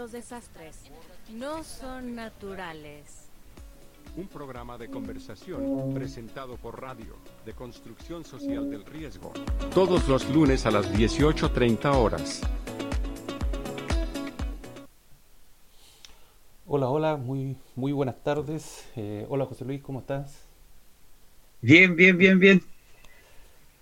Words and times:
Los 0.00 0.12
desastres 0.12 0.78
no 1.34 1.62
son 1.62 2.14
naturales. 2.14 3.28
Un 4.16 4.28
programa 4.28 4.78
de 4.78 4.88
conversación 4.88 5.92
presentado 5.92 6.56
por 6.56 6.80
radio 6.80 7.16
de 7.44 7.52
construcción 7.52 8.24
social 8.24 8.70
del 8.70 8.86
riesgo. 8.86 9.30
Todos 9.74 10.08
los 10.08 10.26
lunes 10.30 10.64
a 10.64 10.70
las 10.70 10.90
18.30 10.90 11.94
horas. 11.94 12.40
Hola, 16.66 16.88
hola, 16.88 17.16
muy, 17.18 17.58
muy 17.76 17.92
buenas 17.92 18.22
tardes. 18.22 18.88
Eh, 18.96 19.26
hola 19.28 19.44
José 19.44 19.66
Luis, 19.66 19.82
¿cómo 19.82 20.00
estás? 20.00 20.46
Bien, 21.60 21.94
bien, 21.94 22.16
bien, 22.16 22.38
bien. 22.38 22.69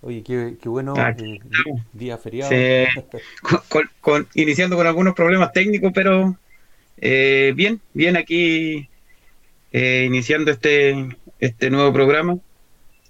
Oye, 0.01 0.23
qué, 0.23 0.57
qué 0.61 0.69
bueno, 0.69 1.07
Ah, 1.07 1.15
eh, 1.17 1.39
día 1.93 2.17
feriado. 2.17 2.65
Sí, 2.65 2.85
con- 3.41 3.59
con- 3.69 3.89
con- 4.01 4.27
iniciando 4.33 4.75
con 4.77 4.87
algunos 4.87 5.13
problemas 5.15 5.51
técnicos, 5.51 5.91
pero 5.93 6.37
eh, 6.97 7.53
bien, 7.55 7.81
bien 7.93 8.17
aquí 8.17 8.89
eh, 9.71 10.05
iniciando 10.07 10.51
este, 10.51 11.09
este 11.39 11.69
nuevo 11.71 11.93
programa 11.93 12.37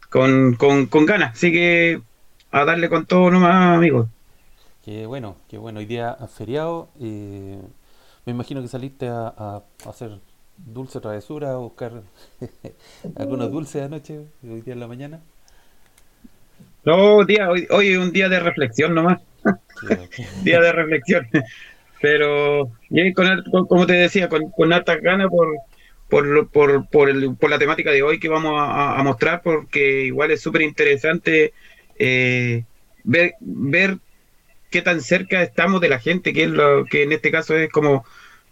con, 0.09 0.55
con, 0.55 0.87
con 0.87 1.05
ganas. 1.05 1.33
Así 1.33 1.51
que 1.51 2.01
a 2.51 2.65
darle 2.65 2.89
con 2.89 3.05
todo 3.07 3.31
nomás, 3.31 3.77
amigos. 3.77 4.09
Qué 4.83 5.05
bueno, 5.05 5.35
qué 5.47 5.57
bueno. 5.57 5.79
Hoy 5.79 5.85
día 5.85 6.15
feriado. 6.27 6.89
eh, 6.99 7.61
me 8.25 8.31
imagino 8.31 8.61
que 8.61 8.67
saliste 8.67 9.07
a, 9.07 9.27
a 9.37 9.63
hacer 9.85 10.19
dulce 10.57 10.99
travesura, 11.01 11.53
a 11.53 11.57
buscar 11.57 12.03
algunos 13.15 13.51
dulces 13.51 13.83
anoche, 13.83 14.27
hoy 14.43 14.61
día 14.61 14.73
en 14.73 14.79
la 14.79 14.87
mañana. 14.87 15.21
No, 16.89 17.23
día, 17.23 17.47
hoy, 17.51 17.67
hoy 17.69 17.89
es 17.89 17.97
un 17.99 18.11
día 18.11 18.29
de 18.29 18.39
reflexión 18.39 18.95
nomás, 18.95 19.19
día 20.43 20.59
de 20.59 20.71
reflexión. 20.71 21.27
Pero, 22.01 22.71
bien, 22.89 23.13
con, 23.13 23.43
como 23.67 23.85
te 23.85 23.93
decía, 23.93 24.27
con, 24.27 24.49
con 24.49 24.73
hartas 24.73 24.99
ganas 24.99 25.27
por, 25.29 25.49
por, 26.09 26.49
por, 26.49 26.89
por, 26.89 27.09
el- 27.11 27.35
por 27.35 27.51
la 27.51 27.59
temática 27.59 27.91
de 27.91 28.01
hoy 28.01 28.19
que 28.19 28.27
vamos 28.27 28.53
a, 28.59 28.63
a- 28.71 28.99
a 28.99 29.03
mostrar, 29.03 29.43
porque 29.43 30.05
igual 30.05 30.31
es 30.31 30.41
súper 30.41 30.63
interesante 30.63 31.53
eh, 31.99 32.63
ver, 33.03 33.35
ver 33.39 33.97
qué 34.71 34.81
tan 34.81 35.01
cerca 35.01 35.43
estamos 35.43 35.81
de 35.81 35.89
la 35.89 35.99
gente, 35.99 36.33
que 36.33 36.45
es 36.45 36.49
lo 36.49 36.85
que 36.85 37.03
en 37.03 37.11
este 37.11 37.29
caso 37.29 37.55
es 37.55 37.69
como 37.69 38.03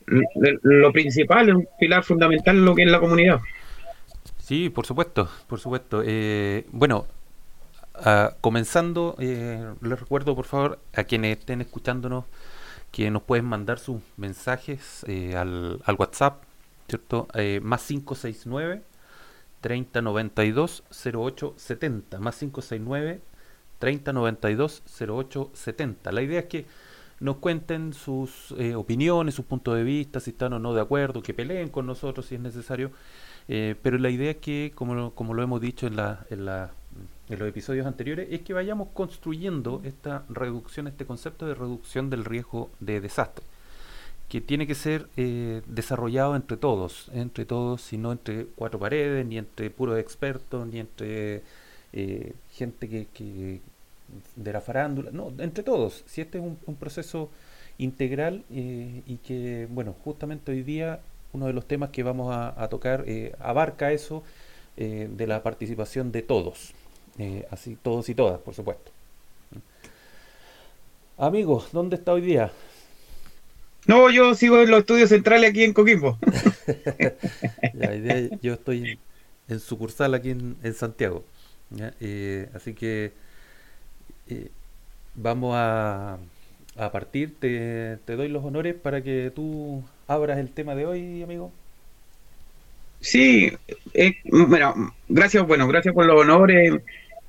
lo, 0.05 0.21
lo 0.61 0.93
principal, 0.93 1.55
un 1.55 1.67
pilar 1.79 2.03
fundamental 2.03 2.63
lo 2.63 2.75
que 2.75 2.83
es 2.83 2.91
la 2.91 2.99
comunidad. 2.99 3.39
Sí, 4.37 4.69
por 4.69 4.85
supuesto, 4.85 5.27
por 5.47 5.59
supuesto. 5.59 6.03
Eh, 6.05 6.65
bueno, 6.71 7.07
ah, 8.03 8.35
comenzando, 8.41 9.15
eh, 9.19 9.73
les 9.81 9.99
recuerdo 9.99 10.35
por 10.35 10.45
favor 10.45 10.79
a 10.93 11.03
quienes 11.03 11.37
estén 11.37 11.61
escuchándonos 11.61 12.25
que 12.91 13.11
nos 13.11 13.23
pueden 13.23 13.45
mandar 13.45 13.79
sus 13.79 14.01
mensajes 14.15 15.03
eh, 15.07 15.35
al, 15.35 15.81
WhatsApp, 15.97 16.43
¿cierto? 16.87 17.27
Eh, 17.33 17.59
más 17.61 17.85
569 17.85 18.81
3092 19.61 20.83
0870, 20.89 22.19
más 22.19 22.37
569 22.37 23.21
3092 23.79 24.83
0870. 24.99 26.11
La 26.11 26.21
idea 26.21 26.39
es 26.39 26.45
que 26.45 26.65
nos 27.19 27.37
cuenten 27.37 27.93
sus 27.93 28.53
eh, 28.57 28.75
opiniones, 28.75 29.35
sus 29.35 29.45
puntos 29.45 29.75
de 29.75 29.83
vista, 29.83 30.19
si 30.19 30.31
están 30.31 30.53
o 30.53 30.59
no 30.59 30.73
de 30.73 30.81
acuerdo, 30.81 31.21
que 31.21 31.33
peleen 31.33 31.69
con 31.69 31.85
nosotros 31.85 32.25
si 32.27 32.35
es 32.35 32.41
necesario. 32.41 32.91
Pero 33.47 33.97
la 33.97 34.09
idea 34.09 34.31
es 34.31 34.37
que, 34.37 34.73
como 34.75 35.13
como 35.15 35.33
lo 35.33 35.41
hemos 35.41 35.61
dicho 35.61 35.87
en, 35.87 35.95
la, 35.95 36.25
en, 36.29 36.43
la, 36.43 36.71
en 37.29 37.39
los 37.39 37.49
episodios 37.49 37.85
anteriores, 37.85 38.27
es 38.31 38.41
que 38.41 38.53
vayamos 38.53 38.89
construyendo 38.93 39.81
esta 39.83 40.23
reducción, 40.29 40.87
este 40.87 41.05
concepto 41.05 41.45
de 41.45 41.55
reducción 41.55 42.09
del 42.09 42.23
riesgo 42.23 42.69
de 42.79 43.01
desastre, 43.01 43.43
que 44.29 44.39
tiene 44.39 44.65
que 44.65 44.75
ser 44.75 45.07
eh, 45.17 45.61
desarrollado 45.67 46.35
entre 46.35 46.57
todos, 46.57 47.09
entre 47.13 47.45
todos, 47.45 47.91
y 47.91 47.97
no 47.97 48.11
entre 48.11 48.45
cuatro 48.55 48.79
paredes, 48.79 49.25
ni 49.25 49.37
entre 49.37 49.69
puros 49.69 49.99
expertos, 49.99 50.67
ni 50.67 50.79
entre 50.79 51.43
eh, 51.93 52.33
gente 52.53 52.87
que, 53.13 53.61
de 54.35 54.53
la 54.53 54.61
farándula, 54.61 55.11
no, 55.11 55.33
entre 55.39 55.63
todos. 55.63 56.03
Si 56.07 56.21
este 56.21 56.37
es 56.37 56.43
un, 56.43 56.75
proceso 56.75 57.29
integral 57.77 58.43
eh, 58.51 59.01
y 59.05 59.17
que, 59.17 59.67
bueno, 59.69 59.95
justamente 60.03 60.51
hoy 60.51 60.63
día 60.63 61.01
uno 61.33 61.45
de 61.47 61.53
los 61.53 61.67
temas 61.67 61.89
que 61.89 62.03
vamos 62.03 62.33
a, 62.33 62.67
tocar 62.69 63.05
abarca 63.39 63.91
eso 63.91 64.23
de 64.77 65.27
la 65.27 65.43
participación 65.43 66.11
de 66.11 66.21
todos, 66.21 66.73
eh, 67.17 67.47
así 67.51 67.75
todos 67.75 68.09
y 68.09 68.15
todas, 68.15 68.39
por 68.41 68.53
supuesto. 68.55 68.91
Amigos, 71.17 71.69
¿dónde 71.73 71.95
está 71.97 72.13
hoy 72.13 72.21
día? 72.21 72.51
No, 73.87 74.09
yo 74.11 74.35
sigo 74.35 74.59
en 74.61 74.69
los 74.69 74.81
estudios 74.81 75.09
centrales 75.09 75.49
aquí 75.49 75.63
en 75.63 75.73
Coquimbo. 75.73 76.19
La 77.71 77.95
idea, 77.95 78.29
yo 78.41 78.53
estoy 78.53 78.83
en, 78.91 78.99
en 79.47 79.59
sucursal 79.59 80.13
aquí 80.13 80.31
en, 80.31 80.57
en 80.63 80.73
Santiago, 80.73 81.25
¿ya? 81.69 81.93
Eh, 81.99 82.49
así 82.53 82.73
que 82.73 83.13
eh, 84.27 84.51
vamos 85.15 85.53
a, 85.55 86.19
a 86.77 86.91
partir. 86.91 87.39
Te, 87.39 87.97
te 88.05 88.15
doy 88.15 88.29
los 88.29 88.45
honores 88.45 88.75
para 88.75 89.03
que 89.03 89.31
tú 89.35 89.83
abras 90.07 90.39
el 90.39 90.51
tema 90.53 90.75
de 90.75 90.85
hoy, 90.85 91.23
amigo. 91.23 91.53
Sí, 92.99 93.51
eh, 93.93 94.15
bueno, 94.25 94.93
gracias, 95.07 95.45
bueno, 95.47 95.67
gracias 95.67 95.93
por 95.93 96.05
los 96.05 96.19
honores, 96.19 96.81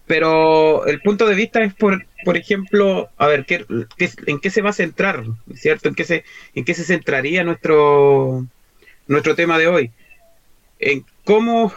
pero 0.09 0.87
el 0.87 1.01
punto 1.03 1.27
de 1.29 1.37
vista 1.37 1.63
es 1.63 1.75
por, 1.75 2.07
por 2.25 2.37
ejemplo, 2.39 3.11
a 3.19 3.29
ver, 3.29 3.47
¿qué, 3.47 3.67
qué- 3.99 4.11
en 4.27 4.41
qué 4.41 4.51
se 4.51 4.63
va 4.63 4.71
a 4.71 4.75
centrar, 4.75 5.25
¿cierto? 5.55 5.89
¿En 5.91 5.97
qué 5.97 6.05
se, 6.05 6.25
en 6.55 6.65
qué 6.65 6.75
se 6.75 6.85
centraría 6.85 7.45
nuestro, 7.45 8.47
nuestro 9.09 9.35
tema 9.37 9.59
de 9.59 9.69
hoy? 9.69 9.93
En 10.81 11.05
cómo 11.25 11.73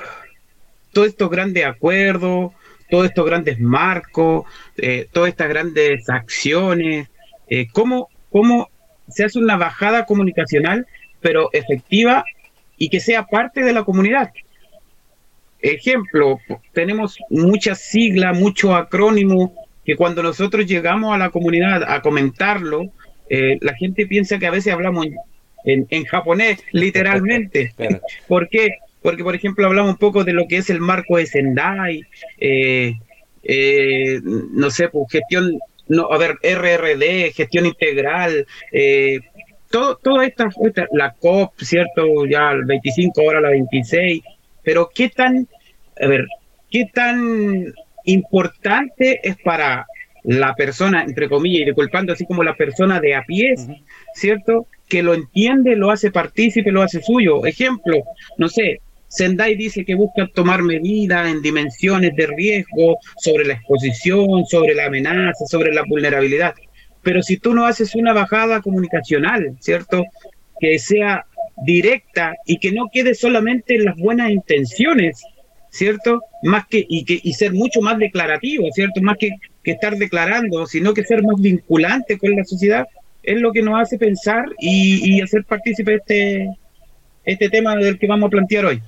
todos 0.93 1.07
estos 1.07 1.29
grandes 1.29 1.65
acuerdos, 1.65 2.51
todos 2.89 3.05
estos 3.05 3.25
grandes 3.25 3.59
marcos, 3.59 4.45
eh, 4.77 5.07
todas 5.11 5.29
estas 5.29 5.49
grandes 5.49 6.09
acciones, 6.09 7.07
eh, 7.49 7.67
cómo, 7.71 8.09
cómo 8.29 8.69
se 9.09 9.23
hace 9.25 9.39
una 9.39 9.57
bajada 9.57 10.05
comunicacional, 10.05 10.87
pero 11.21 11.49
efectiva 11.53 12.23
y 12.77 12.89
que 12.89 12.99
sea 12.99 13.25
parte 13.25 13.63
de 13.63 13.73
la 13.73 13.83
comunidad. 13.83 14.31
Ejemplo, 15.61 16.39
tenemos 16.73 17.17
muchas 17.29 17.81
siglas, 17.81 18.37
muchos 18.37 18.73
acrónimos 18.73 19.51
que 19.85 19.95
cuando 19.95 20.23
nosotros 20.23 20.65
llegamos 20.65 21.13
a 21.13 21.17
la 21.17 21.29
comunidad 21.29 21.83
a 21.83 22.01
comentarlo, 22.01 22.85
eh, 23.29 23.57
la 23.61 23.73
gente 23.75 24.05
piensa 24.07 24.39
que 24.39 24.47
a 24.47 24.51
veces 24.51 24.73
hablamos 24.73 25.07
en, 25.63 26.05
japonés, 26.05 26.59
literalmente. 26.71 27.73
¿Por 28.27 28.49
qué? 28.49 28.69
Porque, 29.01 29.23
por 29.23 29.35
ejemplo, 29.35 29.65
hablamos 29.65 29.91
un 29.91 29.97
poco 29.97 30.23
de 30.23 30.33
lo 30.33 30.47
que 30.47 30.57
es 30.57 30.69
el 30.69 30.79
marco 30.79 31.17
de 31.17 31.25
Sendai, 31.25 32.03
eh, 32.39 32.93
eh, 33.43 34.19
no 34.23 34.69
sé, 34.69 34.89
pues 34.89 35.05
gestión, 35.11 35.57
no, 35.87 36.11
a 36.11 36.17
ver, 36.17 36.37
RRD, 36.43 37.31
gestión 37.33 37.65
integral, 37.65 38.45
eh, 38.71 39.19
todo, 39.71 39.95
toda 39.97 40.25
esta, 40.25 40.49
esta- 40.63 40.87
la 40.91 41.13
COP, 41.13 41.53
¿cierto? 41.61 42.25
Ya 42.27 42.51
el 42.51 42.65
25, 42.65 43.21
ahora 43.21 43.41
la 43.41 43.49
26, 43.49 44.21
pero 44.63 44.89
¿qué 44.93 45.09
tan, 45.09 45.47
a 46.01 46.07
ver, 46.07 46.27
qué 46.69 46.89
tan 46.93 47.73
importante 48.05 49.19
es 49.23 49.37
para 49.43 49.85
la 50.23 50.53
persona, 50.53 51.03
entre 51.03 51.27
comillas, 51.27 51.61
y 51.61 51.65
disculpando 51.65 52.13
así 52.13 52.25
como 52.25 52.43
la 52.43 52.55
persona 52.55 52.99
de 52.99 53.15
a 53.15 53.23
pie, 53.23 53.53
Ujú. 53.57 53.75
¿cierto? 54.13 54.67
Que 54.87 55.01
lo 55.03 55.13
entiende, 55.13 55.75
lo 55.75 55.91
hace 55.91 56.11
partícipe, 56.11 56.71
lo 56.71 56.81
hace 56.81 57.01
suyo. 57.01 57.45
Ejemplo, 57.45 58.03
no 58.37 58.47
sé, 58.47 58.81
Sendai 59.07 59.55
dice 59.55 59.83
que 59.83 59.95
busca 59.95 60.25
tomar 60.33 60.63
medidas 60.63 61.27
en 61.27 61.41
dimensiones 61.41 62.15
de 62.15 62.27
riesgo 62.27 62.97
sobre 63.17 63.45
la 63.45 63.53
exposición, 63.55 64.45
sobre 64.45 64.73
la 64.73 64.85
amenaza, 64.85 65.45
sobre 65.47 65.73
la 65.73 65.83
vulnerabilidad. 65.83 66.53
Pero 67.03 67.21
si 67.21 67.37
tú 67.37 67.53
no 67.53 67.65
haces 67.65 67.93
una 67.95 68.13
bajada 68.13 68.61
comunicacional, 68.61 69.57
¿cierto? 69.59 70.05
Que 70.59 70.79
sea 70.79 71.25
directa 71.65 72.33
y 72.45 72.57
que 72.59 72.71
no 72.71 72.89
quede 72.91 73.13
solamente 73.15 73.75
en 73.75 73.85
las 73.85 73.95
buenas 73.97 74.31
intenciones, 74.31 75.21
¿cierto? 75.69 76.21
Más 76.43 76.65
que 76.67 76.85
y 76.87 77.05
que 77.05 77.19
y 77.23 77.33
ser 77.33 77.53
mucho 77.53 77.81
más 77.81 77.97
declarativo, 77.97 78.67
¿cierto? 78.73 79.01
Más 79.01 79.17
que, 79.19 79.31
que 79.63 79.71
estar 79.71 79.95
declarando, 79.97 80.65
sino 80.67 80.93
que 80.93 81.03
ser 81.03 81.23
más 81.23 81.39
vinculante 81.39 82.17
con 82.17 82.35
la 82.35 82.43
sociedad, 82.45 82.85
es 83.23 83.39
lo 83.39 83.51
que 83.51 83.61
nos 83.61 83.79
hace 83.81 83.97
pensar 83.97 84.45
y, 84.59 85.17
y 85.17 85.21
hacer 85.21 85.45
partícipe 85.45 85.95
este 85.95 86.49
este 87.25 87.49
tema 87.49 87.75
del 87.75 87.99
que 87.99 88.07
vamos 88.07 88.27
a 88.27 88.31
plantear 88.31 88.65
hoy. 88.65 88.81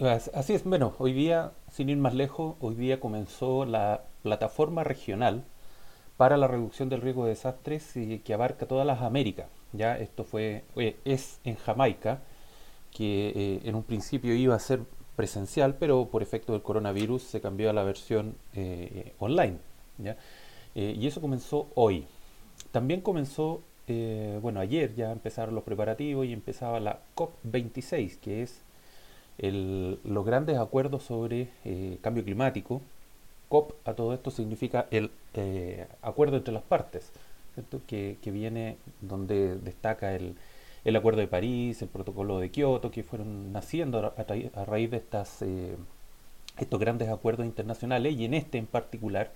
As- 0.00 0.30
así 0.34 0.54
es, 0.54 0.64
bueno, 0.64 0.94
hoy 0.98 1.12
día, 1.12 1.52
sin 1.70 1.88
ir 1.88 1.96
más 1.96 2.14
lejos, 2.14 2.56
hoy 2.60 2.74
día 2.74 3.00
comenzó 3.00 3.64
la 3.64 4.02
plataforma 4.22 4.84
regional 4.84 5.44
para 6.16 6.36
la 6.38 6.48
reducción 6.48 6.88
del 6.90 7.02
riesgo 7.02 7.24
de 7.24 7.30
desastres 7.30 7.96
y 7.96 8.20
que 8.20 8.34
abarca 8.34 8.66
todas 8.66 8.86
las 8.86 9.02
Américas. 9.02 9.46
Ya 9.72 9.98
esto 9.98 10.24
fue, 10.24 10.64
es 11.04 11.40
en 11.44 11.56
Jamaica, 11.56 12.20
que 12.96 13.32
eh, 13.36 13.60
en 13.64 13.74
un 13.74 13.82
principio 13.82 14.34
iba 14.34 14.54
a 14.54 14.58
ser 14.58 14.80
presencial, 15.16 15.76
pero 15.78 16.06
por 16.06 16.22
efecto 16.22 16.54
del 16.54 16.62
coronavirus 16.62 17.22
se 17.22 17.42
cambió 17.42 17.68
a 17.68 17.74
la 17.74 17.84
versión 17.84 18.34
eh, 18.54 19.12
online. 19.18 19.58
¿ya? 19.98 20.16
Eh, 20.74 20.96
y 20.98 21.06
eso 21.06 21.20
comenzó 21.20 21.68
hoy. 21.74 22.06
También 22.72 23.00
comenzó 23.00 23.62
bueno, 24.42 24.58
ayer 24.58 24.96
ya 24.96 25.12
empezaron 25.12 25.54
los 25.54 25.62
preparativos 25.62 26.26
y 26.26 26.32
empezaba 26.32 26.80
la 26.80 26.98
COP26, 27.14 28.18
que 28.18 28.42
es 28.42 28.60
el, 29.38 30.00
los 30.02 30.26
grandes 30.26 30.58
acuerdos 30.58 31.04
sobre 31.04 31.50
cambio 32.00 32.24
climático. 32.24 32.82
COP 33.48 33.74
a 33.86 33.94
todo 33.94 34.12
esto 34.12 34.32
significa 34.32 34.88
el 34.90 35.12
acuerdo 36.02 36.36
entre 36.36 36.52
las 36.52 36.64
partes, 36.64 37.12
Que, 37.86 38.18
viene 38.24 38.76
donde 39.00 39.56
destaca 39.56 40.14
el, 40.14 40.36
el, 40.84 40.96
Acuerdo 40.96 41.20
de 41.20 41.28
París, 41.28 41.80
el 41.82 41.88
Protocolo 41.88 42.38
de 42.38 42.50
Kioto, 42.50 42.90
que 42.90 43.02
fueron 43.02 43.52
naciendo 43.52 44.14
a, 44.16 44.64
raíz 44.64 44.90
de 44.90 44.98
estas, 44.98 45.42
eh, 45.42 45.76
estos 46.58 46.78
grandes 46.80 47.08
acuerdos 47.08 47.46
internacionales 47.46 48.14
y 48.14 48.24
en 48.24 48.34
este 48.34 48.58
en 48.58 48.66
particular, 48.66 49.32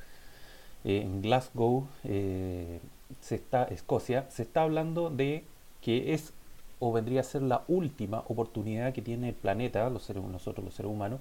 eh, 0.84 1.02
en 1.02 1.22
Glasgow, 1.22 1.86
se 2.02 3.34
está, 3.34 3.64
Escocia, 3.64 4.26
se 4.30 4.42
está 4.42 4.62
hablando 4.62 5.10
de 5.10 5.44
que 5.82 6.14
es 6.14 6.32
o 6.80 6.92
vendría 6.92 7.20
a 7.20 7.24
ser 7.24 7.42
la 7.42 7.62
última 7.68 8.24
oportunidad 8.26 8.92
que 8.92 9.02
tiene 9.02 9.28
el 9.28 9.34
planeta, 9.34 9.88
los 9.90 10.02
seres, 10.02 10.24
nosotros 10.24 10.64
los 10.64 10.74
seres 10.74 10.90
humanos, 10.90 11.20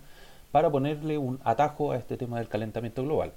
para 0.51 0.71
ponerle 0.71 1.17
un 1.17 1.39
atajo 1.43 1.91
a 1.91 1.97
este 1.97 2.17
tema 2.17 2.39
del 2.39 2.47
calentamiento 2.47 3.03
global. 3.03 3.33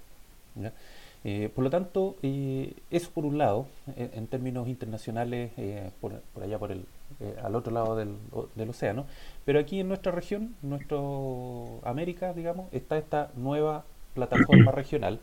Eh, 1.25 1.51
por 1.55 1.63
lo 1.63 1.71
tanto, 1.71 2.17
eh, 2.23 2.75
eso 2.91 3.11
por 3.13 3.25
un 3.25 3.39
lado, 3.39 3.67
en, 3.97 4.27
términos 4.27 4.67
internacionales, 4.69 5.53
eh, 5.57 5.91
por, 6.01 6.21
allá 6.43 6.59
por 6.59 6.73
el, 6.73 6.85
eh, 7.21 7.37
al 7.43 7.55
otro 7.55 7.73
lado 7.73 7.97
del, 7.97 8.17
del, 8.57 8.71
océano, 8.71 9.07
pero 9.45 9.61
aquí 9.61 9.81
en 9.81 9.89
nuestra 9.89 10.11
región, 10.11 10.57
nuestro 10.63 11.81
América, 11.85 12.33
digamos, 12.33 12.73
está 12.73 12.99
esta 12.99 13.31
nueva 13.37 13.85
plataforma 14.15 14.73
regional 14.73 15.21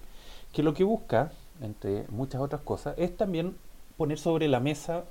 que 0.54 0.63
lo 0.63 0.74
que 0.74 0.86
busca, 0.86 1.31
entre 1.62 2.06
muchas 2.10 2.42
otras 2.42 2.62
cosas, 2.62 2.95
es 2.98 3.16
también 3.18 3.56
poner 3.98 4.18
sobre 4.18 4.48
la 4.48 4.60
mesa 4.60 5.04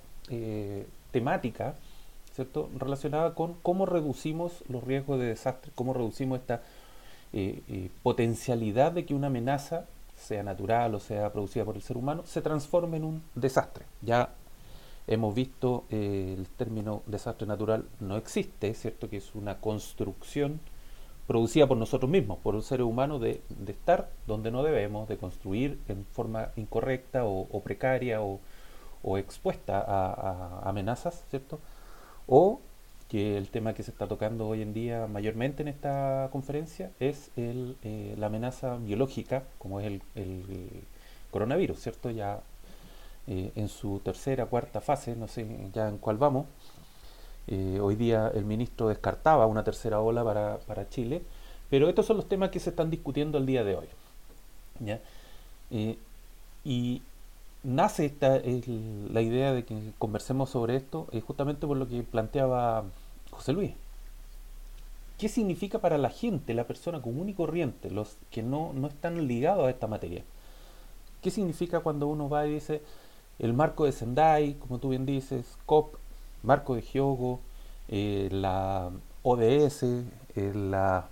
temática 1.10 1.74
¿cierto? 2.38 2.70
relacionada 2.78 3.34
con 3.34 3.54
cómo 3.54 3.84
reducimos 3.84 4.62
los 4.68 4.84
riesgos 4.84 5.18
de 5.18 5.26
desastre, 5.26 5.72
cómo 5.74 5.92
reducimos 5.92 6.38
esta 6.38 6.62
eh, 7.32 7.62
eh, 7.68 7.90
potencialidad 8.04 8.92
de 8.92 9.04
que 9.04 9.12
una 9.12 9.26
amenaza, 9.26 9.86
sea 10.18 10.42
natural 10.42 10.94
o 10.94 11.00
sea 11.00 11.32
producida 11.32 11.64
por 11.64 11.76
el 11.76 11.82
ser 11.82 11.96
humano, 11.96 12.22
se 12.26 12.42
transforme 12.42 12.96
en 12.98 13.04
un 13.04 13.22
desastre. 13.34 13.86
Ya 14.02 14.30
hemos 15.06 15.34
visto 15.34 15.84
eh, 15.90 16.34
el 16.36 16.48
término 16.48 17.02
desastre 17.06 17.46
natural 17.46 17.86
no 18.00 18.16
existe, 18.16 18.74
¿cierto? 18.74 19.08
Que 19.08 19.16
es 19.16 19.34
una 19.34 19.58
construcción 19.60 20.60
producida 21.26 21.66
por 21.66 21.76
nosotros 21.76 22.10
mismos, 22.10 22.38
por 22.38 22.54
un 22.54 22.62
ser 22.62 22.82
humano 22.82 23.18
de, 23.18 23.42
de 23.50 23.72
estar 23.72 24.10
donde 24.26 24.50
no 24.50 24.62
debemos, 24.62 25.08
de 25.08 25.18
construir 25.18 25.78
en 25.88 26.06
forma 26.06 26.52
incorrecta 26.56 27.24
o, 27.24 27.60
precaria 27.60 28.22
o, 28.22 28.40
o 29.02 29.18
expuesta 29.18 29.78
a, 29.78 30.12
a, 30.12 30.68
amenazas, 30.68 31.24
¿cierto? 31.28 31.60
O 32.26 32.60
que 33.08 33.38
el 33.38 33.48
tema 33.48 33.72
que 33.74 33.82
se 33.82 33.90
está 33.90 34.06
tocando 34.06 34.46
hoy 34.46 34.62
en 34.62 34.74
día 34.74 35.06
mayormente 35.06 35.62
en 35.62 35.68
esta 35.68 36.28
conferencia 36.30 36.90
es 37.00 37.30
el, 37.36 37.76
eh, 37.82 38.14
la 38.18 38.26
amenaza 38.26 38.76
biológica, 38.76 39.44
como 39.58 39.80
es 39.80 39.86
el, 39.86 40.02
el 40.14 40.42
coronavirus, 41.30 41.80
¿cierto? 41.80 42.10
Ya 42.10 42.40
eh, 43.26 43.50
en 43.56 43.68
su 43.68 44.00
tercera, 44.00 44.46
cuarta 44.46 44.80
fase, 44.80 45.16
no 45.16 45.28
sé 45.28 45.46
ya 45.72 45.88
en 45.88 45.98
cuál 45.98 46.18
vamos. 46.18 46.46
Eh, 47.46 47.78
hoy 47.80 47.96
día 47.96 48.30
el 48.34 48.44
ministro 48.44 48.88
descartaba 48.88 49.46
una 49.46 49.64
tercera 49.64 50.00
ola 50.00 50.22
para, 50.22 50.58
para, 50.66 50.88
Chile, 50.90 51.22
pero 51.70 51.88
estos 51.88 52.04
son 52.04 52.18
los 52.18 52.28
temas 52.28 52.50
que 52.50 52.60
se 52.60 52.70
están 52.70 52.90
discutiendo 52.90 53.38
el 53.38 53.46
día 53.46 53.64
de 53.64 53.76
hoy. 53.76 53.86
¿ya? 54.80 55.00
y 56.64 57.02
nace 57.62 58.06
esta, 58.06 58.40
la 59.10 59.20
idea 59.20 59.52
de 59.52 59.64
que 59.64 59.92
conversemos 59.98 60.50
sobre 60.50 60.76
esto 60.76 61.08
es 61.12 61.22
justamente 61.24 61.66
por 61.66 61.76
lo 61.76 61.88
que 61.88 62.02
planteaba 62.02 62.84
José 63.30 63.52
Luis. 63.52 63.72
¿Qué 65.18 65.28
significa 65.28 65.80
para 65.80 65.98
la 65.98 66.10
gente, 66.10 66.54
la 66.54 66.66
persona 66.66 67.02
común 67.02 67.28
y 67.28 67.34
corriente, 67.34 67.90
los 67.90 68.16
que 68.30 68.42
no, 68.42 68.72
no 68.72 68.86
están 68.86 69.26
ligados 69.26 69.66
a 69.66 69.70
esta 69.70 69.88
materia? 69.88 70.22
¿Qué 71.22 71.30
significa 71.30 71.80
cuando 71.80 72.06
uno 72.06 72.28
va 72.28 72.46
y 72.46 72.54
dice 72.54 72.82
el 73.40 73.52
marco 73.52 73.84
de 73.84 73.92
Sendai, 73.92 74.54
como 74.54 74.78
tú 74.78 74.90
bien 74.90 75.06
dices, 75.06 75.56
COP, 75.66 75.96
marco 76.42 76.76
de 76.76 76.82
Hyogo, 76.82 77.40
eh, 77.88 78.28
la 78.30 78.90
ODS, 79.24 79.82
eh, 79.82 80.52
la 80.54 81.08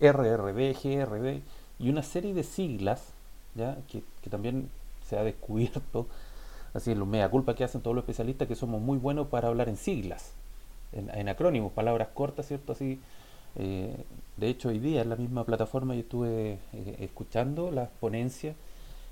RRD, 0.00 0.72
GRD 0.74 1.42
y 1.78 1.90
una 1.90 2.02
serie 2.02 2.34
de 2.34 2.44
siglas 2.44 3.12
¿ya? 3.54 3.78
Que 3.88 4.30
también 4.30 4.70
se 5.10 5.18
ha 5.18 5.24
descubierto, 5.24 6.06
así 6.72 6.94
lo 6.94 7.04
mea 7.04 7.28
culpa 7.28 7.54
que 7.54 7.64
hacen 7.64 7.80
todos 7.82 7.94
los 7.94 8.02
especialistas, 8.02 8.48
que 8.48 8.54
somos 8.54 8.80
muy 8.80 8.96
buenos 8.96 9.26
para 9.26 9.48
hablar 9.48 9.68
en 9.68 9.76
siglas, 9.76 10.32
en, 10.92 11.10
en 11.10 11.28
acrónimos, 11.28 11.72
palabras 11.72 12.08
cortas, 12.14 12.46
¿cierto? 12.46 12.72
Así, 12.72 13.00
eh, 13.56 14.04
de 14.36 14.48
hecho, 14.48 14.68
hoy 14.68 14.78
día 14.78 15.02
en 15.02 15.10
la 15.10 15.16
misma 15.16 15.44
plataforma 15.44 15.94
yo 15.94 16.00
estuve 16.00 16.58
eh, 16.72 16.96
escuchando 17.00 17.70
las 17.70 17.88
ponencias 18.00 18.56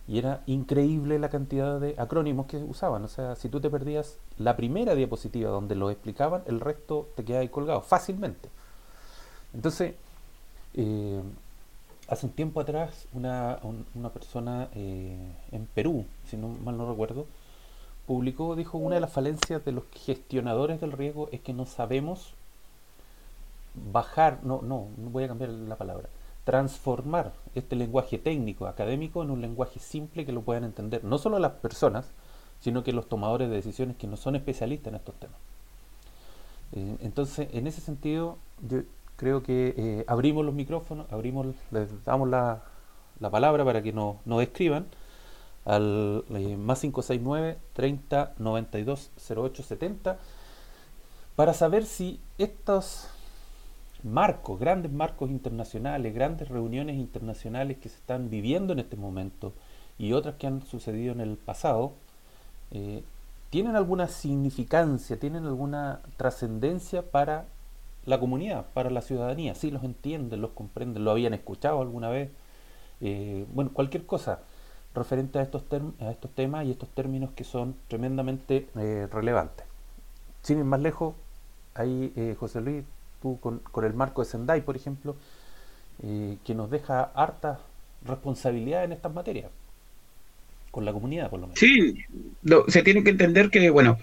y 0.06 0.18
era 0.18 0.42
increíble 0.46 1.18
la 1.18 1.28
cantidad 1.28 1.80
de 1.80 1.94
acrónimos 1.98 2.46
que 2.46 2.56
usaban. 2.58 3.04
O 3.04 3.08
sea, 3.08 3.36
si 3.36 3.48
tú 3.48 3.60
te 3.60 3.68
perdías 3.68 4.16
la 4.38 4.56
primera 4.56 4.94
diapositiva 4.94 5.50
donde 5.50 5.74
lo 5.74 5.90
explicaban, 5.90 6.42
el 6.46 6.60
resto 6.60 7.08
te 7.16 7.24
quedaba 7.24 7.42
ahí 7.42 7.48
colgado 7.48 7.82
fácilmente. 7.82 8.48
Entonces, 9.52 9.94
eh, 10.74 11.20
hace 12.08 12.26
un 12.26 12.32
tiempo 12.32 12.60
atrás 12.60 13.06
una, 13.12 13.58
un, 13.62 13.86
una 13.94 14.08
persona 14.08 14.68
eh, 14.74 15.16
en 15.52 15.66
Perú, 15.66 16.06
si 16.28 16.36
no 16.36 16.48
mal 16.48 16.76
no 16.76 16.88
recuerdo, 16.88 17.26
publicó, 18.06 18.56
dijo, 18.56 18.78
una 18.78 18.94
de 18.94 19.02
las 19.02 19.12
falencias 19.12 19.64
de 19.64 19.72
los 19.72 19.84
gestionadores 19.92 20.80
del 20.80 20.92
riesgo 20.92 21.28
es 21.30 21.40
que 21.40 21.52
no 21.52 21.66
sabemos 21.66 22.32
bajar, 23.92 24.40
no, 24.42 24.62
no, 24.62 24.86
no 24.96 25.10
voy 25.10 25.24
a 25.24 25.28
cambiar 25.28 25.50
la 25.50 25.76
palabra, 25.76 26.08
transformar 26.44 27.34
este 27.54 27.76
lenguaje 27.76 28.18
técnico, 28.18 28.66
académico, 28.66 29.22
en 29.22 29.30
un 29.30 29.42
lenguaje 29.42 29.78
simple 29.78 30.24
que 30.24 30.32
lo 30.32 30.40
puedan 30.40 30.64
entender, 30.64 31.04
no 31.04 31.18
solo 31.18 31.38
las 31.38 31.52
personas, 31.52 32.06
sino 32.60 32.82
que 32.82 32.92
los 32.92 33.08
tomadores 33.08 33.50
de 33.50 33.56
decisiones 33.56 33.96
que 33.96 34.06
no 34.06 34.16
son 34.16 34.34
especialistas 34.34 34.88
en 34.88 34.96
estos 34.96 35.14
temas. 35.16 35.36
Eh, 36.72 36.96
entonces, 37.00 37.48
en 37.52 37.66
ese 37.66 37.80
sentido, 37.80 38.38
yo, 38.66 38.80
creo 39.18 39.42
que 39.42 39.74
eh, 39.76 40.04
abrimos 40.06 40.46
los 40.46 40.54
micrófonos, 40.54 41.12
abrimos, 41.12 41.46
les 41.72 42.04
damos 42.04 42.28
la, 42.28 42.62
la 43.18 43.30
palabra 43.30 43.64
para 43.64 43.82
que 43.82 43.92
nos, 43.92 44.16
nos 44.24 44.40
escriban 44.40 44.86
al 45.64 46.24
eh, 46.30 46.56
más 46.56 46.80
569 46.80 47.58
30 47.74 48.34
92 48.38 49.10
08 49.36 49.62
70 49.62 50.18
para 51.36 51.52
saber 51.52 51.84
si 51.84 52.20
estos 52.38 53.08
marcos, 54.04 54.58
grandes 54.60 54.92
marcos 54.92 55.30
internacionales, 55.30 56.14
grandes 56.14 56.48
reuniones 56.48 56.96
internacionales 56.96 57.78
que 57.78 57.88
se 57.88 57.96
están 57.96 58.30
viviendo 58.30 58.72
en 58.72 58.78
este 58.78 58.96
momento 58.96 59.52
y 59.98 60.12
otras 60.12 60.36
que 60.36 60.46
han 60.46 60.62
sucedido 60.62 61.12
en 61.12 61.20
el 61.20 61.36
pasado, 61.36 61.92
eh, 62.70 63.02
tienen 63.50 63.74
alguna 63.74 64.06
significancia, 64.06 65.18
tienen 65.18 65.44
alguna 65.44 66.00
trascendencia 66.16 67.02
para 67.02 67.46
la 68.08 68.18
comunidad, 68.18 68.66
para 68.74 68.90
la 68.90 69.02
ciudadanía. 69.02 69.54
Sí, 69.54 69.70
los 69.70 69.84
entienden, 69.84 70.40
los 70.40 70.50
comprenden, 70.50 71.04
lo 71.04 71.10
habían 71.10 71.34
escuchado 71.34 71.80
alguna 71.80 72.08
vez. 72.08 72.30
Eh, 73.00 73.44
bueno, 73.52 73.70
cualquier 73.72 74.06
cosa 74.06 74.40
referente 74.94 75.38
a 75.38 75.42
estos, 75.42 75.62
a 76.00 76.10
estos 76.10 76.30
temas 76.32 76.66
y 76.66 76.70
estos 76.70 76.88
términos 76.90 77.30
que 77.34 77.44
son 77.44 77.74
tremendamente 77.88 78.66
eh, 78.76 79.06
relevantes. 79.10 79.64
Sin 80.42 80.58
ir 80.58 80.64
más 80.64 80.80
lejos, 80.80 81.14
ahí 81.74 82.12
eh, 82.16 82.36
José 82.38 82.60
Luis, 82.60 82.84
tú 83.22 83.38
con, 83.40 83.58
con, 83.58 83.84
el 83.84 83.94
marco 83.94 84.22
de 84.22 84.30
Sendai, 84.30 84.62
por 84.62 84.76
ejemplo, 84.76 85.16
eh, 86.02 86.36
que 86.44 86.54
nos 86.54 86.70
deja 86.70 87.02
harta 87.14 87.60
responsabilidad 88.04 88.84
en 88.84 88.92
estas 88.92 89.12
materias, 89.12 89.50
con 90.70 90.84
la 90.84 90.92
comunidad 90.92 91.30
por 91.30 91.40
lo 91.40 91.46
menos. 91.46 91.58
Sí, 91.58 92.04
se 92.68 92.82
tiene 92.82 93.02
que 93.02 93.10
entender 93.10 93.50
que, 93.50 93.70
bueno, 93.70 93.98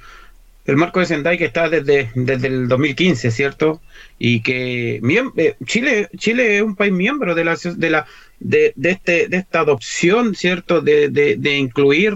el 0.66 0.78
marco 0.78 1.00
de 1.00 1.06
Sendai 1.06 1.38
que 1.38 1.46
está 1.46 1.70
desde, 1.70 2.10
desde 2.16 2.48
el 2.48 2.68
2015, 2.68 3.32
¿cierto? 3.32 3.82
Y 4.18 4.42
que 4.42 4.96
eh, 5.38 5.56
Chile 5.66 6.10
Chile 6.18 6.58
es 6.58 6.64
un 6.64 6.76
país 6.76 6.92
miembro 6.92 7.36
de 7.36 7.46
la 7.46 7.56
de 7.56 7.90
la 7.90 8.06
de, 8.40 8.74
de 8.76 8.90
este 8.90 9.28
de 9.28 9.38
esta 9.38 9.60
adopción, 9.60 10.36
¿cierto? 10.36 10.82
De, 10.82 11.10
de, 11.10 11.36
de, 11.38 11.58
incluir 11.58 12.16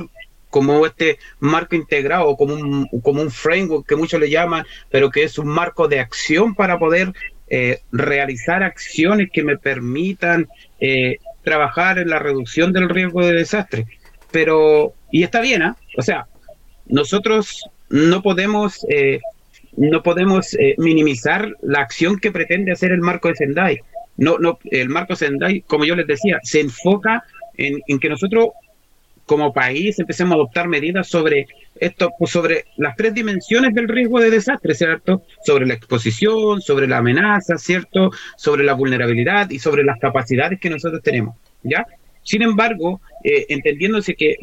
como 0.50 0.86
este 0.86 1.20
marco 1.40 1.76
integrado, 1.76 2.36
como 2.36 2.56
un, 2.56 2.88
como 3.04 3.22
un 3.22 3.30
framework 3.30 3.88
que 3.88 3.96
muchos 3.96 4.20
le 4.20 4.32
llaman, 4.32 4.66
pero 4.90 5.12
que 5.12 5.24
es 5.24 5.38
un 5.38 5.48
marco 5.48 5.88
de 5.88 6.00
acción 6.00 6.56
para 6.56 6.80
poder 6.80 7.14
eh, 7.52 7.82
realizar 7.92 8.64
acciones 8.64 9.30
que 9.32 9.44
me 9.44 9.58
permitan 9.58 10.48
eh, 10.80 11.18
trabajar 11.44 12.00
en 12.00 12.10
la 12.10 12.18
reducción 12.18 12.74
del 12.74 12.90
riesgo 12.90 13.24
de 13.26 13.34
desastre. 13.34 13.86
Pero, 14.32 14.94
y 15.12 15.24
está 15.24 15.40
bien, 15.42 15.62
¿ah? 15.62 15.78
O 15.98 16.02
sea, 16.02 16.28
nosotros 16.88 17.70
no 17.90 18.22
podemos, 18.22 18.86
eh, 18.90 19.20
no 19.78 20.04
podemos 20.04 20.54
eh, 20.56 20.76
minimizar 20.78 21.56
la 21.62 21.80
acción 21.80 22.20
que 22.20 22.32
pretende 22.32 22.72
hacer 22.72 22.92
el 22.92 23.02
marco 23.02 23.28
de 23.28 23.36
Sendai. 23.36 23.80
No, 24.18 24.38
no, 24.38 24.60
el 24.66 24.90
marco 24.90 25.16
Sendai, 25.16 25.62
como 25.62 25.86
yo 25.86 25.96
les 25.96 26.08
decía, 26.08 26.40
se 26.44 26.60
enfoca 26.60 27.24
en, 27.58 27.80
en 27.88 28.00
que 28.00 28.10
nosotros 28.10 28.50
como 29.30 29.54
país 29.54 30.00
empecemos 30.00 30.32
a 30.32 30.36
adoptar 30.38 30.68
medidas 30.68 31.08
sobre 31.08 31.46
esto, 31.80 32.10
pues 32.18 32.32
sobre 32.32 32.66
las 32.78 32.96
tres 32.96 33.14
dimensiones 33.14 33.76
del 33.76 33.88
riesgo 33.88 34.20
de 34.20 34.32
desastre, 34.32 34.74
¿cierto? 34.74 35.22
Sobre 35.46 35.68
la 35.68 35.76
exposición, 35.76 36.62
sobre 36.62 36.88
la 36.88 36.98
amenaza, 36.98 37.58
¿cierto? 37.58 38.10
Sobre 38.38 38.64
la 38.64 38.74
vulnerabilidad 38.74 39.50
y 39.52 39.60
sobre 39.60 39.84
las 39.84 40.00
capacidades 40.00 40.60
que 40.60 40.72
nosotros 40.72 41.04
tenemos, 41.04 41.36
¿ya? 41.62 41.86
Sin 42.24 42.42
embargo, 42.42 43.02
eh, 43.24 43.46
entendiéndose 43.50 44.16
que, 44.16 44.36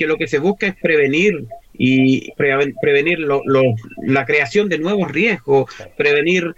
que 0.00 0.06
lo 0.06 0.16
que 0.16 0.28
se 0.28 0.38
busca 0.38 0.66
es 0.66 0.76
prevenir 0.76 1.44
y 1.74 2.32
prevenir 2.32 3.18
la 3.18 4.24
creación 4.24 4.70
de 4.70 4.78
nuevos 4.78 5.12
riesgos, 5.12 5.70
prevenir, 5.98 6.54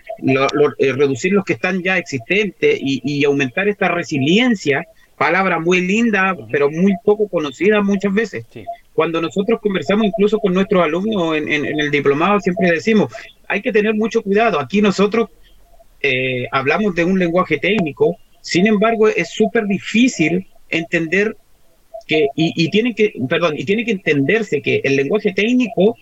eh, 0.79 0.93
reducir 0.93 1.33
los 1.33 1.45
que 1.45 1.55
están 1.55 1.83
ya 1.83 1.99
existentes 1.99 2.79
y, 2.81 3.03
y 3.03 3.25
aumentar 3.25 3.67
esta 3.67 3.89
resiliencia, 3.89 4.87
palabra 5.19 5.59
muy 5.59 5.81
linda, 5.81 6.37
pero 6.53 6.71
muy 6.71 6.95
poco 7.05 7.27
conocida 7.29 7.83
muchas 7.83 8.15
veces. 8.15 8.47
Cuando 8.95 9.21
nosotros 9.21 9.59
conversamos 9.61 10.07
incluso 10.07 10.39
con 10.39 10.55
nuestros 10.55 10.85
alumnos 10.85 11.37
en, 11.37 11.51
el 11.51 11.91
diplomado, 11.91 12.39
siempre 12.39 12.71
decimos, 12.71 13.13
hay 13.49 13.61
que 13.61 13.73
tener 13.73 13.95
mucho 13.95 14.23
cuidado. 14.23 14.61
Aquí 14.61 14.81
nosotros 14.81 15.31
eh, 16.01 16.47
hablamos 16.53 16.95
de 16.95 17.05
un 17.05 17.19
lenguaje 17.19 17.59
técnico, 17.59 18.17
sin 18.41 18.69
embargo, 18.69 19.09
es 19.09 19.31
súper 19.31 19.67
difícil 19.67 20.47
entender 20.69 21.37
que, 22.07 22.29
y, 22.37 22.53
y 22.57 22.71
tiene 22.71 22.95
que, 22.95 23.13
perdón, 23.29 23.55
y 23.57 23.65
tiene 23.65 23.85
que 23.85 23.93
entenderse 23.93 24.63
que 24.63 24.81
el 24.85 24.97
lenguaje 24.97 25.33
técnico 25.33 25.97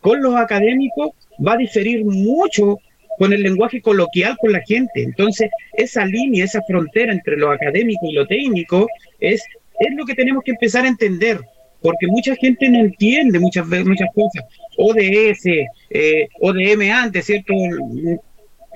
con 0.00 0.22
los 0.22 0.36
académicos 0.36 1.10
va 1.44 1.54
a 1.54 1.56
diferir 1.56 2.04
mucho 2.04 2.78
con 3.18 3.32
el 3.32 3.42
lenguaje 3.42 3.80
coloquial 3.80 4.36
con 4.40 4.52
la 4.52 4.60
gente. 4.60 5.02
Entonces, 5.02 5.50
esa 5.72 6.04
línea, 6.04 6.44
esa 6.44 6.62
frontera 6.62 7.12
entre 7.12 7.36
lo 7.36 7.50
académico 7.50 8.06
y 8.06 8.12
lo 8.12 8.26
técnico 8.26 8.86
es, 9.20 9.42
es 9.80 9.94
lo 9.96 10.04
que 10.04 10.14
tenemos 10.14 10.44
que 10.44 10.52
empezar 10.52 10.84
a 10.84 10.88
entender, 10.88 11.40
porque 11.80 12.06
mucha 12.06 12.34
gente 12.36 12.68
no 12.68 12.80
entiende 12.80 13.38
muchas 13.38 13.68
veces 13.68 13.86
muchas 13.86 14.08
cosas. 14.14 14.44
ODS, 14.76 15.46
eh, 15.90 16.28
ODM 16.40 16.90
antes, 16.92 17.26
¿cierto? 17.26 17.54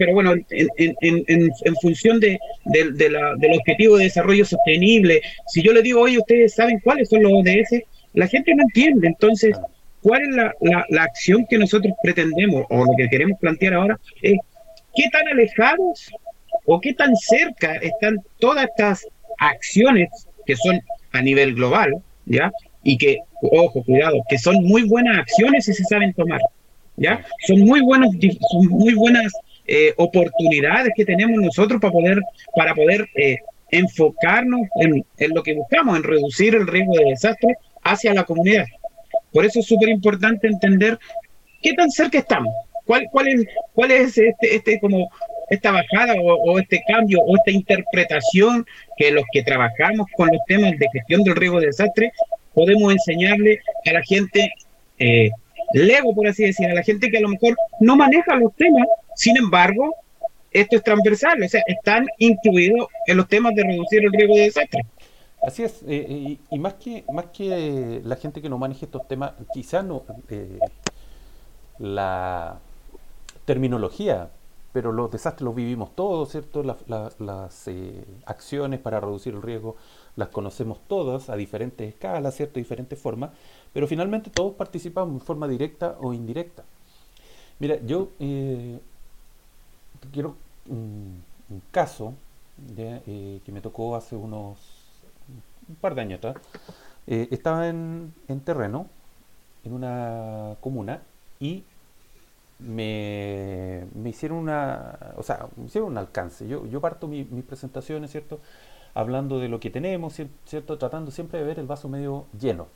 Pero 0.00 0.14
bueno, 0.14 0.33
en, 0.33 0.69
en, 0.78 0.95
en, 1.02 1.50
en 1.62 1.75
función 1.83 2.19
de, 2.21 2.38
de, 2.64 3.11
la, 3.11 3.35
del 3.37 3.52
objetivo 3.52 3.99
de 3.99 4.04
desarrollo 4.04 4.47
sostenible, 4.47 5.21
si 5.47 5.62
yo 5.62 5.75
le 5.75 5.83
digo, 5.83 6.00
oye, 6.00 6.16
ustedes 6.19 6.54
saben 6.54 6.80
cuáles 6.83 7.11
son 7.11 7.23
los 7.23 7.33
ODS, 7.33 7.83
la 8.14 8.26
gente 8.26 8.54
no 8.54 8.62
entiende. 8.62 9.09
Entonces, 9.09 9.54
¿Cuál 10.02 10.23
es 10.23 10.28
la, 10.35 10.54
la, 10.88 11.02
acción 11.02 11.47
que 11.47 11.59
nosotros 11.59 11.92
pretendemos 12.02 12.64
o 12.71 12.87
lo 12.87 12.92
que 12.97 13.09
queremos 13.09 13.38
plantear 13.38 13.75
ahora? 13.75 14.00
Es 14.23 14.38
qué 14.95 15.04
tan 15.12 15.28
alejados 15.28 16.11
o 16.64 16.80
qué 16.80 16.95
tan 16.95 17.14
cerca 17.16 17.75
están 17.76 18.16
todas 18.38 18.64
estas 18.64 19.07
acciones 19.38 20.09
que 20.47 20.57
son 20.57 20.80
a 21.12 21.21
nivel 21.21 21.54
global, 21.54 22.02
¿ya? 22.25 22.50
Y 22.83 22.97
que, 22.97 23.19
ojo, 23.42 23.85
cuidado, 23.85 24.16
que 24.30 24.38
son 24.38 24.64
muy 24.64 24.88
buenas 24.88 25.19
acciones 25.19 25.66
si 25.66 25.75
se 25.75 25.85
saben 25.85 26.14
tomar, 26.14 26.40
¿ya? 26.97 27.23
Son 27.47 27.61
muy 27.61 27.83
buenos, 27.83 28.09
son 28.50 28.69
muy 28.69 28.95
buenas 28.95 29.30
eh, 29.73 29.95
oportunidades 29.99 30.93
que 30.97 31.05
tenemos 31.05 31.41
nosotros 31.41 31.81
para 31.81 31.93
poder, 31.93 32.21
para 32.57 32.75
poder 32.75 33.09
eh, 33.15 33.37
enfocarnos 33.71 34.62
en, 34.81 35.05
en 35.17 35.31
lo 35.33 35.45
que 35.45 35.55
buscamos, 35.55 35.97
en 35.97 36.03
reducir 36.03 36.57
el 36.57 36.67
riesgo 36.67 36.95
de 36.95 37.11
desastre 37.11 37.55
hacia 37.85 38.12
la 38.12 38.25
comunidad. 38.25 38.65
Por 39.33 39.45
eso 39.45 39.61
es 39.61 39.67
súper 39.67 39.91
importante 39.91 40.49
entender 40.49 40.99
qué 41.62 41.73
tan 41.75 41.89
cerca 41.89 42.19
estamos, 42.19 42.53
cuál, 42.85 43.07
cuál, 43.12 43.29
es, 43.29 43.47
cuál 43.73 43.93
es 43.93 44.19
este, 44.19 44.57
este 44.57 44.81
como 44.81 45.09
esta 45.50 45.71
bajada 45.71 46.15
o, 46.21 46.59
este 46.59 46.83
cambio 46.89 47.21
o 47.21 47.37
esta 47.37 47.53
interpretación 47.53 48.67
que 48.97 49.12
los 49.12 49.23
que 49.33 49.45
trabajamos 49.45 50.09
con 50.17 50.31
los 50.33 50.41
temas 50.49 50.73
de 50.81 50.89
gestión 50.93 51.23
del 51.23 51.37
riesgo 51.37 51.61
de 51.61 51.67
desastre 51.67 52.11
podemos 52.55 52.93
enseñarle 52.93 53.61
a 53.87 53.93
la 53.93 54.03
gente 54.03 54.53
eh, 54.99 55.31
lego, 55.73 56.12
por 56.12 56.27
así 56.27 56.45
decir, 56.45 56.69
a 56.69 56.75
la 56.75 56.83
gente 56.83 57.09
que 57.09 57.19
a 57.19 57.21
lo 57.21 57.29
mejor 57.29 57.57
no 57.79 57.97
maneja 57.97 58.35
los 58.35 58.53
temas, 58.57 58.87
sin 59.21 59.37
embargo, 59.37 59.97
esto 60.50 60.77
es 60.77 60.83
transversal, 60.83 61.43
o 61.43 61.49
sea, 61.49 61.62
están 61.67 62.07
incluidos 62.17 62.89
en 63.07 63.19
los 63.19 63.29
temas 63.29 63.55
de 63.55 63.65
reducir 63.65 64.03
el 64.03 64.11
riesgo 64.12 64.35
de 64.35 64.41
desastre. 64.45 64.87
Así 65.43 65.62
es, 65.62 65.83
eh, 65.87 66.39
y, 66.50 66.59
más 66.59 66.75
que 66.75 67.05
más 67.12 67.27
que 67.27 68.00
la 68.03 68.17
gente 68.17 68.41
que 68.41 68.49
no 68.49 68.57
maneje 68.57 68.87
estos 68.87 69.07
temas, 69.09 69.33
quizás 69.53 69.85
no 69.85 70.05
eh, 70.31 70.59
la 71.79 72.61
terminología, 73.45 74.31
pero 74.73 74.91
los 74.91 75.11
desastres 75.11 75.45
los 75.45 75.55
vivimos 75.55 75.95
todos, 75.95 76.31
¿cierto? 76.31 76.62
las 76.62 77.69
eh, 77.69 78.05
acciones 78.25 78.81
para 78.81 79.00
reducir 79.00 79.35
el 79.35 79.43
riesgo 79.43 79.77
las 80.17 80.29
conocemos 80.29 80.79
todas 80.89 81.29
a 81.29 81.37
diferentes 81.37 81.87
escalas, 81.87 82.37
¿cierto? 82.37 82.59
diferentes 82.59 82.99
formas, 82.99 83.33
pero 83.75 83.87
finalmente 83.87 84.31
todos 84.31 84.55
participamos 84.55 85.12
en 85.12 85.21
forma 85.21 85.47
directa 85.47 85.99
o 86.00 86.15
indirecta. 86.15 86.65
Mira, 87.59 87.77
yo 87.85 88.09
quiero 90.12 90.37
un, 90.69 91.23
caso 91.73 92.14
que 92.76 93.42
me 93.49 93.61
tocó 93.61 93.97
hace 93.97 94.14
unos 94.14 94.59
un 95.71 95.76
par 95.76 95.95
de 95.95 96.02
años 96.02 96.19
atrás, 96.19 96.37
eh, 97.07 97.28
estaba 97.30 97.69
en, 97.69 98.12
terreno, 98.45 98.87
en 99.64 99.73
una 99.73 100.57
comuna, 100.61 101.02
y 101.38 101.64
me, 102.59 103.87
hicieron 104.04 104.38
una, 104.38 105.14
o 105.16 105.23
sea, 105.23 105.47
me 105.57 105.66
hicieron 105.66 105.92
un 105.92 105.99
alcance. 105.99 106.47
Yo, 106.47 106.66
yo 106.66 106.80
parto 106.80 107.09
mis 107.09 107.45
presentaciones, 107.45 108.11
¿cierto? 108.11 108.40
Hablando 108.95 109.38
de 109.38 109.49
lo 109.49 109.61
que 109.61 109.71
tenemos, 109.71 110.21
¿cierto? 110.45 110.76
Tratando 110.76 111.11
siempre 111.11 111.38
de 111.38 111.45
ver 111.45 111.59
el 111.59 111.66
vaso 111.66 111.88
medio 111.88 112.26
lleno. 112.38 112.66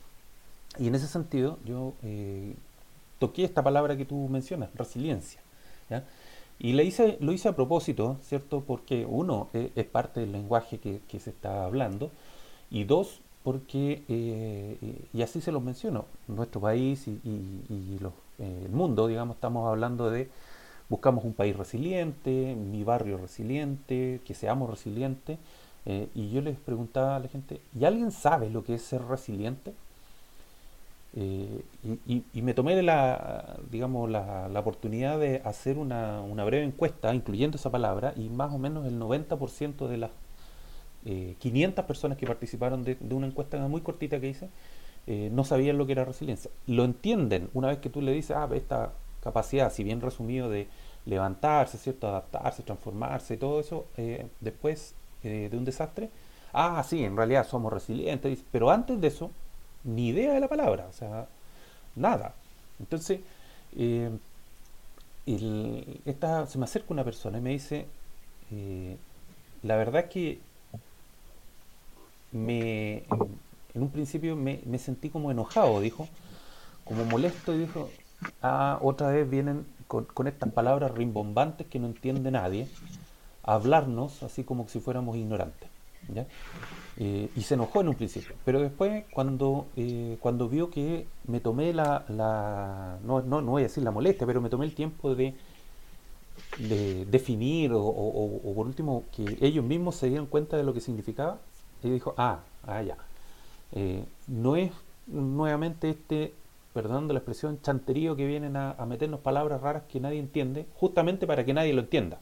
Y 0.79 0.87
en 0.87 0.95
ese 0.95 1.07
sentido, 1.07 1.59
yo 1.65 1.93
eh, 2.03 2.55
toqué 3.19 3.43
esta 3.43 3.61
palabra 3.63 3.95
que 3.95 4.05
tú 4.05 4.27
mencionas, 4.29 4.69
resiliencia. 4.75 5.41
Y 6.59 6.73
le 6.73 6.83
hice, 6.83 7.17
lo 7.19 7.31
hice 7.33 7.49
a 7.49 7.55
propósito, 7.55 8.17
¿cierto? 8.21 8.61
Porque 8.61 9.05
uno, 9.05 9.49
eh, 9.53 9.71
es 9.75 9.85
parte 9.85 10.21
del 10.21 10.31
lenguaje 10.31 10.79
que, 10.79 11.19
se 11.19 11.29
está 11.29 11.65
hablando, 11.65 12.11
y 12.69 12.85
dos, 12.85 13.21
porque, 13.43 14.03
eh, 14.07 14.77
y 15.13 15.21
así 15.21 15.41
se 15.41 15.51
los 15.51 15.61
menciono, 15.63 16.05
nuestro 16.27 16.61
país 16.61 17.07
y, 17.07 17.19
eh, 18.39 18.61
el 18.65 18.71
mundo, 18.71 19.07
digamos, 19.07 19.35
estamos 19.35 19.67
hablando 19.69 20.09
de, 20.09 20.29
buscamos 20.89 21.23
un 21.25 21.33
país 21.33 21.55
resiliente, 21.55 22.55
mi 22.55 22.83
barrio 22.83 23.17
resiliente, 23.17 24.21
que 24.25 24.33
seamos 24.33 24.69
resilientes, 24.69 25.37
eh, 25.85 26.09
y 26.15 26.31
yo 26.31 26.41
les 26.41 26.57
preguntaba 26.57 27.15
a 27.15 27.19
la 27.19 27.27
gente, 27.27 27.61
¿y 27.79 27.85
alguien 27.85 28.11
sabe 28.11 28.49
lo 28.49 28.63
que 28.63 28.75
es 28.75 28.81
ser 28.81 29.03
resiliente? 29.03 29.73
Y, 31.15 32.41
me 32.41 32.53
tomé 32.53 32.81
la, 32.83 33.57
digamos, 33.71 34.09
la, 34.09 34.49
oportunidad 34.53 35.17
de 35.17 35.41
hacer 35.45 35.77
una, 35.77 36.21
una 36.21 36.43
breve 36.43 36.65
encuesta, 36.65 37.13
incluyendo 37.13 37.57
esa 37.57 37.71
palabra, 37.71 38.13
y 38.17 38.29
más 38.29 38.53
o 38.53 38.57
menos 38.57 38.85
el 38.85 38.99
90% 38.99 39.87
de 39.87 39.97
las 39.97 40.11
500 41.05 41.83
eh, 41.83 41.87
personas 41.87 42.17
que 42.17 42.27
participaron 42.27 42.83
de, 42.83 42.97
una 43.11 43.27
encuesta 43.27 43.57
muy 43.67 43.81
cortita 43.81 44.19
que 44.19 44.27
hice, 44.27 44.49
eh, 45.07 45.29
no 45.31 45.43
sabían 45.45 45.77
lo 45.77 45.85
que 45.85 45.93
era 45.93 46.03
resiliencia. 46.03 46.51
Lo 46.67 46.83
entienden 46.83 47.49
una 47.53 47.69
vez 47.69 47.77
que 47.77 47.89
tú 47.89 48.01
le 48.01 48.11
dices, 48.11 48.35
ah, 48.35 48.49
esta 48.53 48.91
capacidad, 49.23 49.71
si 49.71 49.83
bien 49.83 50.01
resumido, 50.01 50.49
de 50.49 50.67
levantarse, 51.05 51.77
¿cierto? 51.77 52.07
adaptarse, 52.07 52.63
transformarse 52.63 53.35
y 53.35 53.37
todo 53.37 53.59
eso, 53.59 53.85
eh, 53.97 54.27
después 54.41 54.95
de 55.23 55.49
un 55.53 55.65
desastre, 55.65 56.11
ah, 56.53 56.83
sí, 56.87 57.03
en 57.03 57.17
realidad 57.17 57.47
somos 57.47 57.73
resilientes, 57.73 58.43
pero 58.51 58.69
antes 58.69 59.01
de 59.01 59.07
eso, 59.07 59.31
ni 59.85 60.09
idea 60.09 60.33
de 60.33 60.39
la 60.39 60.47
palabra, 60.47 60.87
o 60.89 60.93
sea, 60.93 61.27
nada. 61.95 62.33
Entonces, 62.79 63.21
esta, 66.05 66.47
se 66.47 66.57
me 66.57 66.65
acerca 66.65 66.93
una 66.93 67.03
persona 67.03 67.37
y 67.37 67.41
me 67.41 67.51
dice, 67.51 67.85
la 69.63 69.75
verdad 69.77 70.05
es 70.05 70.09
que 70.09 70.39
me, 72.31 73.03
en 73.73 73.81
un 73.81 73.89
principio 73.89 74.35
me, 74.35 74.77
sentí 74.77 75.09
como 75.09 75.31
enojado, 75.31 75.79
dijo, 75.79 76.07
como 76.83 77.05
molesto 77.05 77.53
y 77.53 77.59
dijo, 77.59 77.89
ah, 78.41 78.79
otra 78.81 79.09
vez 79.09 79.29
vienen 79.29 79.65
con, 79.87 80.27
estas 80.27 80.51
palabras 80.51 80.91
rimbombantes 80.91 81.67
que 81.67 81.79
no 81.79 81.87
entiende 81.87 82.31
nadie, 82.31 82.67
a 83.43 83.53
hablarnos 83.53 84.23
así 84.23 84.43
como 84.43 84.67
si 84.67 84.79
fuéramos 84.79 85.15
ignorantes. 85.15 85.69
Eh, 86.97 87.29
y 87.35 87.41
se 87.41 87.55
enojó 87.55 87.81
en 87.81 87.89
un 87.89 87.95
principio, 87.95 88.35
pero 88.45 88.61
después 88.61 89.03
cuando, 89.11 89.67
eh, 89.75 90.17
cuando 90.21 90.47
vio 90.47 90.69
que 90.69 91.07
me 91.27 91.41
tomé 91.41 91.73
la, 91.73 92.05
la 92.07 92.99
no, 93.03 93.21
no, 93.21 93.41
no, 93.41 93.51
voy 93.51 93.63
a 93.63 93.65
decir 93.65 93.83
la 93.83 93.91
molestia, 93.91 94.25
pero 94.25 94.39
me 94.39 94.49
tomé 94.49 94.65
el 94.65 94.73
tiempo 94.73 95.13
de, 95.13 95.33
de 96.57 97.05
definir 97.05 97.73
o, 97.73 97.83
o, 97.83 98.53
por 98.55 98.65
último 98.65 99.03
que 99.13 99.37
ellos 99.41 99.65
mismos 99.65 99.95
se 99.95 100.07
dieran 100.07 100.25
cuenta 100.25 100.55
de 100.55 100.63
lo 100.63 100.73
que 100.73 100.79
significaba, 100.79 101.39
y 101.83 101.89
dijo, 101.89 102.13
ah, 102.17 102.39
ah, 102.65 102.81
ya. 102.81 102.97
Eh, 103.73 104.03
no 104.27 104.55
es 104.55 104.71
nuevamente 105.07 105.89
este, 105.89 106.33
perdonando 106.73 107.13
la 107.13 107.19
expresión, 107.19 107.59
chanterío 107.61 108.15
que 108.15 108.25
vienen 108.25 108.55
a, 108.55 108.73
meternos 108.87 109.19
palabras 109.19 109.61
raras 109.61 109.83
que 109.87 109.99
nadie 109.99 110.19
entiende, 110.19 110.65
justamente 110.75 111.27
para 111.27 111.45
que 111.45 111.53
nadie 111.53 111.73
lo 111.73 111.81
entienda. 111.81 112.19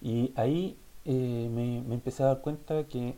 Y 0.00 0.32
ahí 0.36 0.76
eh, 1.04 1.48
me, 1.52 1.78
empecé 1.94 2.22
a 2.22 2.26
dar 2.26 2.40
cuenta 2.40 2.84
que 2.84 3.16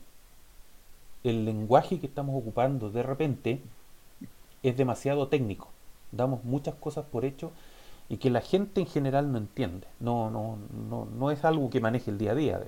el 1.24 1.44
lenguaje 1.44 1.98
que 1.98 2.06
estamos 2.06 2.36
ocupando 2.38 2.90
de 2.90 3.02
repente 3.02 3.60
es 4.62 4.76
demasiado 4.76 5.28
técnico. 5.28 5.68
Damos 6.12 6.44
muchas 6.44 6.74
cosas 6.74 7.04
por 7.06 7.24
hecho 7.24 7.50
y 8.08 8.18
que 8.18 8.30
la 8.30 8.40
gente 8.40 8.80
en 8.80 8.86
general 8.86 9.32
no 9.32 9.38
entiende. 9.38 9.86
No, 10.00 10.30
no, 10.30 10.58
no, 10.88 11.06
no 11.06 11.30
es 11.30 11.44
algo 11.44 11.70
que 11.70 11.80
maneje 11.80 12.10
el 12.10 12.18
día 12.18 12.32
a 12.32 12.34
día. 12.34 12.60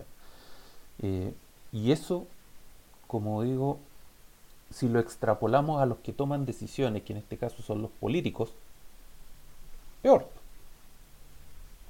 Eh, 1.03 1.33
y 1.73 1.93
eso, 1.93 2.27
como 3.07 3.43
digo, 3.43 3.79
si 4.71 4.89
lo 4.89 4.99
extrapolamos 4.99 5.81
a 5.81 5.87
los 5.87 5.99
que 5.99 6.13
toman 6.13 6.47
decisiones, 6.47 7.03
que 7.03 7.13
en 7.13 7.19
este 7.19 7.37
caso 7.37 7.63
son 7.63 7.83
los 7.83 7.91
políticos, 7.93 8.53
peor. 10.03 10.27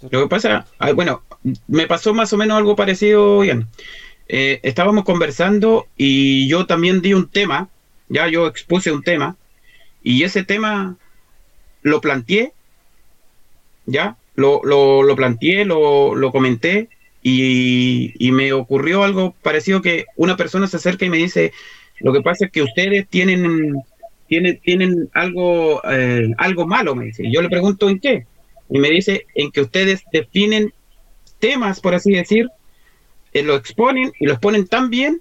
Lo 0.03 0.23
que 0.23 0.29
pasa, 0.29 0.67
ah, 0.79 0.93
bueno, 0.93 1.23
me 1.69 1.87
pasó 1.87 2.13
más 2.13 2.33
o 2.33 2.37
menos 2.37 2.59
algo 2.59 2.77
parecido, 2.77 3.41
bien. 3.41 3.67
Eh, 4.29 4.61
estábamos 4.63 5.05
conversando 5.05 5.87
y 5.97 6.49
yo 6.49 6.67
también 6.67 7.01
di 7.01 7.15
un 7.15 7.29
tema, 7.29 7.69
ya 8.09 8.29
yo 8.29 8.47
expuse 8.47 8.91
un 8.91 9.03
tema, 9.03 9.37
y 10.03 10.23
ese 10.25 10.45
tema 10.45 10.97
lo 11.83 12.01
planteé, 12.01 12.53
ya, 13.87 14.17
lo, 14.35 14.63
lo, 14.65 15.17
planteé, 15.17 15.65
lo, 15.65 16.15
lo 16.15 16.33
comenté, 16.33 16.89
y, 17.23 18.13
y, 18.19 18.31
me 18.31 18.53
ocurrió 18.53 19.03
algo 19.03 19.35
parecido 19.43 19.83
que 19.83 20.07
una 20.15 20.37
persona 20.37 20.69
se 20.69 20.77
acerca 20.77 21.07
y 21.07 21.11
me 21.11 21.17
dice, 21.17 21.53
lo 22.01 22.13
que 22.13 22.21
pasa 22.21 22.47
es 22.47 22.53
que 22.53 22.63
ustedes 22.63 23.09
tienen, 23.09 23.83
tienen, 24.29 24.61
tienen 24.61 25.09
algo, 25.15 25.81
eh, 25.91 26.33
algo 26.39 26.67
malo, 26.67 26.95
me 26.95 27.07
dice. 27.07 27.31
Yo 27.31 27.43
le 27.43 27.49
pregunto 27.49 27.89
en 27.89 27.99
qué. 27.99 28.27
Y 28.69 28.79
me 28.79 28.91
dice 28.91 29.27
en 29.35 29.51
que 29.51 29.63
ustedes 29.63 30.03
definen 30.13 30.73
temas, 31.39 31.81
por 31.81 31.95
así 31.95 32.13
decir, 32.13 32.49
eh, 33.37 33.43
lo 33.43 33.55
exponen 33.55 34.13
y 34.19 34.27
los 34.27 34.39
ponen 34.39 34.67
tan 34.67 34.89
bien 34.89 35.21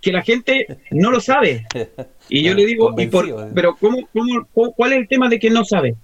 que 0.00 0.12
la 0.12 0.22
gente 0.22 0.66
no 0.90 1.10
lo 1.10 1.20
sabe. 1.20 1.66
Y 2.28 2.42
yo 2.42 2.54
le 2.54 2.66
digo, 2.66 2.92
y 2.98 3.06
por, 3.06 3.28
¿eh? 3.28 3.52
pero 3.54 3.76
¿cómo, 3.76 3.98
cómo, 4.12 4.72
¿cuál 4.72 4.92
es 4.92 4.98
el 4.98 5.06
tema 5.06 5.28
de 5.28 5.38
que 5.38 5.48
no 5.48 5.64
sabe? 5.64 5.94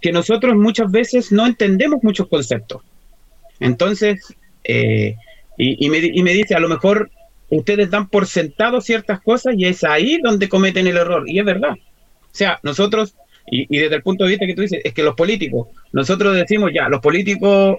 Que 0.00 0.10
nosotros 0.10 0.56
muchas 0.56 0.90
veces 0.90 1.30
no 1.30 1.46
entendemos 1.46 2.02
muchos 2.02 2.26
conceptos. 2.26 2.82
Entonces, 3.60 4.34
eh, 4.64 5.14
y, 5.56 5.86
y, 5.86 5.88
me, 5.88 5.98
y 5.98 6.20
me 6.24 6.32
dice, 6.32 6.56
a 6.56 6.58
lo 6.58 6.68
mejor 6.68 7.12
ustedes 7.48 7.92
dan 7.92 8.08
por 8.08 8.26
sentado 8.26 8.80
ciertas 8.80 9.20
cosas 9.20 9.54
y 9.56 9.66
es 9.66 9.84
ahí 9.84 10.18
donde 10.20 10.48
cometen 10.48 10.88
el 10.88 10.96
error. 10.96 11.30
Y 11.30 11.38
es 11.38 11.44
verdad. 11.44 11.74
O 11.74 12.32
sea, 12.32 12.58
nosotros, 12.64 13.14
y, 13.48 13.72
y, 13.72 13.78
desde 13.78 13.94
el 13.94 14.02
punto 14.02 14.24
de 14.24 14.30
vista 14.30 14.46
que 14.46 14.56
tú 14.56 14.62
dices, 14.62 14.80
es 14.82 14.92
que 14.92 15.04
los 15.04 15.14
políticos, 15.14 15.68
nosotros 15.92 16.34
decimos 16.34 16.72
ya, 16.74 16.88
los 16.88 17.00
políticos 17.00 17.78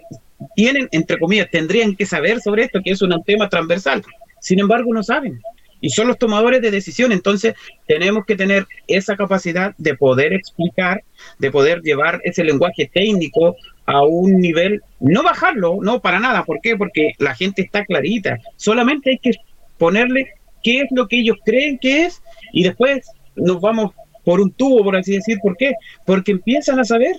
tienen, 0.55 0.87
entre 0.91 1.19
comillas, 1.19 1.49
tendrían 1.51 1.95
que 1.95 2.05
saber 2.05 2.39
sobre 2.41 2.63
esto, 2.63 2.81
que 2.83 2.91
es 2.91 3.01
un 3.01 3.23
tema 3.23 3.49
transversal. 3.49 4.03
Sin 4.39 4.59
embargo, 4.59 4.93
no 4.93 5.03
saben. 5.03 5.41
Y 5.81 5.91
son 5.91 6.07
los 6.07 6.17
tomadores 6.17 6.61
de 6.61 6.71
decisión. 6.71 7.11
Entonces, 7.11 7.53
tenemos 7.87 8.25
que 8.25 8.35
tener 8.35 8.67
esa 8.87 9.15
capacidad 9.15 9.73
de 9.77 9.95
poder 9.95 10.33
explicar, 10.33 11.03
de 11.37 11.51
poder 11.51 11.81
llevar 11.81 12.19
ese 12.23 12.43
lenguaje 12.43 12.89
técnico 12.93 13.55
a 13.85 14.03
un 14.03 14.39
nivel, 14.39 14.81
no 14.99 15.23
bajarlo, 15.23 15.79
no 15.81 16.01
para 16.01 16.19
nada. 16.19 16.43
¿Por 16.43 16.59
qué? 16.61 16.75
Porque 16.75 17.13
la 17.17 17.33
gente 17.33 17.61
está 17.61 17.85
clarita. 17.85 18.37
Solamente 18.55 19.11
hay 19.11 19.17
que 19.19 19.31
ponerle 19.77 20.27
qué 20.63 20.81
es 20.81 20.87
lo 20.91 21.07
que 21.07 21.19
ellos 21.19 21.37
creen 21.45 21.77
que 21.79 22.05
es 22.05 22.21
y 22.51 22.63
después 22.63 23.09
nos 23.35 23.61
vamos 23.61 23.93
por 24.25 24.41
un 24.41 24.51
tubo, 24.51 24.83
por 24.83 24.95
así 24.95 25.13
decir. 25.13 25.39
¿Por 25.41 25.57
qué? 25.57 25.73
Porque 26.05 26.31
empiezan 26.31 26.79
a 26.79 26.83
saber, 26.83 27.15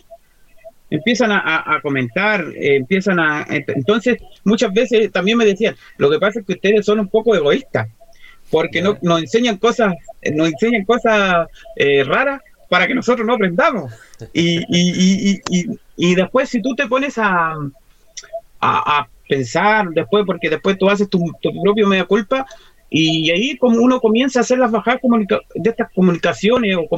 empiezan 0.91 1.31
a, 1.33 1.81
comentar, 1.83 2.45
eh, 2.55 2.77
empiezan 2.77 3.19
a... 3.21 3.47
Entonces, 3.49 4.19
muchas 4.45 4.73
veces 4.73 5.11
también 5.13 5.39
me 5.39 5.47
decían, 5.47 5.77
lo 5.97 6.11
que 6.11 6.19
pasa 6.19 6.41
es 6.41 6.47
que 6.47 6.55
ustedes 6.55 6.85
son 6.85 7.01
un 7.01 7.09
poco 7.09 7.35
egoístas, 7.35 7.89
porque 8.51 8.83
no, 8.83 8.99
nos 9.03 9.21
enseñan 9.21 9.57
cosas, 9.59 9.95
nos 10.35 10.49
enseñan 10.49 10.85
cosas 10.85 11.47
eh, 11.77 12.05
raras 12.05 12.41
para 12.69 12.87
que 12.87 12.95
nosotros 12.95 13.27
no 13.27 13.35
aprendamos. 13.35 13.93
Y, 14.33 14.59
y, 14.59 14.63
y, 14.69 15.41
y, 15.49 15.67
y 15.97 16.15
después 16.15 16.49
si 16.49 16.61
tú 16.61 16.75
te 16.75 16.87
pones 16.87 17.19
a, 17.19 17.53
a, 18.61 18.99
a 18.99 19.09
pensar 19.29 19.89
después, 19.91 20.25
porque 20.27 20.51
después 20.51 20.77
tú 20.77 20.91
haces 20.91 21.09
tu, 21.09 21.19
tu 21.41 21.63
propio 21.63 21.87
media 21.87 22.05
culpa 22.05 22.47
y 22.91 23.31
ahí 23.31 23.57
como 23.57 23.81
uno 23.81 24.01
comienza 24.01 24.41
a 24.41 24.43
hacer 24.43 24.59
las 24.59 24.73
bajadas 24.73 25.01
de 25.55 25.71
estas 25.71 25.93
comunicaciones 25.93 26.77
o 26.77 26.89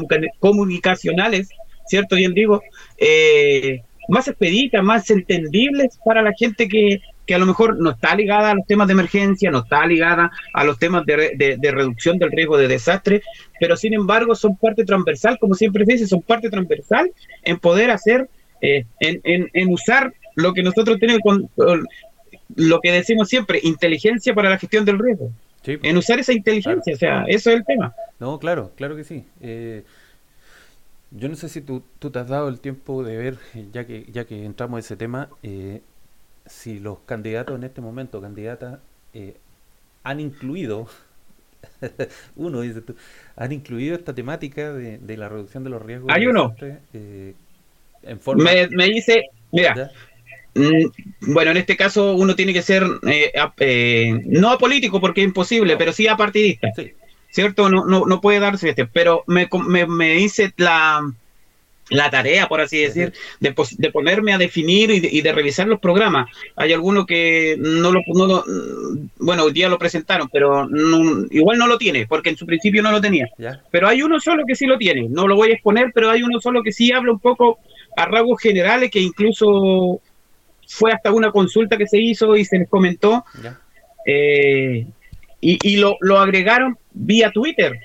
comunicacionales, 0.40 1.50
¿cierto? 1.86 2.16
Bien 2.16 2.32
digo, 2.32 2.62
eh, 3.04 3.82
más 4.08 4.28
expeditas, 4.28 4.82
más 4.82 5.10
entendibles 5.10 5.98
para 6.04 6.22
la 6.22 6.32
gente 6.38 6.68
que, 6.68 7.00
que, 7.26 7.34
a 7.34 7.38
lo 7.38 7.46
mejor 7.46 7.80
no 7.80 7.90
está 7.90 8.14
ligada 8.14 8.52
a 8.52 8.54
los 8.54 8.64
temas 8.66 8.86
de 8.86 8.92
emergencia, 8.92 9.50
no 9.50 9.60
está 9.60 9.84
ligada 9.86 10.30
a 10.54 10.64
los 10.64 10.78
temas 10.78 11.04
de, 11.04 11.32
de, 11.36 11.56
de 11.58 11.70
reducción 11.72 12.18
del 12.18 12.30
riesgo 12.30 12.56
de 12.56 12.68
desastre, 12.68 13.22
pero 13.58 13.76
sin 13.76 13.94
embargo 13.94 14.36
son 14.36 14.56
parte 14.56 14.84
transversal, 14.84 15.36
como 15.40 15.54
siempre 15.54 15.84
se 15.84 15.92
dice, 15.92 16.06
son 16.06 16.22
parte 16.22 16.48
transversal 16.48 17.10
en 17.42 17.58
poder 17.58 17.90
hacer, 17.90 18.28
eh, 18.60 18.84
en, 19.00 19.20
en, 19.24 19.50
en, 19.52 19.72
usar 19.72 20.14
lo 20.36 20.54
que 20.54 20.62
nosotros 20.62 21.00
tenemos 21.00 21.22
con, 21.24 21.48
con, 21.56 21.84
lo 22.54 22.80
que 22.80 22.92
decimos 22.92 23.28
siempre, 23.28 23.58
inteligencia 23.64 24.32
para 24.32 24.48
la 24.48 24.58
gestión 24.58 24.84
del 24.84 25.00
riesgo. 25.00 25.32
Sí, 25.62 25.78
en 25.82 25.96
usar 25.96 26.20
esa 26.20 26.32
inteligencia, 26.32 26.96
claro. 26.96 27.24
o 27.24 27.26
sea, 27.26 27.34
eso 27.34 27.50
es 27.50 27.56
el 27.56 27.64
tema. 27.64 27.94
No, 28.20 28.38
claro, 28.38 28.72
claro 28.76 28.94
que 28.94 29.04
sí. 29.04 29.24
Eh, 29.40 29.82
yo 31.14 31.28
no 31.28 31.36
sé 31.36 31.48
si 31.48 31.60
tú, 31.60 31.82
tú, 31.98 32.10
te 32.10 32.18
has 32.18 32.28
dado 32.28 32.48
el 32.48 32.60
tiempo 32.60 33.04
de 33.04 33.16
ver, 33.16 33.38
ya 33.72 33.86
que, 33.86 34.06
ya 34.10 34.24
que 34.24 34.44
entramos 34.44 34.78
en 34.78 34.80
ese 34.80 34.96
tema, 34.96 35.28
eh, 35.42 35.82
si 36.46 36.78
los 36.78 36.98
candidatos 37.00 37.56
en 37.56 37.64
este 37.64 37.80
momento, 37.80 38.20
candidatas, 38.20 38.80
eh, 39.14 39.36
han 40.04 40.20
incluido, 40.20 40.88
uno 42.36 42.60
dice 42.62 42.80
tú, 42.80 42.96
han 43.36 43.52
incluido 43.52 43.94
esta 43.94 44.14
temática 44.14 44.72
de, 44.72 44.98
de 44.98 45.16
la 45.16 45.28
reducción 45.28 45.64
de 45.64 45.70
los 45.70 45.82
riesgos. 45.82 46.10
Hay 46.12 46.26
uno. 46.26 46.54
Eh, 46.92 47.34
en 48.02 48.20
forma... 48.20 48.44
me, 48.44 48.68
me 48.68 48.86
dice, 48.86 49.24
mira. 49.50 49.90
Mm, 50.54 51.32
bueno, 51.32 51.50
en 51.52 51.56
este 51.56 51.76
caso 51.76 52.14
uno 52.14 52.36
tiene 52.36 52.52
que 52.52 52.60
ser 52.62 52.84
eh, 53.06 53.32
eh, 53.58 54.20
no 54.26 54.50
apolítico 54.50 55.00
porque 55.00 55.22
es 55.22 55.26
imposible, 55.26 55.74
no. 55.74 55.78
pero 55.78 55.92
sí 55.92 56.06
apartidista. 56.06 56.68
Sí. 56.76 56.92
¿Cierto? 57.32 57.70
No, 57.70 57.86
no, 57.86 58.04
no 58.04 58.20
puede 58.20 58.40
darse 58.40 58.68
este, 58.68 58.86
pero 58.86 59.24
me, 59.26 59.48
me, 59.66 59.86
me 59.86 60.20
hice 60.20 60.52
la, 60.58 61.02
la 61.88 62.10
tarea, 62.10 62.46
por 62.46 62.60
así 62.60 62.78
decir, 62.78 63.14
de, 63.40 63.54
de 63.78 63.90
ponerme 63.90 64.34
a 64.34 64.38
definir 64.38 64.90
y 64.90 65.00
de, 65.00 65.08
y 65.10 65.22
de, 65.22 65.32
revisar 65.32 65.66
los 65.66 65.80
programas. 65.80 66.28
Hay 66.56 66.74
algunos 66.74 67.06
que 67.06 67.56
no 67.58 67.90
lo, 67.90 68.00
no 68.06 68.26
lo 68.26 68.44
bueno, 69.18 69.44
hoy 69.44 69.52
día 69.52 69.70
lo 69.70 69.78
presentaron, 69.78 70.28
pero 70.30 70.68
no, 70.68 71.26
igual 71.30 71.56
no 71.56 71.66
lo 71.66 71.78
tiene, 71.78 72.06
porque 72.06 72.28
en 72.28 72.36
su 72.36 72.44
principio 72.44 72.82
no 72.82 72.92
lo 72.92 73.00
tenía. 73.00 73.28
¿Ya? 73.38 73.62
Pero 73.70 73.88
hay 73.88 74.02
uno 74.02 74.20
solo 74.20 74.44
que 74.46 74.54
sí 74.54 74.66
lo 74.66 74.76
tiene. 74.76 75.08
No 75.08 75.26
lo 75.26 75.34
voy 75.34 75.50
a 75.50 75.54
exponer, 75.54 75.90
pero 75.94 76.10
hay 76.10 76.22
uno 76.22 76.38
solo 76.38 76.62
que 76.62 76.72
sí 76.72 76.92
habla 76.92 77.12
un 77.12 77.20
poco 77.20 77.58
a 77.96 78.04
rasgos 78.04 78.40
generales 78.42 78.90
que 78.90 79.00
incluso 79.00 80.00
fue 80.66 80.92
hasta 80.92 81.12
una 81.12 81.30
consulta 81.30 81.76
que 81.76 81.86
se 81.86 81.98
hizo 81.98 82.36
y 82.36 82.44
se 82.44 82.58
les 82.58 82.68
comentó. 82.68 83.24
Eh, 84.06 84.86
y, 85.42 85.58
y 85.62 85.76
lo, 85.76 85.98
lo, 86.00 86.18
agregaron 86.18 86.78
vía 86.92 87.30
Twitter. 87.30 87.78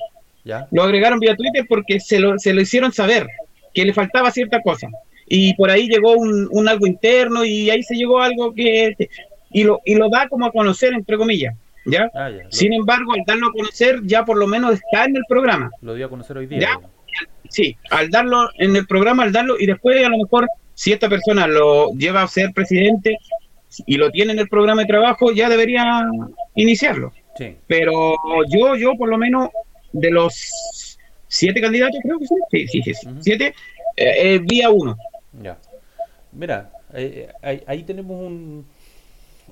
¿Ya? 0.46 0.66
Lo 0.72 0.84
agregaron 0.84 1.20
vía 1.20 1.36
Twitter 1.36 1.66
porque 1.68 2.00
se 2.00 2.20
lo, 2.20 2.40
se 2.40 2.54
lo 2.54 2.62
hicieron 2.62 2.94
saber 2.94 3.28
que 3.74 3.84
le 3.84 3.94
faltaba 3.94 4.32
cierta 4.32 4.62
cosa. 4.62 4.88
Y 5.28 5.54
por 5.56 5.70
ahí 5.70 5.90
llegó 5.90 6.14
un, 6.14 6.48
un 6.52 6.70
algo 6.70 6.88
interno 6.88 7.44
y 7.44 7.70
ahí 7.70 7.84
se 7.84 7.96
llegó 7.96 8.22
algo 8.22 8.54
que... 8.54 8.96
Y 9.52 9.64
lo, 9.64 9.82
y 9.84 9.96
lo 9.96 10.10
da 10.10 10.30
como 10.30 10.46
a 10.46 10.52
conocer, 10.52 10.94
entre 10.94 11.18
comillas. 11.18 11.56
¿ya? 11.86 12.10
Ah, 12.14 12.30
ya. 12.30 12.44
Sin 12.50 12.74
embargo, 12.74 13.14
al 13.14 13.24
darlo 13.26 13.48
a 13.48 13.52
conocer, 13.52 14.00
ya 14.04 14.24
por 14.24 14.38
lo 14.38 14.48
menos 14.48 14.74
está 14.74 15.06
en 15.06 15.18
el 15.18 15.24
programa. 15.28 15.70
Lo 15.82 15.96
dio 15.96 16.06
a 16.06 16.10
conocer 16.10 16.38
hoy 16.38 16.48
día. 16.48 16.60
¿ya? 16.60 16.80
Sí, 17.50 17.76
al 17.90 18.10
darlo 18.10 18.50
en 18.58 18.76
el 18.76 18.86
programa, 18.86 19.24
al 19.24 19.32
darlo, 19.32 19.56
y 19.60 19.66
después 19.66 20.06
a 20.06 20.10
lo 20.10 20.18
mejor 20.18 20.48
si 20.74 20.92
esta 20.92 21.10
persona 21.10 21.48
lo 21.48 21.92
lleva 21.94 22.22
a 22.22 22.28
ser 22.28 22.54
presidente 22.54 23.18
y 23.86 23.98
lo 23.98 24.12
tiene 24.12 24.34
en 24.34 24.40
el 24.40 24.48
programa 24.48 24.82
de 24.82 24.88
trabajo, 24.88 25.32
ya 25.32 25.50
debería 25.50 26.06
iniciarlo. 26.56 27.14
Sí. 27.38 27.56
Pero 27.68 28.16
yo, 28.50 28.76
yo 28.76 28.96
por 28.98 29.10
lo 29.10 29.18
menos 29.18 29.50
de 29.94 30.12
los 30.12 30.98
siete 31.28 31.62
candidatos, 31.62 32.00
creo 32.02 32.20
que 32.20 32.28
son, 32.28 32.38
sí, 32.50 32.68
sí, 32.68 32.82
sí, 32.82 32.92
uh 32.92 33.12
-huh. 33.12 33.18
siete, 33.22 33.54
eh, 33.96 34.36
eh, 34.36 34.40
vía 34.40 34.70
uno. 34.70 34.98
Ya. 35.42 35.58
Mira, 36.32 36.72
eh, 36.94 37.30
ahí, 37.42 37.64
ahí, 37.68 37.84
tenemos 37.84 38.20
un, 38.20 38.66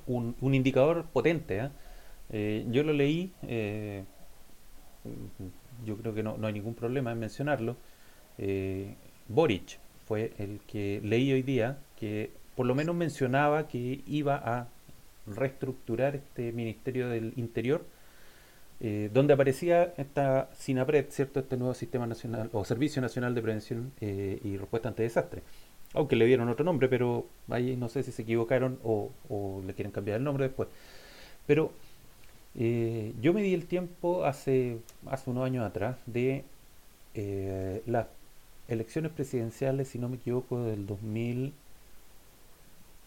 un, 0.06 0.36
un 0.40 0.54
indicador 0.54 1.06
potente. 1.12 1.68
yo 2.30 2.82
lo 2.82 2.92
leí, 2.92 3.32
eh, 3.46 4.04
yo 5.84 5.96
creo 5.96 6.14
que 6.14 6.22
no, 6.22 6.36
no, 6.36 6.46
hay 6.46 6.52
ningún 6.52 6.74
problema 6.74 7.12
en 7.12 7.18
mencionarlo. 7.18 7.76
Boric 9.28 9.78
fue 10.06 10.32
el 10.38 10.60
que 10.66 11.00
leí 11.02 11.32
hoy 11.32 11.42
día, 11.42 11.78
que 11.98 12.30
por 12.54 12.66
lo 12.66 12.74
menos 12.74 12.94
mencionaba 12.94 13.68
que 13.68 14.00
iba 14.06 14.36
a 14.36 14.68
reestructurar 15.26 16.16
este 16.16 16.52
Ministerio 16.52 17.08
del 17.08 17.32
Interior, 17.36 17.84
eh, 18.80 19.10
donde 19.12 19.34
aparecía 19.34 19.94
esta 19.96 20.50
SINAPRED, 20.54 21.06
¿cierto? 21.10 21.40
Este 21.40 21.56
nuevo 21.56 21.74
Sistema 21.74 22.06
Nacional 22.06 22.50
o 22.52 22.64
Servicio 22.64 23.00
Nacional 23.00 23.34
de 23.34 23.42
Prevención 23.42 23.92
eh, 24.00 24.38
y 24.44 24.56
Respuesta 24.56 24.88
ante 24.88 25.02
Desastres. 25.02 25.42
Aunque 25.94 26.16
le 26.16 26.26
dieron 26.26 26.48
otro 26.48 26.64
nombre, 26.64 26.88
pero 26.88 27.26
ahí 27.48 27.76
no 27.76 27.88
sé 27.88 28.02
si 28.02 28.12
se 28.12 28.22
equivocaron 28.22 28.78
o, 28.84 29.10
le 29.66 29.72
quieren 29.74 29.92
cambiar 29.92 30.18
el 30.18 30.24
nombre 30.24 30.44
después. 30.44 30.68
Pero 31.46 31.72
Eh, 32.58 33.12
yo 33.20 33.34
me 33.34 33.42
di 33.42 33.52
el 33.52 33.66
tiempo 33.66 34.24
hace, 34.24 34.78
hace 35.06 35.30
unos 35.30 35.44
años 35.44 35.64
atrás 35.66 35.98
de 36.06 36.44
las 37.86 38.06
elecciones 38.68 39.12
presidenciales, 39.12 39.88
si 39.88 39.98
no 39.98 40.08
me 40.08 40.16
equivoco, 40.16 40.64
del 40.64 40.86
2000, 40.86 41.52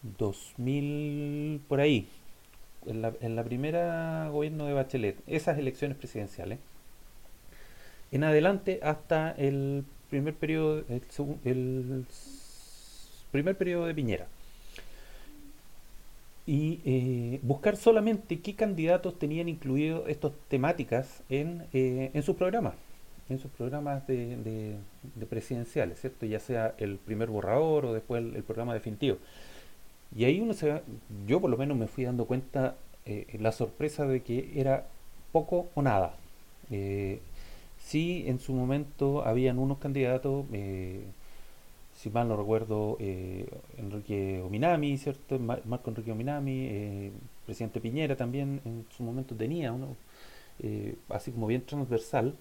2000 0.01 1.62
por 1.67 1.79
ahí, 1.79 2.07
en 2.85 3.01
la, 3.35 3.43
primera 3.43 4.29
gobierno 4.29 4.65
de 4.65 4.73
Bachelet, 4.73 5.17
esas 5.27 5.57
elecciones 5.57 5.97
presidenciales, 5.97 6.59
en 8.12 8.23
adelante 8.23 8.79
hasta 8.81 9.31
el 9.31 9.83
primer 10.09 10.33
periodo, 10.33 10.83
el, 11.43 12.05
primer 13.31 13.57
periodo 13.57 13.85
de 13.85 13.93
Piñera 13.93 14.27
y 16.49 16.81
eh, 16.83 17.39
buscar 17.43 17.77
solamente 17.77 18.39
qué 18.39 18.55
candidatos 18.55 19.19
tenían 19.19 19.47
incluido 19.47 20.07
estas 20.07 20.31
temáticas 20.47 21.21
en, 21.29 21.67
eh, 21.73 22.09
en 22.12 22.23
sus 22.23 22.35
programas, 22.35 22.73
en 23.29 23.38
sus 23.38 23.51
programas 23.51 24.07
de, 24.07 24.79
de, 25.15 25.25
presidenciales, 25.27 26.01
¿cierto? 26.01 26.25
Ya 26.25 26.39
sea 26.39 26.73
el 26.79 26.97
primer 26.97 27.29
borrador 27.29 27.85
o 27.85 27.93
después 27.93 28.23
el, 28.23 28.41
programa 28.41 28.73
definitivo. 28.73 29.17
Y 30.15 30.25
ahí 30.25 30.41
uno 30.41 30.53
se 30.53 30.81
yo 31.27 31.39
por 31.39 31.49
lo 31.49 31.57
menos 31.57 31.77
me 31.77 31.87
fui 31.87 32.03
dando 32.03 32.25
cuenta 32.25 32.75
eh, 33.05 33.27
la 33.39 33.51
sorpresa 33.51 34.05
de 34.05 34.21
que 34.21 34.51
era 34.55 34.87
poco 35.31 35.67
o 35.75 35.81
nada. 35.81 36.13
Eh, 36.71 37.19
sí, 37.79 38.23
en 38.27 38.39
su 38.39 38.53
momento 38.53 39.23
habían 39.25 39.59
unos 39.59 39.79
candidatos 39.79 40.45
si 41.99 42.09
mal 42.09 42.29
no 42.29 42.37
recuerdo, 42.37 42.95
eh, 43.01 43.45
Enrique 43.77 44.41
Ominami, 44.41 44.97
¿cierto? 44.97 45.37
Marco 45.37 45.89
Enrique 45.89 46.13
Ominami, 46.13 46.67
eh, 46.69 47.11
presidente 47.45 47.81
Piñera 47.81 48.15
también 48.15 48.61
en 48.63 48.85
su 48.95 49.03
momento 49.03 49.35
tenía 49.35 49.73
uno, 49.73 49.97
eh, 50.59 50.95
así 51.09 51.31
como 51.31 51.47
bien 51.47 51.65
transversal, 51.65 52.35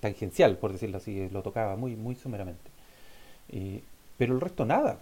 tangencial, 0.00 0.58
por 0.58 0.72
decirlo 0.72 0.98
así, 0.98 1.30
lo 1.30 1.42
tocaba 1.42 1.76
muy, 1.76 1.96
muy 1.96 2.14
someramente. 2.14 2.70
pero 4.18 4.34
el 4.34 4.40
resto 4.40 4.66
nada, 4.66 4.98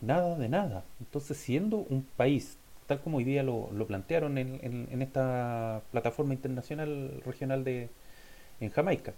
nada 0.00 0.36
de 0.36 0.48
nada. 0.48 0.84
Entonces, 1.00 1.36
siendo 1.36 1.78
un 1.78 2.06
país, 2.16 2.56
tal 2.86 3.00
como 3.00 3.18
hoy 3.18 3.24
día 3.24 3.42
lo, 3.42 3.68
plantearon 3.86 4.38
en, 4.38 5.02
esta 5.02 5.82
plataforma 5.92 6.34
internacional 6.34 7.22
regional 7.24 7.64
de, 7.64 7.88
en 8.60 8.70
Jamaica, 8.70 9.12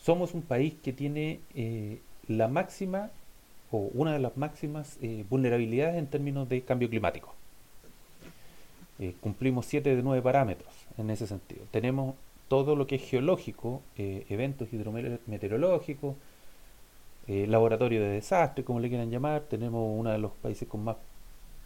somos 0.00 0.34
un 0.34 0.42
país 0.42 0.74
que 0.82 0.92
tiene 0.92 1.40
la 2.28 2.48
máxima 2.48 3.10
o 3.70 3.90
una 3.94 4.12
de 4.12 4.20
las 4.20 4.36
máximas 4.36 4.98
eh, 5.02 5.24
vulnerabilidades 5.28 5.96
en 5.96 6.06
términos 6.06 6.48
de 6.48 6.62
cambio 6.62 6.88
climático. 6.88 7.34
Eh, 9.00 9.14
cumplimos 9.20 9.66
7 9.66 9.96
de 9.96 10.02
9 10.02 10.22
parámetros 10.22 10.72
en 10.96 11.10
ese 11.10 11.26
sentido. 11.26 11.62
Tenemos 11.72 12.14
todo 12.46 12.76
lo 12.76 12.86
que 12.86 12.96
es 12.96 13.02
geológico, 13.02 13.82
eh, 13.98 14.26
eventos 14.28 14.72
hidrometeorológicos, 14.72 16.14
laboratorio 17.26 18.02
de 18.02 18.08
desastre, 18.08 18.64
como 18.64 18.80
le 18.80 18.88
quieran 18.88 19.10
llamar. 19.10 19.42
Tenemos 19.42 19.98
uno 19.98 20.10
de 20.10 20.18
los 20.18 20.32
países 20.32 20.68
con 20.68 20.84
más 20.84 20.96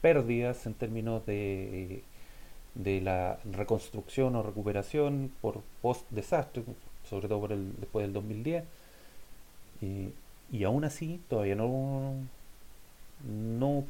pérdidas 0.00 0.66
en 0.66 0.74
términos 0.74 1.26
de, 1.26 2.02
de 2.74 3.00
la 3.00 3.38
reconstrucción 3.52 4.36
o 4.36 4.42
recuperación 4.42 5.32
por 5.40 5.62
post-desastre, 5.82 6.62
sobre 7.08 7.28
todo 7.28 7.40
por 7.40 7.52
el, 7.52 7.74
después 7.80 8.04
del 8.04 8.12
2010 8.12 8.64
y 10.50 10.64
aún 10.64 10.84
así 10.84 11.20
todavía 11.28 11.54
no, 11.54 12.14
no 13.26 13.84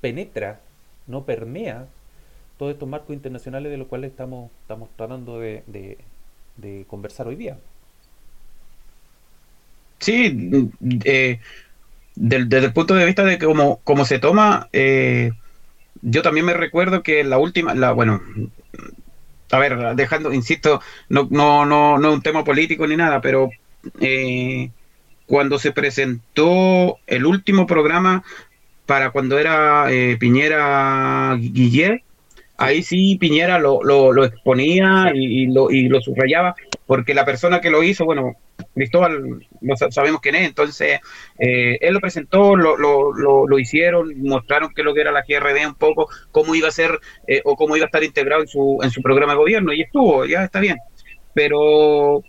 penetra, 0.00 0.60
no 1.06 1.24
permea 1.24 1.86
todos 2.58 2.72
estos 2.72 2.88
marcos 2.88 3.14
internacionales 3.14 3.70
de 3.70 3.78
los 3.78 3.88
cuales 3.88 4.10
estamos, 4.10 4.50
estamos 4.62 4.88
tratando 4.96 5.38
de, 5.38 5.62
de, 6.56 6.84
conversar 6.86 7.28
hoy 7.28 7.36
día. 7.36 7.58
Sí, 9.98 10.70
eh, 11.04 11.40
desde, 12.14 12.66
el 12.66 12.72
punto 12.72 12.94
de 12.94 13.06
vista 13.06 13.24
de 13.24 13.38
cómo, 13.38 13.80
cómo 13.84 14.04
se 14.04 14.18
toma, 14.18 14.68
eh, 14.72 15.32
yo 16.02 16.22
también 16.22 16.46
me 16.46 16.54
recuerdo 16.54 17.02
que 17.02 17.24
la 17.24 17.38
última, 17.38 17.74
la 17.74 17.92
bueno, 17.92 18.22
a 19.50 19.58
ver, 19.58 19.94
dejando, 19.94 20.32
insisto, 20.32 20.80
no, 21.08 21.28
no, 21.30 21.66
no, 21.66 21.98
no 21.98 22.12
un 22.12 22.22
tema 22.22 22.44
político 22.44 22.86
ni 22.86 22.96
nada, 22.96 23.20
pero 23.20 23.50
eh, 24.00 24.70
cuando 25.26 25.58
se 25.58 25.72
presentó 25.72 26.98
el 27.06 27.26
último 27.26 27.66
programa 27.66 28.24
para 28.86 29.10
cuando 29.10 29.38
era 29.38 29.92
eh, 29.92 30.16
Piñera 30.18 31.36
Guillet, 31.38 32.02
ahí 32.56 32.82
sí 32.82 33.16
Piñera 33.18 33.58
lo, 33.58 33.82
lo, 33.82 34.24
exponía 34.24 35.12
y, 35.14 35.46
lo, 35.46 35.70
y 35.70 35.88
lo 35.88 36.00
subrayaba, 36.00 36.54
porque 36.86 37.14
la 37.14 37.24
persona 37.24 37.60
que 37.60 37.70
lo 37.70 37.82
hizo, 37.82 38.04
bueno, 38.04 38.36
Cristóbal, 38.76 39.46
sabemos 39.88 40.20
quién 40.20 40.34
es, 40.34 40.46
entonces 40.46 41.00
eh, 41.38 41.78
él 41.80 41.94
lo 41.94 42.00
presentó, 42.00 42.54
lo, 42.54 42.76
lo, 42.76 43.46
lo, 43.46 43.58
hicieron, 43.58 44.20
mostraron 44.20 44.74
qué 44.74 44.82
es 44.82 44.84
lo 44.84 44.92
que 44.92 45.00
era 45.00 45.12
la 45.12 45.24
GRD 45.26 45.66
un 45.66 45.76
poco, 45.76 46.10
cómo 46.30 46.54
iba 46.54 46.68
a 46.68 46.70
ser 46.70 47.00
eh, 47.26 47.40
o 47.46 47.56
cómo 47.56 47.74
iba 47.76 47.84
a 47.84 47.86
estar 47.86 48.04
integrado 48.04 48.42
en 48.42 48.48
su, 48.48 48.78
en 48.82 48.90
su 48.90 49.00
programa 49.00 49.32
de 49.32 49.38
gobierno, 49.38 49.72
y 49.72 49.80
estuvo, 49.80 50.26
ya 50.26 50.44
está 50.44 50.60
bien. 50.60 50.76
Pero 51.32 52.22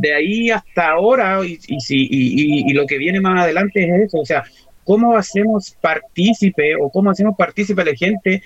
de 0.00 0.12
ahí 0.12 0.50
hasta 0.50 0.90
ahora 0.90 1.38
y, 1.46 1.56
y, 1.68 2.70
y, 2.70 2.72
lo 2.72 2.84
que 2.84 2.98
viene 2.98 3.20
más 3.20 3.44
adelante 3.44 3.84
es 3.84 4.08
eso, 4.08 4.18
o 4.18 4.24
sea, 4.24 4.42
¿cómo 4.82 5.16
hacemos 5.16 5.76
partícipe 5.80 6.74
o 6.74 6.90
cómo 6.90 7.10
hacemos 7.10 7.36
partícipe 7.38 7.80
a 7.82 7.84
la 7.84 7.94
gente 7.94 8.42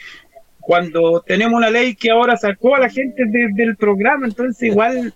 cuando 0.60 1.22
tenemos 1.26 1.56
una 1.56 1.70
ley 1.70 1.94
que 1.94 2.10
ahora 2.10 2.36
sacó 2.36 2.76
a 2.76 2.80
la 2.80 2.90
gente 2.90 3.22
del 3.54 3.76
programa? 3.76 4.26
Entonces 4.26 4.62
igual, 4.68 5.14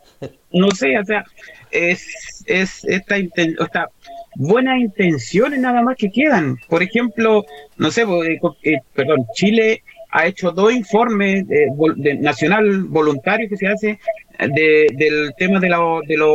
no 0.53 0.71
sé, 0.71 0.99
o 0.99 1.05
sea, 1.05 1.23
es, 1.71 2.45
es 2.47 2.85
esta, 2.85 3.17
esta 3.17 3.89
buenas 4.37 4.79
intenciones 4.79 5.61
nada 5.61 5.83
más 5.83 5.97
que 5.97 6.11
quedan. 6.11 6.57
Por 6.69 6.83
ejemplo, 6.83 7.45
no 7.77 7.91
sé, 7.91 8.03
eh, 8.03 8.41
eh, 8.63 8.79
perdón, 8.95 9.27
Chile 9.35 9.83
ha 10.13 10.27
hecho 10.27 10.51
dos 10.51 10.73
informes 10.73 11.47
de, 11.47 12.19
nacional 12.21 12.85
voluntario 12.85 13.49
que 13.49 13.57
se 13.57 13.69
hace 13.69 13.99
del 14.39 15.33
tema 15.37 15.61
de, 15.61 15.69
de 15.69 16.17
los 16.17 16.29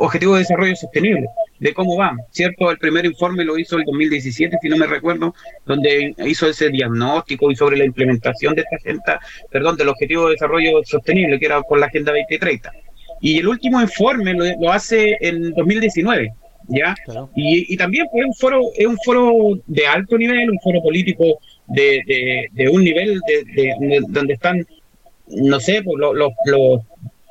objetivos 0.00 0.34
de 0.34 0.40
desarrollo 0.40 0.74
sostenible, 0.74 1.26
de 1.60 1.72
cómo 1.72 1.96
va, 1.96 2.14
¿cierto? 2.30 2.70
El 2.70 2.78
primer 2.78 3.06
informe 3.06 3.44
lo 3.44 3.56
hizo 3.56 3.78
el 3.78 3.84
2017, 3.84 4.58
si 4.60 4.68
no 4.68 4.76
me 4.76 4.86
recuerdo, 4.86 5.32
donde 5.64 6.14
hizo 6.26 6.48
ese 6.48 6.68
diagnóstico 6.70 7.50
y 7.50 7.56
sobre 7.56 7.76
la 7.76 7.84
implementación 7.84 8.54
de 8.54 8.62
esta 8.62 8.76
agenda, 8.76 9.20
perdón, 9.50 9.76
del 9.76 9.88
objetivo 9.88 10.26
de 10.26 10.32
desarrollo 10.32 10.82
sostenible, 10.84 11.38
que 11.38 11.46
era 11.46 11.62
con 11.62 11.78
la 11.78 11.86
Agenda 11.86 12.12
2030. 12.12 12.72
Y 13.20 13.38
el 13.38 13.48
último 13.48 13.80
informe 13.80 14.34
lo, 14.34 14.72
hace 14.72 15.16
en 15.20 15.52
2019. 15.54 16.32
¿Ya? 16.68 16.96
Y, 17.36 17.72
y, 17.72 17.76
también 17.76 18.06
es 18.12 18.24
un 18.24 18.34
foro 18.34 18.60
es 18.76 18.86
un 18.86 18.98
foro 19.04 19.56
de 19.68 19.86
alto 19.86 20.18
nivel, 20.18 20.50
un 20.50 20.58
foro 20.58 20.82
político 20.82 21.38
de, 21.68 22.48
de, 22.52 22.68
un 22.68 22.82
nivel 22.82 23.20
de, 23.26 24.00
donde 24.08 24.34
están, 24.34 24.66
no 25.28 25.60
sé, 25.60 25.82
pues, 25.84 25.96
los, 25.96 26.32
los, 26.44 26.80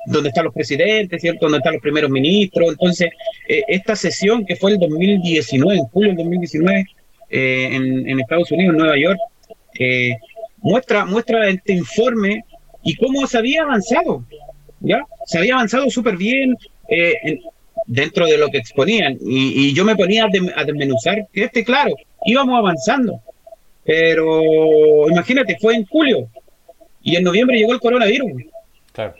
donde 0.06 0.28
están 0.28 0.44
los 0.44 0.54
presidentes, 0.54 1.20
¿cierto? 1.20 1.46
Donde 1.46 1.58
están 1.58 1.74
los 1.74 1.82
primeros 1.82 2.10
ministros. 2.10 2.70
Entonces, 2.70 3.10
eh, 3.48 3.62
esta 3.68 3.96
sesión 3.96 4.46
que 4.46 4.56
fue 4.56 4.72
el 4.72 4.78
2019, 4.78 5.76
en 5.76 5.84
julio 5.86 6.08
del 6.10 6.18
2019, 6.18 6.86
eh, 7.28 7.68
en, 7.72 8.08
en, 8.08 8.20
Estados 8.20 8.50
Unidos, 8.52 8.72
en 8.72 8.78
Nueva 8.78 8.98
York, 8.98 9.18
eh, 9.78 10.16
muestra, 10.58 11.04
muestra 11.04 11.48
este 11.48 11.72
informe 11.72 12.44
y 12.82 12.94
cómo 12.96 13.26
se 13.26 13.38
había 13.38 13.62
avanzado, 13.62 14.24
¿ya? 14.80 15.04
Se 15.26 15.38
había 15.38 15.54
avanzado 15.54 15.90
súper 15.90 16.16
bien 16.16 16.56
dentro 17.86 18.26
de 18.26 18.38
lo 18.38 18.48
que 18.48 18.58
exponían. 18.58 19.18
Y, 19.20 19.72
yo 19.74 19.84
me 19.84 19.96
ponía 19.96 20.24
a, 20.24 20.60
a 20.60 20.64
desmenuzar 20.64 21.26
que 21.32 21.44
este, 21.44 21.64
claro, 21.64 21.94
íbamos 22.24 22.58
avanzando, 22.58 23.20
pero 23.84 25.08
imagínate, 25.08 25.56
fue 25.60 25.74
en 25.76 25.86
julio 25.86 26.28
y 27.02 27.16
en 27.16 27.24
noviembre 27.24 27.58
llegó 27.58 27.72
el 27.72 27.80
coronavirus. 27.80 28.42
Claro. 28.92 29.14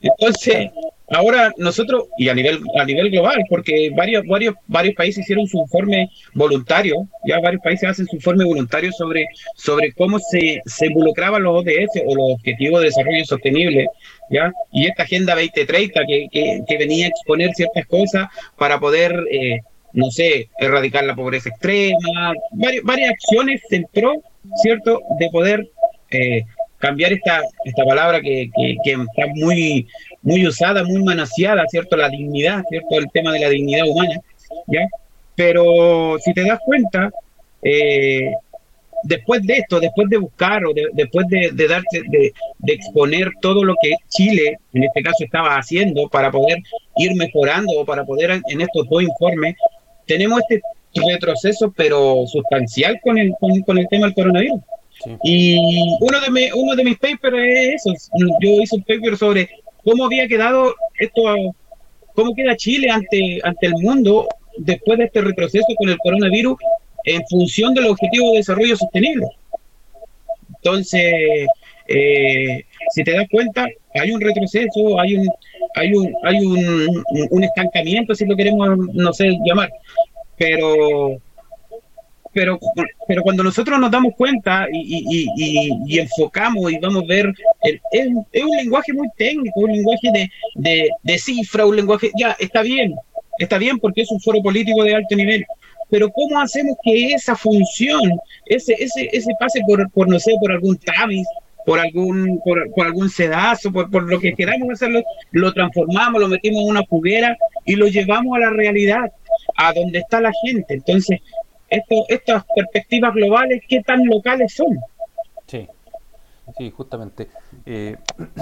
Entonces, 0.00 0.70
ahora 1.12 1.52
nosotros, 1.56 2.08
y 2.18 2.28
a 2.28 2.34
nivel, 2.34 2.60
a 2.78 2.84
nivel 2.84 3.10
global, 3.10 3.44
porque 3.48 3.90
varios, 3.94 4.24
varios, 4.26 4.54
varios 4.66 4.94
países 4.94 5.24
hicieron 5.24 5.46
su 5.46 5.58
informe 5.58 6.10
voluntario, 6.34 7.08
ya 7.24 7.40
varios 7.40 7.62
países 7.62 7.88
hacen 7.88 8.06
su 8.06 8.16
informe 8.16 8.44
voluntario 8.44 8.90
sobre, 8.92 9.26
sobre 9.56 9.92
cómo 9.92 10.18
se, 10.18 10.60
se 10.66 10.86
involucraban 10.86 11.42
los 11.42 11.60
ODS 11.60 12.02
o 12.06 12.14
los 12.14 12.32
Objetivos 12.32 12.80
de 12.80 12.86
Desarrollo 12.86 13.24
Sostenible, 13.24 13.86
¿ya? 14.30 14.52
Y 14.72 14.86
esta 14.86 15.04
Agenda 15.04 15.34
2030 15.34 16.00
que, 16.06 16.26
que, 16.32 16.60
que 16.66 16.78
venía 16.78 17.06
a 17.06 17.08
exponer 17.08 17.50
ciertas 17.54 17.86
cosas 17.86 18.28
para 18.56 18.80
poder 18.80 19.14
eh, 19.30 19.60
no 19.92 20.10
sé, 20.10 20.48
erradicar 20.58 21.04
la 21.04 21.14
pobreza 21.14 21.50
extrema, 21.50 22.32
varias, 22.52 22.82
varias 22.84 23.10
acciones 23.10 23.60
en 23.70 23.86
pro, 23.92 24.14
¿cierto?, 24.62 25.00
de 25.18 25.28
poder 25.30 25.68
eh, 26.10 26.44
cambiar 26.82 27.12
esta, 27.12 27.42
esta 27.64 27.84
palabra 27.84 28.20
que, 28.20 28.50
está 28.84 29.26
muy, 29.36 29.86
muy 30.22 30.46
usada, 30.46 30.82
muy 30.82 31.00
manoseada, 31.04 31.64
¿cierto?, 31.68 31.96
la 31.96 32.08
dignidad, 32.08 32.64
¿cierto?, 32.68 32.98
el 32.98 33.08
tema 33.12 33.32
de 33.32 33.38
la 33.38 33.48
dignidad 33.50 33.86
humana. 33.86 34.20
Pero 35.36 36.18
si 36.18 36.34
te 36.34 36.44
das 36.44 36.58
cuenta, 36.64 37.10
eh, 37.62 38.32
después 39.04 39.42
de 39.46 39.58
esto, 39.58 39.78
después 39.78 40.08
de 40.10 40.18
buscar 40.18 40.64
o 40.66 40.72
después 40.92 41.28
de, 41.28 41.50
de 41.52 41.68
darse, 41.68 42.02
de, 42.08 42.32
exponer 42.66 43.30
todo 43.40 43.62
lo 43.62 43.74
que 43.80 43.94
Chile, 44.08 44.58
en 44.74 44.82
este 44.82 45.02
caso, 45.02 45.24
estaba 45.24 45.56
haciendo 45.56 46.08
para 46.08 46.32
poder 46.32 46.58
ir 46.96 47.14
mejorando 47.14 47.72
o 47.78 47.84
para 47.84 48.04
poder 48.04 48.42
en 48.48 48.60
estos 48.60 48.88
dos 48.88 49.02
informes, 49.04 49.54
tenemos 50.06 50.40
este 50.40 50.62
retroceso, 50.94 51.72
pero 51.76 52.26
sustancial 52.26 53.00
con 53.04 53.18
el, 53.18 53.32
con, 53.38 53.78
el 53.78 53.88
tema 53.88 54.06
del 54.06 54.14
coronavirus. 54.14 54.60
Y 55.22 55.56
uno 56.00 56.20
de, 56.20 56.50
uno 56.54 56.74
de 56.74 56.84
mis 56.84 56.98
papers 56.98 57.36
es 57.38 57.86
eso. 57.86 57.92
Yo 58.40 58.50
hice 58.62 58.76
un 58.76 58.82
paper 58.82 59.16
sobre 59.16 59.48
cómo 59.84 60.06
había 60.06 60.28
quedado 60.28 60.74
esto, 60.98 61.22
cómo 62.14 62.34
queda 62.34 62.56
Chile 62.56 62.90
ante, 62.90 63.40
ante 63.42 63.66
el 63.66 63.74
mundo 63.74 64.28
después 64.58 64.98
de 64.98 65.04
este 65.06 65.22
retroceso 65.22 65.66
con 65.76 65.88
el 65.88 65.98
coronavirus 65.98 66.56
en 67.04 67.22
función 67.28 67.74
del 67.74 67.86
objetivo 67.86 68.30
de 68.30 68.38
desarrollo 68.38 68.76
sostenible. 68.76 69.26
Entonces, 70.56 71.46
eh, 71.88 72.64
si 72.94 73.04
te 73.04 73.12
das 73.12 73.26
cuenta, 73.30 73.66
hay 73.94 74.10
un 74.12 74.20
retroceso, 74.20 75.00
hay 75.00 75.16
un, 75.16 75.28
hay 75.74 75.92
un, 75.92 76.14
hay 76.22 76.38
un, 76.38 77.04
un 77.30 77.44
estancamiento, 77.44 78.14
si 78.14 78.24
lo 78.26 78.36
queremos, 78.36 78.78
no 78.92 79.12
sé, 79.12 79.36
llamar. 79.44 79.70
Pero, 80.38 81.20
pero, 82.32 82.58
pero 83.06 83.22
cuando 83.22 83.42
nosotros 83.42 83.78
nos 83.78 83.90
damos 83.90 84.14
cuenta 84.16 84.66
y, 84.72 85.98
enfocamos 85.98 86.72
y 86.72 86.78
vamos 86.78 87.04
a 87.04 87.06
ver, 87.06 87.32
es, 87.62 87.80
es, 88.32 88.44
un 88.44 88.56
lenguaje 88.56 88.92
muy 88.92 89.08
técnico, 89.16 89.60
un 89.60 89.72
lenguaje 89.72 90.30
de, 90.54 91.18
cifra, 91.18 91.66
un 91.66 91.76
lenguaje, 91.76 92.10
ya, 92.18 92.36
está 92.38 92.62
bien, 92.62 92.94
está 93.38 93.58
bien 93.58 93.78
porque 93.78 94.02
es 94.02 94.10
un 94.10 94.20
foro 94.20 94.42
político 94.42 94.82
de 94.84 94.94
alto 94.94 95.14
nivel, 95.14 95.44
pero 95.90 96.10
¿cómo 96.10 96.40
hacemos 96.40 96.76
que 96.82 97.12
esa 97.12 97.36
función, 97.36 98.00
ese, 98.46 98.74
ese, 98.78 99.08
ese 99.12 99.30
pase 99.38 99.60
por, 99.66 99.90
por, 99.90 100.08
no 100.08 100.18
sé, 100.18 100.32
por 100.40 100.52
algún 100.52 100.78
Tavis, 100.78 101.26
por 101.66 101.78
algún, 101.78 102.40
por, 102.44 102.86
algún 102.86 103.10
sedazo, 103.10 103.70
por, 103.70 103.90
por, 103.90 104.04
lo 104.04 104.18
que 104.18 104.32
queramos 104.34 104.70
hacerlo, 104.70 105.02
lo 105.30 105.52
transformamos, 105.52 106.20
lo 106.20 106.28
metimos 106.28 106.62
en 106.62 106.70
una 106.70 106.82
juguera 106.88 107.36
y 107.64 107.76
lo 107.76 107.86
llevamos 107.86 108.36
a 108.36 108.40
la 108.40 108.50
realidad, 108.50 109.12
a 109.56 109.72
donde 109.72 110.00
está 110.00 110.20
la 110.20 110.32
gente. 110.44 110.74
Entonces, 110.74 111.20
esto, 111.72 112.04
estas 112.08 112.44
perspectivas 112.54 113.14
globales, 113.14 113.62
¿qué 113.66 113.82
tan 113.82 114.04
locales 114.04 114.54
son? 114.54 114.78
Sí, 115.46 115.66
sí, 116.58 116.70
justamente. 116.70 117.30
Eh, 117.64 117.96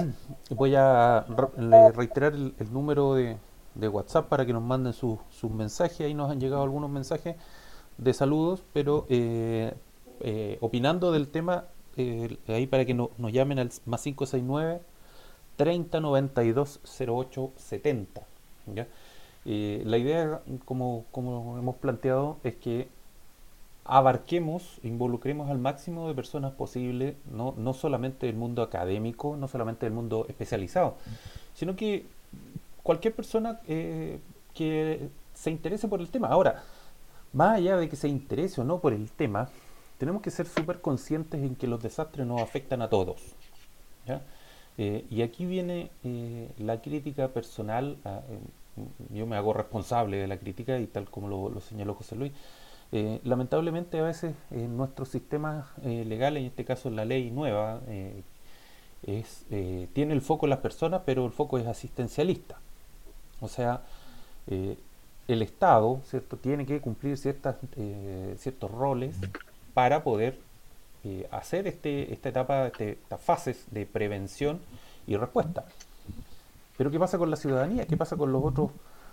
voy 0.50 0.74
a 0.74 1.24
reiterar 1.94 2.34
el 2.34 2.72
número 2.72 3.14
de, 3.14 3.36
WhatsApp 3.76 4.28
para 4.28 4.44
que 4.44 4.52
nos 4.52 4.62
manden 4.62 4.92
sus 4.92 5.50
mensajes. 5.50 6.00
Ahí 6.00 6.12
nos 6.12 6.30
han 6.30 6.40
llegado 6.40 6.62
algunos 6.62 6.90
mensajes 6.90 7.36
de 7.98 8.12
saludos, 8.12 8.64
pero 8.72 9.06
eh, 9.08 9.72
eh, 10.20 10.58
opinando 10.60 11.12
del 11.12 11.28
tema, 11.28 11.66
ahí 12.48 12.66
para 12.66 12.84
que 12.84 12.94
nos 12.94 13.32
llamen 13.32 13.58
al 13.58 13.70
más 13.86 14.02
569 14.02 14.80
30 15.56 16.00
92 16.00 16.80
08 16.98 17.52
70. 17.56 18.26
la 19.44 19.98
idea, 19.98 20.42
como, 20.64 21.04
como 21.12 21.58
hemos 21.58 21.76
planteado, 21.76 22.38
es 22.42 22.56
que 22.56 22.88
abarquemos, 23.84 24.78
involucremos 24.82 25.50
al 25.50 25.58
máximo 25.58 26.08
de 26.08 26.14
personas 26.14 26.52
posible, 26.52 27.16
no, 27.30 27.54
no 27.56 27.72
solamente 27.72 28.26
del 28.26 28.36
mundo 28.36 28.62
académico, 28.62 29.36
no 29.36 29.48
solamente 29.48 29.86
del 29.86 29.94
mundo 29.94 30.26
especializado, 30.28 30.96
sino 31.54 31.76
que 31.76 32.06
cualquier 32.82 33.14
persona 33.14 33.60
eh, 33.66 34.20
que 34.54 35.08
se 35.34 35.50
interese 35.50 35.88
por 35.88 36.00
el 36.00 36.08
tema. 36.08 36.28
Ahora, 36.28 36.62
más 37.32 37.56
allá 37.56 37.76
de 37.76 37.88
que 37.88 37.96
se 37.96 38.08
interese 38.08 38.60
o 38.60 38.64
no 38.64 38.80
por 38.80 38.92
el 38.92 39.10
tema, 39.10 39.48
tenemos 39.98 40.22
que 40.22 40.30
ser 40.30 40.46
súper 40.46 40.80
conscientes 40.80 41.42
en 41.42 41.54
que 41.56 41.66
los 41.66 41.82
desastres 41.82 42.26
nos 42.26 42.40
afectan 42.40 42.82
a 42.82 42.88
todos. 42.88 43.20
Eh, 44.78 45.04
y 45.10 45.22
aquí 45.22 45.44
viene 45.46 45.90
eh, 46.04 46.50
la 46.58 46.80
crítica 46.80 47.28
personal, 47.28 47.98
yo 49.10 49.26
me 49.26 49.36
hago 49.36 49.52
responsable 49.52 50.16
de 50.16 50.26
la 50.26 50.38
crítica 50.38 50.78
y 50.78 50.86
tal 50.86 51.10
como 51.10 51.28
lo, 51.28 51.60
señaló 51.60 51.94
José 51.94 52.16
Luis, 52.16 52.32
lamentablemente 52.92 54.00
a 54.00 54.02
veces 54.02 54.34
en 54.50 54.76
nuestros 54.76 55.08
sistemas 55.08 55.66
legales, 55.84 56.40
en 56.40 56.46
este 56.46 56.64
caso 56.64 56.90
la 56.90 57.04
ley 57.04 57.30
nueva, 57.30 57.80
es, 59.06 59.44
tiene 59.92 60.12
el 60.12 60.20
foco 60.20 60.46
en 60.46 60.50
las 60.50 60.58
personas, 60.58 61.02
pero 61.06 61.24
el 61.24 61.32
foco 61.32 61.58
es 61.58 61.66
asistencialista. 61.66 62.56
O 63.40 63.48
sea, 63.48 63.82
eh, 64.46 64.76
el 65.28 65.42
Estado 65.42 66.00
¿cierto? 66.04 66.36
tiene 66.36 66.66
que 66.66 66.80
cumplir 66.80 67.16
ciertas, 67.16 67.56
eh, 67.76 68.34
ciertos 68.38 68.70
roles 68.70 69.16
para 69.74 70.02
poder 70.02 70.38
eh, 71.04 71.26
hacer 71.30 71.66
este, 71.66 72.12
esta 72.12 72.28
etapa, 72.28 72.66
este, 72.66 72.92
estas 72.92 73.20
fases 73.20 73.64
de 73.70 73.86
prevención 73.86 74.60
y 75.06 75.16
respuesta. 75.16 75.64
Pero 76.76 76.90
¿qué 76.90 76.98
pasa 76.98 77.18
con 77.18 77.30
la 77.30 77.36
ciudadanía? 77.36 77.86
¿Qué 77.86 77.96
pasa 77.96 78.16
con 78.16 78.32
los 78.32 78.44
otros 78.44 78.70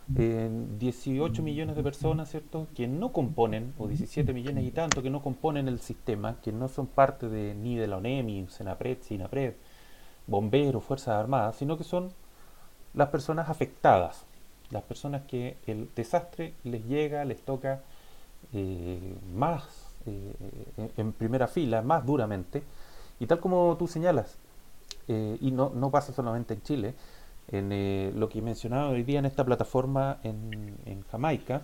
18 0.08 1.44
millones 1.44 1.76
de 1.76 1.84
personas, 1.84 2.30
¿cierto? 2.32 2.68
Que 2.76 2.88
no 2.88 3.12
componen, 3.12 3.74
o 3.78 3.88
17 3.88 4.32
millones 4.34 4.64
y 4.66 4.72
tanto, 4.72 5.04
que 5.04 5.10
no 5.10 5.22
componen 5.22 5.68
el 5.68 5.80
sistema, 5.80 6.38
que 6.42 6.52
no 6.52 6.70
son 6.70 6.88
parte 6.88 7.28
de, 7.28 7.54
ni 7.56 7.76
de 7.76 7.88
la 7.88 7.98
ONEMI, 7.98 8.48
Senapred, 8.50 9.00
Sinapred, 9.02 9.54
bomberos, 10.26 10.84
Fuerzas 10.84 11.16
Armadas, 11.16 11.58
sino 11.58 11.78
que 11.78 11.84
son 11.84 12.12
las 12.94 13.10
personas 13.10 13.50
afectadas, 13.50 14.26
las 14.70 14.84
personas 14.84 15.24
que 15.28 15.58
el 15.68 15.90
desastre 15.96 16.54
les 16.64 16.86
llega, 16.86 17.26
les 17.26 17.42
toca 17.42 17.82
eh, 18.54 19.16
más 19.34 19.64
eh, 20.06 20.34
en 20.96 21.12
primera 21.12 21.48
fila, 21.48 21.82
más 21.82 22.06
duramente, 22.06 22.64
y 23.20 23.26
tal 23.26 23.40
como 23.40 23.76
tú 23.78 23.88
señalas, 23.88 24.38
eh, 25.08 25.38
y 25.42 25.52
no, 25.52 25.72
no, 25.74 25.90
pasa 25.92 26.14
solamente 26.14 26.54
en 26.54 26.62
Chile, 26.62 26.96
en 27.50 28.20
lo 28.20 28.30
que 28.30 28.42
mencionaba 28.42 28.90
hoy 28.90 29.04
día 29.04 29.20
en 29.20 29.26
esta 29.26 29.46
plataforma 29.46 30.20
en, 30.24 31.04
Jamaica, 31.12 31.62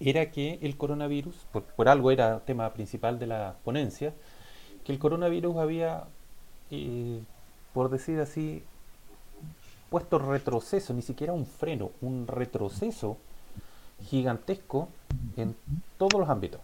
era 0.00 0.30
que 0.30 0.58
el 0.60 0.76
coronavirus, 0.76 1.34
por, 1.52 1.62
por, 1.62 1.88
algo 1.88 2.10
era 2.10 2.40
tema 2.40 2.72
principal 2.72 3.18
de 3.18 3.26
la 3.26 3.54
ponencia, 3.64 4.12
que 4.84 4.92
el 4.92 4.98
coronavirus 4.98 5.56
había, 5.56 6.04
por 7.72 7.90
decir 7.90 8.20
así, 8.20 8.62
puesto 9.88 10.18
retroceso, 10.18 10.92
ni 10.92 11.02
siquiera 11.02 11.32
un 11.32 11.46
freno, 11.46 11.90
un 12.00 12.26
retroceso 12.26 13.16
gigantesco 14.02 14.88
en 15.36 15.54
todos 15.96 16.20
los 16.20 16.28
ámbitos, 16.28 16.60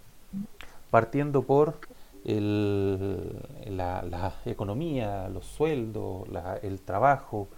partiendo 0.91 1.43
por 1.43 1.79
la, 2.25 4.35
economía, 4.45 5.29
los 5.29 5.47
sueldos, 5.47 6.29
el 6.63 6.81
trabajo 6.81 7.49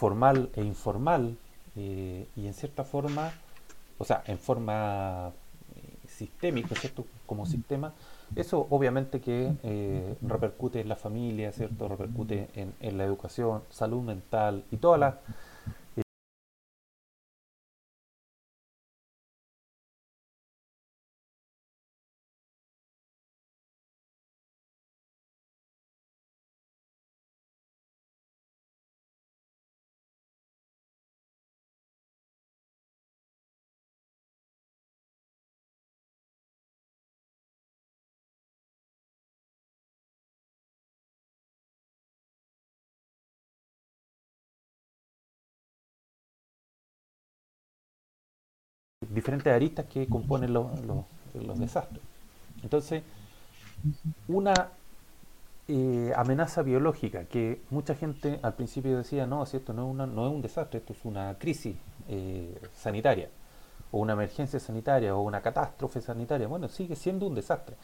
formal 0.00 0.48
e 0.56 0.62
informal, 0.62 1.36
eh, 1.76 2.26
y 2.34 2.46
en 2.46 2.54
cierta 2.54 2.84
forma, 2.84 3.32
o 3.98 4.04
sea, 4.06 4.22
en 4.26 4.38
forma 4.38 5.30
eh, 5.76 6.08
sistémica, 6.08 6.74
¿cierto? 6.74 7.04
Como 7.26 7.44
sistema, 7.44 7.92
eso 8.34 8.66
obviamente 8.70 9.20
que 9.20 9.52
eh, 9.62 10.16
repercute 10.22 10.80
en 10.80 10.88
la 10.88 10.96
familia, 10.96 11.52
¿cierto? 11.52 11.86
Repercute 11.86 12.48
en, 12.54 12.96
la 12.96 13.04
educación, 13.04 13.62
salud 13.68 14.02
mental 14.02 14.64
y 14.70 14.78
todas 14.78 14.98
las... 15.00 15.14
diferentes 49.20 49.52
aristas 49.52 49.84
que 49.86 50.06
componen 50.06 50.52
los, 50.52 50.66
desastres. 51.58 52.02
Entonces, 52.62 53.02
una 54.28 54.68
eh, 55.68 56.12
amenaza 56.16 56.62
biológica 56.62 57.24
que 57.24 57.60
mucha 57.70 57.94
gente 57.94 58.40
al 58.42 58.54
principio 58.54 58.96
decía, 58.96 59.26
no, 59.26 59.44
si 59.44 59.58
esto 59.58 59.74
no 59.74 59.86
es, 59.86 59.90
una, 59.94 60.06
no 60.06 60.26
es 60.26 60.32
un 60.32 60.40
desastre, 60.40 60.78
esto 60.78 60.94
es 60.94 61.04
una 61.04 61.36
crisis 61.38 61.76
eh, 62.08 62.58
sanitaria, 62.74 63.28
o 63.92 63.98
una 63.98 64.14
emergencia 64.14 64.58
sanitaria, 64.58 65.14
o 65.14 65.20
una 65.20 65.42
catástrofe 65.42 66.00
sanitaria. 66.00 66.48
Bueno, 66.48 66.68
sigue 66.68 66.96
siendo 66.96 67.26
un 67.26 67.34
desastre. 67.34 67.76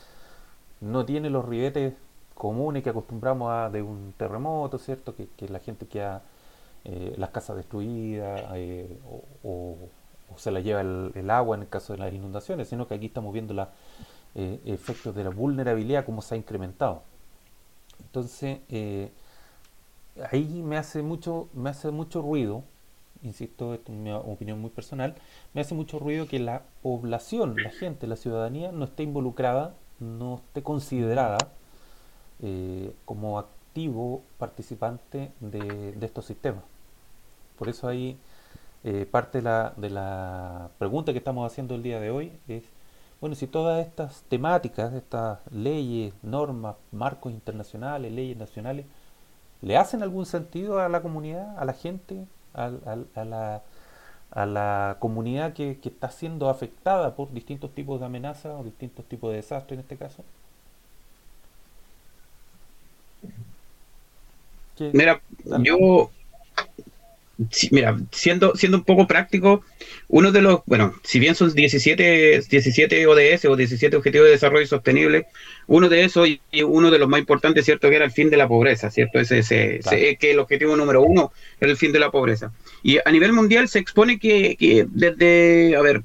No 0.81 1.05
tiene 1.05 1.29
los 1.29 1.45
ribetes 1.45 1.95
comunes 2.35 2.83
que 2.83 2.91
acostumbramos 2.91 3.51
a 3.53 3.69
de 3.71 3.83
un 3.83 4.15
terremoto, 4.17 4.79
¿cierto? 4.79 5.15
Que, 5.15 5.49
la 5.49 5.59
gente 5.59 5.87
queda 5.87 6.23
eh, 6.85 7.15
las 7.19 7.31
casas 7.31 7.57
destruidas 7.57 8.43
o 9.45 9.77
se 10.37 10.51
la 10.51 10.61
lleva 10.61 10.81
el, 10.81 11.31
agua 11.31 11.57
en 11.57 11.63
el 11.63 11.69
caso 11.69 11.93
de 11.93 11.99
las 11.99 12.13
inundaciones, 12.13 12.69
sino 12.69 12.87
que 12.87 12.95
aquí 12.95 13.07
estamos 13.07 13.33
viendo 13.33 13.55
la, 13.55 13.71
eh, 14.35 14.61
efectos 14.67 15.15
de 15.15 15.25
la 15.25 15.31
vulnerabilidad, 15.31 16.05
cómo 16.05 16.23
se 16.23 16.35
ha 16.35 16.39
incrementado. 16.39 17.03
Entonces, 18.01 18.61
eh, 18.69 19.11
ahí 20.31 20.63
me 20.63 20.77
hace 20.77 21.03
mucho, 21.03 21.49
me 21.55 21.71
hace 21.71 21.91
mucho 21.91 22.23
ruido, 22.23 22.63
insisto, 23.23 23.75
esto 23.75 23.93
es 23.93 23.99
mi 23.99 24.13
opinión 24.13 24.61
muy 24.61 24.71
personal, 24.71 25.15
me 25.55 25.61
hace 25.61 25.75
mucho 25.75 25.99
ruido 25.99 26.27
que 26.27 26.39
la 26.39 26.63
población, 26.83 27.57
la 27.63 27.71
gente, 27.71 28.07
la 28.07 28.17
ciudadanía 28.17 28.73
no 28.73 28.85
esté 28.85 29.03
involucrada, 29.03 29.75
no 30.01 30.37
esté 30.37 30.63
considerada 30.63 31.39
eh, 32.43 32.93
como 33.05 33.39
activo 33.39 34.23
participante 34.39 35.33
de, 35.41 35.93
de, 35.93 36.07
estos 36.07 36.27
sistemas. 36.27 36.65
Por 37.59 37.69
eso 37.69 37.89
ahí 37.89 38.19
eh, 38.87 39.05
parte 39.05 39.39
de 39.39 39.43
la, 39.43 39.73
de 39.77 39.91
la 39.91 40.71
pregunta 40.79 41.11
que 41.11 41.19
estamos 41.19 41.51
haciendo 41.51 41.75
el 41.75 41.83
día 41.83 41.99
de 41.99 42.11
hoy 42.11 42.31
es, 42.47 42.63
bueno, 43.21 43.35
si 43.35 43.49
todas 43.49 43.85
estas 43.85 44.23
temáticas, 44.29 44.95
estas 44.95 45.41
leyes, 45.51 46.15
normas, 46.23 46.77
marcos 46.93 47.33
internacionales, 47.33 48.13
leyes 48.13 48.37
nacionales, 48.37 48.87
¿le 49.61 49.77
hacen 49.77 50.05
algún 50.05 50.25
sentido 50.25 50.79
a 50.79 50.89
la 50.89 51.03
comunidad, 51.03 51.59
a 51.59 51.65
la 51.65 51.73
gente, 51.73 52.27
a, 52.55 52.67
a, 52.67 53.21
a 53.21 53.25
la, 53.25 53.63
a 54.31 54.47
la 54.47 54.99
comunidad 55.01 55.53
que, 55.53 55.79
que, 55.81 55.89
está 55.89 56.09
siendo 56.11 56.49
afectada 56.49 57.17
por 57.17 57.33
distintos 57.33 57.75
tipos 57.75 57.99
de 57.99 58.07
amenazas 58.07 58.55
o 58.57 58.63
distintos 58.63 59.05
tipos 59.07 59.31
de 59.31 59.39
desastres 59.39 59.79
en 59.79 59.81
este 59.81 59.97
caso? 59.97 60.23
Mira, 64.93 65.21
yo, 65.65 66.11
mira, 67.71 67.97
siendo, 68.13 68.55
siendo 68.55 68.79
un 68.79 68.85
poco 68.85 69.07
práctico, 69.07 69.63
uno 70.09 70.33
de 70.33 70.43
los, 70.43 70.61
bueno, 70.67 70.95
si 71.03 71.19
bien 71.19 71.35
son 71.35 71.53
17, 71.53 72.43
17 72.49 73.07
ODS 73.07 73.45
o 73.47 73.57
17 73.57 73.97
Objetivos 73.97 74.27
de 74.27 74.33
Desarrollo 74.33 74.67
Sostenible, 74.67 75.27
uno 75.67 75.89
de 75.89 76.05
esos 76.05 76.29
y 76.29 76.41
uno 76.63 76.91
de 76.91 76.99
los 76.99 77.09
más 77.09 77.21
importantes, 77.21 77.65
¿cierto? 77.65 77.91
Que 77.91 77.97
era 77.97 78.05
el 78.05 78.13
fin 78.13 78.31
de 78.31 78.37
la 78.37 78.49
pobreza, 78.49 78.91
¿cierto? 78.91 79.21
Ese, 79.21 79.39
ese, 79.39 79.81
claro. 79.83 79.97
ese 79.99 80.17
que 80.17 80.31
el 80.31 80.39
objetivo 80.39 80.77
número 80.77 81.03
uno 81.03 81.33
era 81.61 81.71
el 81.71 81.77
fin 81.77 81.93
de 81.93 81.99
la 81.99 82.11
pobreza. 82.11 82.53
Y 82.83 82.99
a 83.05 83.11
nivel 83.11 83.33
mundial 83.33 83.69
se 83.69 83.81
expone 83.81 84.19
que, 84.19 84.57
que 84.57 84.87
desde, 84.89 85.77
a 85.77 85.83
ver, 85.83 86.03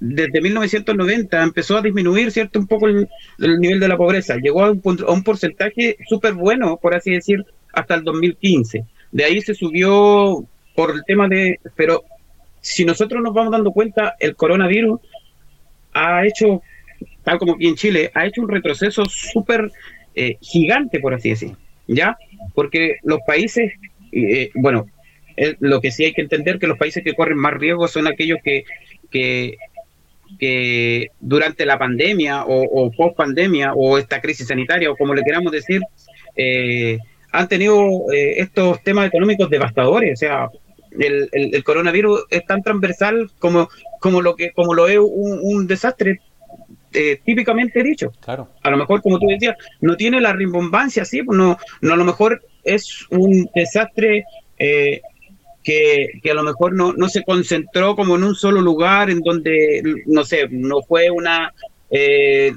desde 0.00 0.40
1990 0.40 1.42
empezó 1.42 1.76
a 1.76 1.82
disminuir, 1.82 2.30
¿cierto? 2.30 2.60
Un 2.60 2.68
poco 2.68 2.86
el, 2.86 3.08
el 3.38 3.58
nivel 3.58 3.80
de 3.80 3.88
la 3.88 3.96
pobreza. 3.96 4.36
Llegó 4.36 4.64
a 4.64 4.70
un, 4.70 4.80
a 5.06 5.10
un 5.10 5.24
porcentaje 5.24 5.96
súper 6.08 6.34
bueno, 6.34 6.76
por 6.76 6.94
así 6.94 7.10
decir, 7.10 7.44
hasta 7.72 7.96
el 7.96 8.04
2015. 8.04 8.84
De 9.10 9.24
ahí 9.24 9.40
se 9.40 9.54
subió 9.54 10.46
por 10.78 10.92
el 10.92 11.02
tema 11.04 11.26
de... 11.26 11.58
Pero 11.74 12.04
si 12.60 12.84
nosotros 12.84 13.20
nos 13.20 13.34
vamos 13.34 13.50
dando 13.50 13.72
cuenta, 13.72 14.14
el 14.20 14.36
coronavirus 14.36 15.00
ha 15.92 16.24
hecho, 16.24 16.62
tal 17.24 17.40
como 17.40 17.54
aquí 17.54 17.66
en 17.66 17.74
Chile, 17.74 18.12
ha 18.14 18.26
hecho 18.26 18.42
un 18.42 18.48
retroceso 18.48 19.04
súper 19.06 19.72
eh, 20.14 20.36
gigante, 20.40 21.00
por 21.00 21.14
así 21.14 21.30
decir, 21.30 21.56
¿ya? 21.88 22.16
Porque 22.54 22.98
los 23.02 23.18
países, 23.26 23.72
eh, 24.12 24.50
bueno, 24.54 24.86
lo 25.58 25.80
que 25.80 25.90
sí 25.90 26.04
hay 26.04 26.12
que 26.12 26.22
entender 26.22 26.60
que 26.60 26.68
los 26.68 26.78
países 26.78 27.02
que 27.02 27.14
corren 27.14 27.38
más 27.38 27.54
riesgo 27.54 27.88
son 27.88 28.06
aquellos 28.06 28.38
que, 28.44 28.62
que, 29.10 29.56
que 30.38 31.08
durante 31.18 31.66
la 31.66 31.76
pandemia 31.76 32.44
o, 32.44 32.62
o 32.62 32.92
post 32.92 33.16
pandemia 33.16 33.72
o 33.74 33.98
esta 33.98 34.20
crisis 34.20 34.46
sanitaria 34.46 34.92
o 34.92 34.96
como 34.96 35.12
le 35.12 35.24
queramos 35.24 35.50
decir, 35.50 35.82
eh, 36.36 36.98
han 37.32 37.48
tenido 37.48 38.12
eh, 38.12 38.34
estos 38.36 38.80
temas 38.84 39.08
económicos 39.08 39.50
devastadores. 39.50 40.12
O 40.12 40.16
sea, 40.16 40.48
el, 40.92 41.28
el, 41.32 41.54
el, 41.54 41.64
coronavirus 41.64 42.24
es 42.30 42.44
tan 42.46 42.62
transversal 42.62 43.30
como, 43.38 43.68
como 44.00 44.20
lo 44.20 44.36
que 44.36 44.52
como 44.52 44.74
lo 44.74 44.88
es 44.88 44.98
un, 44.98 45.40
un 45.42 45.66
desastre 45.66 46.20
eh, 46.92 47.20
típicamente 47.24 47.82
dicho. 47.82 48.12
Claro. 48.20 48.48
A 48.62 48.70
lo 48.70 48.76
mejor, 48.78 49.02
como 49.02 49.18
tú 49.18 49.26
decías, 49.26 49.56
no 49.80 49.96
tiene 49.96 50.20
la 50.20 50.32
rimbombancia, 50.32 51.04
sí, 51.04 51.22
pues 51.22 51.36
no, 51.36 51.58
no 51.82 51.94
a 51.94 51.96
lo 51.96 52.04
mejor 52.04 52.42
es 52.64 53.06
un 53.10 53.48
desastre 53.54 54.24
eh, 54.58 55.02
que, 55.62 56.12
que, 56.22 56.30
a 56.30 56.34
lo 56.34 56.42
mejor 56.42 56.74
no, 56.74 56.94
no 56.94 57.08
se 57.08 57.24
concentró 57.24 57.94
como 57.94 58.16
en 58.16 58.24
un 58.24 58.34
solo 58.34 58.60
lugar, 58.60 59.10
en 59.10 59.20
donde, 59.20 59.82
no 60.06 60.24
sé, 60.24 60.48
no 60.50 60.82
fue 60.82 61.10
una... 61.10 61.52
Eh, 61.90 62.52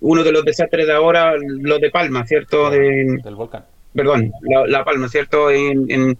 uno 0.00 0.22
de 0.22 0.30
los 0.30 0.44
desastres 0.44 0.86
de 0.86 0.92
ahora, 0.92 1.34
los 1.36 1.80
de 1.80 1.90
Palma, 1.90 2.24
¿cierto? 2.24 2.70
De, 2.70 3.18
del 3.24 3.34
volcán 3.34 3.64
perdón, 3.98 4.32
la, 4.42 4.66
la 4.66 4.84
Palma, 4.84 5.08
¿cierto? 5.08 5.50
En, 5.50 5.90
en, 5.90 6.18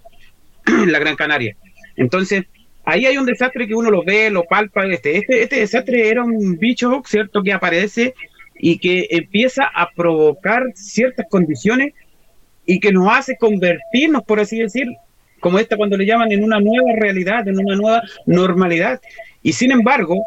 la 0.86 0.98
Gran 0.98 1.16
Canaria. 1.16 1.56
Entonces, 1.96 2.44
ahí 2.84 3.06
hay 3.06 3.18
un 3.18 3.26
desastre 3.26 3.66
que 3.66 3.74
uno 3.74 3.90
lo 3.90 4.04
ve, 4.04 4.30
lo 4.30 4.44
palpa. 4.44 4.86
Este, 4.86 5.16
este, 5.16 5.42
este 5.42 5.56
desastre 5.60 6.08
era 6.08 6.24
un 6.24 6.58
bicho, 6.58 7.02
¿cierto? 7.04 7.42
Que 7.42 7.52
aparece 7.52 8.14
y 8.58 8.78
que 8.78 9.06
empieza 9.10 9.64
a 9.64 9.90
provocar 9.90 10.64
ciertas 10.74 11.26
condiciones 11.28 11.94
y 12.66 12.80
que 12.80 12.92
nos 12.92 13.10
hace 13.10 13.36
convertirnos, 13.36 14.24
por 14.24 14.40
así 14.40 14.58
decir, 14.58 14.88
como 15.40 15.58
esta 15.58 15.76
cuando 15.76 15.96
le 15.96 16.06
llaman 16.06 16.32
en 16.32 16.42
una 16.42 16.60
nueva 16.60 16.92
realidad, 16.96 17.46
en 17.46 17.58
una 17.58 17.76
nueva 17.76 18.02
normalidad. 18.26 19.00
Y 19.42 19.52
sin 19.52 19.70
embargo, 19.70 20.26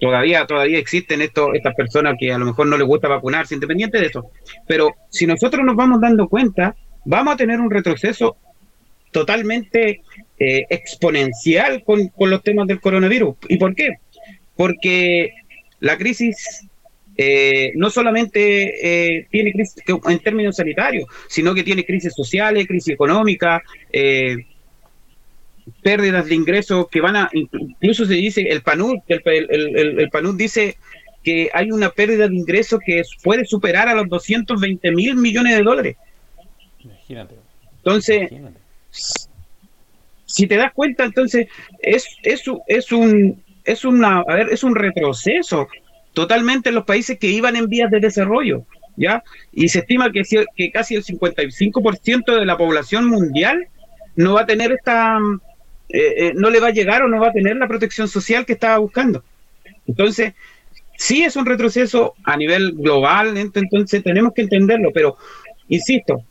todavía, 0.00 0.46
todavía 0.46 0.78
existen 0.78 1.22
esto, 1.22 1.54
estas 1.54 1.74
personas 1.74 2.16
que 2.18 2.32
a 2.32 2.38
lo 2.38 2.46
mejor 2.46 2.66
no 2.66 2.76
les 2.76 2.86
gusta 2.86 3.08
vacunarse, 3.08 3.54
independiente 3.54 3.98
de 3.98 4.06
eso. 4.06 4.30
Pero 4.66 4.94
si 5.10 5.26
nosotros 5.26 5.64
nos 5.64 5.76
vamos 5.76 6.00
dando 6.00 6.28
cuenta, 6.28 6.74
vamos 7.04 7.34
a 7.34 7.36
tener 7.36 7.60
un 7.60 7.70
retroceso 7.70 8.36
totalmente 9.14 10.02
eh, 10.40 10.66
exponencial 10.68 11.84
con, 11.84 12.08
con, 12.08 12.30
los 12.30 12.42
temas 12.42 12.66
del 12.66 12.80
coronavirus. 12.80 13.36
¿Y 13.48 13.56
por 13.58 13.74
qué? 13.76 13.98
Porque 14.56 15.32
la 15.78 15.96
crisis 15.96 16.66
eh, 17.16 17.70
no 17.76 17.90
solamente 17.90 19.18
eh, 19.18 19.28
tiene 19.30 19.52
crisis 19.52 19.76
en 19.86 20.18
términos 20.18 20.56
sanitarios, 20.56 21.08
sino 21.28 21.54
que 21.54 21.62
tiene 21.62 21.84
crisis 21.84 22.12
sociales, 22.12 22.66
crisis 22.66 22.92
económica, 22.92 23.62
eh, 23.92 24.36
pérdidas 25.80 26.26
de 26.26 26.34
ingresos 26.34 26.88
que 26.90 27.00
van 27.00 27.14
a, 27.14 27.30
incluso 27.32 28.04
se 28.04 28.14
dice, 28.14 28.42
el 28.42 28.62
PNUD, 28.62 28.96
el, 29.06 29.22
el, 29.26 29.76
el, 29.76 30.00
el 30.00 30.10
PNUD 30.10 30.36
dice 30.36 30.76
que 31.22 31.50
hay 31.54 31.70
una 31.70 31.90
pérdida 31.90 32.26
de 32.26 32.34
ingresos 32.34 32.80
que 32.84 33.02
puede 33.22 33.44
superar 33.44 33.88
a 33.88 33.94
los 33.94 34.08
220 34.08 34.90
mil 34.90 35.14
millones 35.14 35.56
de 35.56 35.62
dólares. 35.62 35.96
Imagínate. 36.80 37.36
Entonces, 37.76 38.32
Imagínate. 38.32 38.63
Si 40.26 40.46
te 40.46 40.56
das 40.56 40.72
cuenta, 40.72 41.04
entonces 41.04 41.48
es, 41.80 42.06
es, 42.22 42.42
es 42.66 42.92
un 42.92 43.42
es 43.64 43.84
una 43.84 44.20
a 44.20 44.34
ver, 44.34 44.48
es 44.50 44.62
un 44.64 44.74
retroceso 44.74 45.68
totalmente 46.12 46.68
en 46.68 46.74
los 46.76 46.84
países 46.84 47.18
que 47.18 47.28
iban 47.28 47.56
en 47.56 47.68
vías 47.68 47.90
de 47.90 48.00
desarrollo, 48.00 48.64
¿ya? 48.96 49.22
Y 49.52 49.68
se 49.68 49.80
estima 49.80 50.12
que, 50.12 50.22
casi 50.70 50.94
el 50.94 51.04
55% 51.04 52.38
de 52.38 52.46
la 52.46 52.56
población 52.56 53.06
mundial 53.06 53.68
no 54.16 54.34
va 54.34 54.42
a 54.42 54.46
tener 54.46 54.72
esta 54.72 55.18
eh, 55.88 56.14
eh, 56.28 56.32
no 56.34 56.50
le 56.50 56.60
va 56.60 56.68
a 56.68 56.72
llegar 56.72 57.02
o 57.02 57.08
no 57.08 57.20
va 57.20 57.28
a 57.28 57.32
tener 57.32 57.56
la 57.56 57.68
protección 57.68 58.08
social 58.08 58.46
que 58.46 58.54
estaba 58.54 58.78
buscando. 58.78 59.22
Entonces, 59.86 60.34
sí 60.96 61.24
es 61.24 61.36
un 61.36 61.46
retroceso 61.46 62.14
a 62.24 62.36
nivel 62.36 62.72
global, 62.72 63.36
entonces 63.36 64.02
tenemos 64.02 64.32
que 64.34 64.42
entenderlo, 64.42 64.90
pero 64.92 65.16
insisto, 65.68 66.24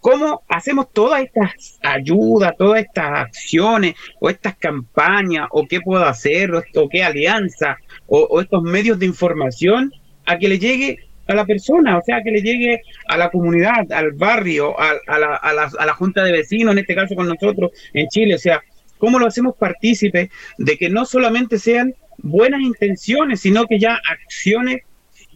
¿cómo 0.00 0.42
hacemos 0.48 0.92
todas 0.92 1.22
estas 1.22 1.78
ayudas, 1.82 2.54
todas 2.58 2.80
estas 2.80 3.20
acciones 3.20 3.94
o 4.20 4.28
estas 4.30 4.56
campañas 4.56 5.48
o 5.50 5.66
qué 5.66 5.80
puedo 5.80 6.04
hacer 6.04 6.52
o, 6.54 6.88
qué 6.88 7.02
alianza 7.02 7.76
o, 8.06 8.40
estos 8.40 8.62
medios 8.62 8.98
de 8.98 9.06
información 9.06 9.92
a 10.26 10.38
que 10.38 10.48
le 10.48 10.58
llegue 10.58 10.98
a 11.26 11.34
la 11.34 11.44
persona, 11.44 11.98
o 11.98 12.02
sea, 12.02 12.22
que 12.24 12.32
le 12.32 12.42
llegue 12.42 12.82
a 13.06 13.16
la 13.16 13.30
comunidad, 13.30 13.90
al 13.92 14.12
barrio, 14.12 14.78
a, 14.80 14.94
a, 15.06 15.18
la, 15.18 15.36
a, 15.36 15.52
la, 15.52 15.70
a 15.78 15.86
la 15.86 15.94
junta 15.94 16.24
de 16.24 16.32
vecinos, 16.32 16.72
en 16.72 16.78
este 16.80 16.94
caso 16.94 17.14
con 17.14 17.28
nosotros 17.28 17.70
en 17.92 18.08
Chile, 18.08 18.34
o 18.34 18.38
sea, 18.38 18.60
¿Cómo 19.00 19.18
lo 19.18 19.26
hacemos 19.26 19.56
partícipe 19.56 20.30
de 20.58 20.76
que 20.76 20.90
no 20.90 21.06
solamente 21.06 21.58
sean 21.58 21.94
buenas 22.18 22.60
intenciones, 22.60 23.40
sino 23.40 23.66
que 23.66 23.78
ya 23.78 23.98
acciones 24.08 24.82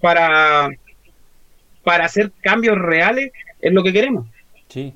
para, 0.03 0.68
para 1.83 2.05
hacer 2.05 2.31
cambios 2.42 2.77
reales 2.77 3.33
en 3.62 3.74
lo 3.74 3.83
que 3.83 3.94
queremos? 3.94 4.27
Sí, 4.75 4.92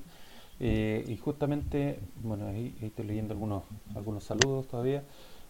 eh, 0.59 1.05
y 1.07 1.17
justamente, 1.19 2.01
bueno, 2.25 2.49
ahí, 2.49 2.77
estoy 2.83 3.07
leyendo 3.07 3.33
algunos, 3.33 3.63
algunos 3.95 4.25
saludos 4.25 4.67
todavía. 4.67 5.05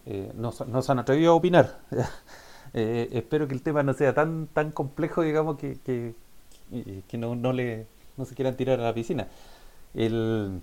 Eh, 0.05 0.31
no, 0.35 0.53
no, 0.67 0.81
se 0.83 0.91
han 0.91 0.99
atrevido 0.99 1.31
a 1.31 1.35
opinar. 1.35 1.79
eh, 2.75 3.09
espero 3.13 3.47
que 3.47 3.55
el 3.55 3.63
tema 3.63 3.81
no 3.81 3.95
sea 3.95 4.13
tan 4.13 4.45
tan 4.45 4.71
complejo, 4.71 5.23
digamos, 5.23 5.57
que, 5.57 5.79
que, 5.83 6.13
que 7.07 7.17
no, 7.17 7.35
no, 7.35 7.53
le, 7.53 7.87
no 8.17 8.25
se 8.25 8.35
quieran 8.35 8.55
tirar 8.55 8.79
a 8.79 8.83
la 8.83 8.93
piscina. 8.93 9.27
El, 9.95 10.61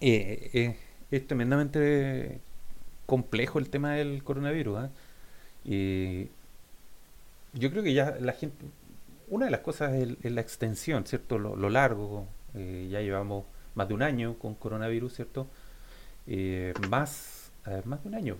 es 0.00 1.26
tremendamente 1.28 2.40
complejo 3.06 3.60
el 3.60 3.70
tema 3.70 3.92
del 3.92 4.24
coronavirus. 4.24 4.86
¿eh? 5.64 6.30
Y 7.54 7.58
yo 7.60 7.70
creo 7.70 7.84
que 7.84 7.94
ya 7.94 8.16
la 8.20 8.32
gente, 8.32 8.66
una 9.28 9.44
de 9.44 9.52
las 9.52 9.60
cosas 9.60 9.92
es, 9.92 10.24
la 10.24 10.40
extensión, 10.40 11.06
¿cierto? 11.06 11.38
Lo 11.38 11.70
largo, 11.70 12.26
eh, 12.54 12.88
ya 12.90 13.00
llevamos 13.00 13.44
más 13.74 13.88
de 13.88 13.94
un 13.94 14.02
año 14.02 14.34
con 14.38 14.54
coronavirus, 14.54 15.14
¿cierto? 15.14 15.46
Eh, 16.26 16.72
más, 16.88 17.50
más 17.84 18.02
de 18.02 18.08
un 18.08 18.14
año, 18.14 18.36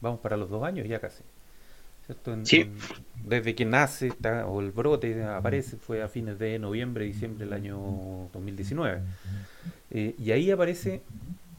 vamos 0.00 0.20
para 0.20 0.36
los 0.36 0.48
dos 0.50 0.62
años 0.64 0.86
ya 0.86 1.00
casi. 1.00 1.22
¿cierto? 2.06 2.32
En- 2.32 2.46
Sí. 2.46 2.60
en- 2.62 2.74
desde 3.26 3.54
que 3.54 3.66
nace 3.66 4.06
está- 4.06 4.46
o 4.46 4.60
el 4.60 4.70
brote 4.72 5.22
aparece 5.24 5.76
fue 5.76 6.02
a 6.02 6.08
fines 6.08 6.38
de 6.38 6.58
noviembre, 6.58 7.04
diciembre 7.04 7.44
del 7.44 7.52
año 7.52 7.76
2019. 8.32 9.00
Eh, 9.90 10.14
y 10.18 10.30
ahí 10.32 10.50
aparece 10.50 11.02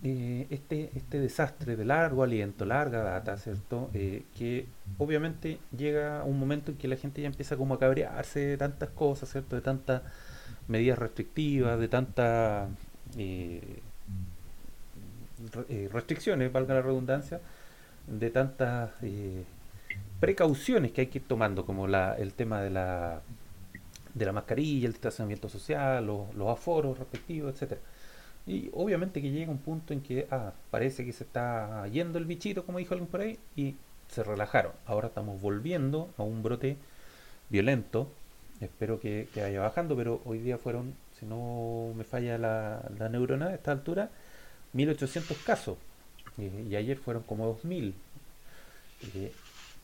eh, 0.01 0.47
este, 0.49 0.89
este 0.95 1.19
desastre 1.19 1.75
de 1.75 1.83
largo 1.83 2.23
aliento, 2.23 2.63
larga 2.65 3.03
data, 3.03 3.37
¿cierto? 3.37 3.89
Eh, 3.93 4.23
que 4.37 4.65
obviamente 4.97 5.59
llega 5.77 6.23
un 6.23 6.39
momento 6.39 6.71
en 6.71 6.77
que 6.77 6.87
la 6.87 6.95
gente 6.95 7.21
ya 7.21 7.27
empieza 7.27 7.57
como 7.57 7.73
a 7.73 7.79
cabrearse 7.79 8.39
de 8.39 8.57
tantas 8.57 8.89
cosas, 8.91 9.29
¿cierto? 9.29 9.57
De 9.57 9.61
tantas 9.61 10.01
medidas 10.69 10.97
restrictivas, 10.97 11.79
de 11.79 11.87
tantas 11.87 12.69
eh, 13.17 13.81
eh, 15.69 15.89
restricciones, 15.91 16.51
valga 16.51 16.75
la 16.75 16.81
redundancia, 16.81 17.41
de 18.07 18.29
tantas 18.29 18.91
eh, 19.01 19.43
precauciones 20.19 20.91
que 20.91 21.01
hay 21.01 21.07
que 21.07 21.19
ir 21.19 21.27
tomando, 21.27 21.65
como 21.65 21.87
la, 21.87 22.15
el 22.15 22.33
tema 22.33 22.61
de 22.61 22.69
la 22.69 23.21
de 24.13 24.25
la 24.25 24.31
mascarilla, 24.31 24.87
el 24.87 24.93
distanciamiento 24.93 25.49
social, 25.49 26.05
los, 26.05 26.33
los 26.35 26.49
aforos 26.49 26.97
respectivos, 26.97 27.53
etcétera. 27.53 27.81
Y 28.47 28.69
obviamente 28.73 29.21
que 29.21 29.31
llega 29.31 29.51
un 29.51 29.59
punto 29.59 29.93
en 29.93 30.01
que 30.01 30.27
ah, 30.31 30.53
parece 30.71 31.05
que 31.05 31.13
se 31.13 31.23
está 31.23 31.87
yendo 31.87 32.17
el 32.17 32.25
bichito, 32.25 32.65
como 32.65 32.79
dijo 32.79 32.93
alguien 32.93 33.09
por 33.09 33.21
ahí, 33.21 33.37
y 33.55 33.75
se 34.09 34.23
relajaron. 34.23 34.71
Ahora 34.85 35.09
estamos 35.09 35.39
volviendo 35.39 36.09
a 36.17 36.23
un 36.23 36.41
brote 36.41 36.77
violento. 37.49 38.11
Espero 38.61 38.99
que, 38.99 39.27
que 39.33 39.41
vaya 39.41 39.61
bajando, 39.61 39.95
pero 39.95 40.21
hoy 40.25 40.39
día 40.39 40.57
fueron, 40.57 40.93
si 41.17 41.25
no 41.25 41.93
me 41.95 42.03
falla 42.03 42.37
la, 42.37 42.81
la 42.97 43.07
neurona 43.09 43.47
a 43.47 43.53
esta 43.55 43.71
altura, 43.71 44.09
1800 44.73 45.37
casos. 45.39 45.77
Eh, 46.37 46.67
y 46.69 46.75
ayer 46.75 46.97
fueron 46.97 47.23
como 47.23 47.45
2000. 47.47 47.95
Eh, 49.15 49.31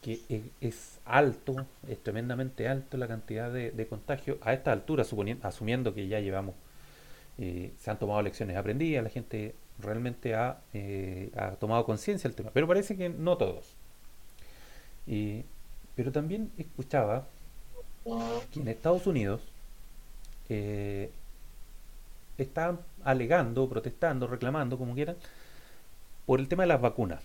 que 0.02 0.20
es 0.62 1.00
alto, 1.06 1.66
es 1.90 1.98
tremendamente 2.04 2.68
alto 2.68 2.96
la 2.98 3.08
cantidad 3.08 3.52
de, 3.52 3.72
de 3.72 3.88
contagios 3.88 4.38
a 4.42 4.54
esta 4.54 4.72
altura, 4.72 5.04
suponi- 5.04 5.40
asumiendo 5.42 5.96
que 5.96 6.08
ya 6.08 6.20
llevamos, 6.20 6.54
eh, 7.40 7.72
se 7.80 7.92
han 7.92 8.00
tomado 8.00 8.22
lecciones 8.22 8.58
aprendidas, 8.58 9.04
la 9.04 9.10
gente 9.10 9.56
realmente 9.80 10.36
ha, 10.36 10.60
eh, 10.74 11.32
ha 11.38 11.52
tomado 11.54 11.86
conciencia 11.86 12.30
del 12.30 12.36
tema, 12.36 12.52
pero 12.54 12.68
parece 12.68 12.98
que 12.98 13.10
no 13.10 13.38
todos. 13.38 13.76
Y- 15.08 15.44
pero 15.96 16.12
también 16.12 16.52
escuchaba 16.58 17.28
que 18.52 18.60
en 18.60 18.68
Estados 18.68 19.08
Unidos 19.08 19.42
están 22.38 22.80
alegando, 23.04 23.68
protestando, 23.68 24.28
reclamando, 24.28 24.78
como 24.78 24.94
quieran, 24.94 25.16
por 26.26 26.40
el 26.40 26.48
tema 26.48 26.64
de 26.64 26.68
las 26.68 26.82
vacunas. 26.82 27.22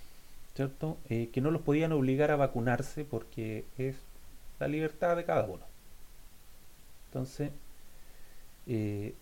¿cierto? 0.55 0.99
Eh, 1.09 1.31
que 1.33 1.41
no 1.41 1.51
los 1.51 1.63
podían 1.63 1.93
obligar 1.93 2.31
a 2.31 2.37
vacunarse 2.37 3.05
porque 3.05 3.65
es 3.79 3.97
la 4.59 4.69
libertad 4.69 5.17
de 5.17 5.25
cada 5.25 5.45
uno. 5.45 5.65
Entonces, 7.09 7.51
eh, 8.67 9.15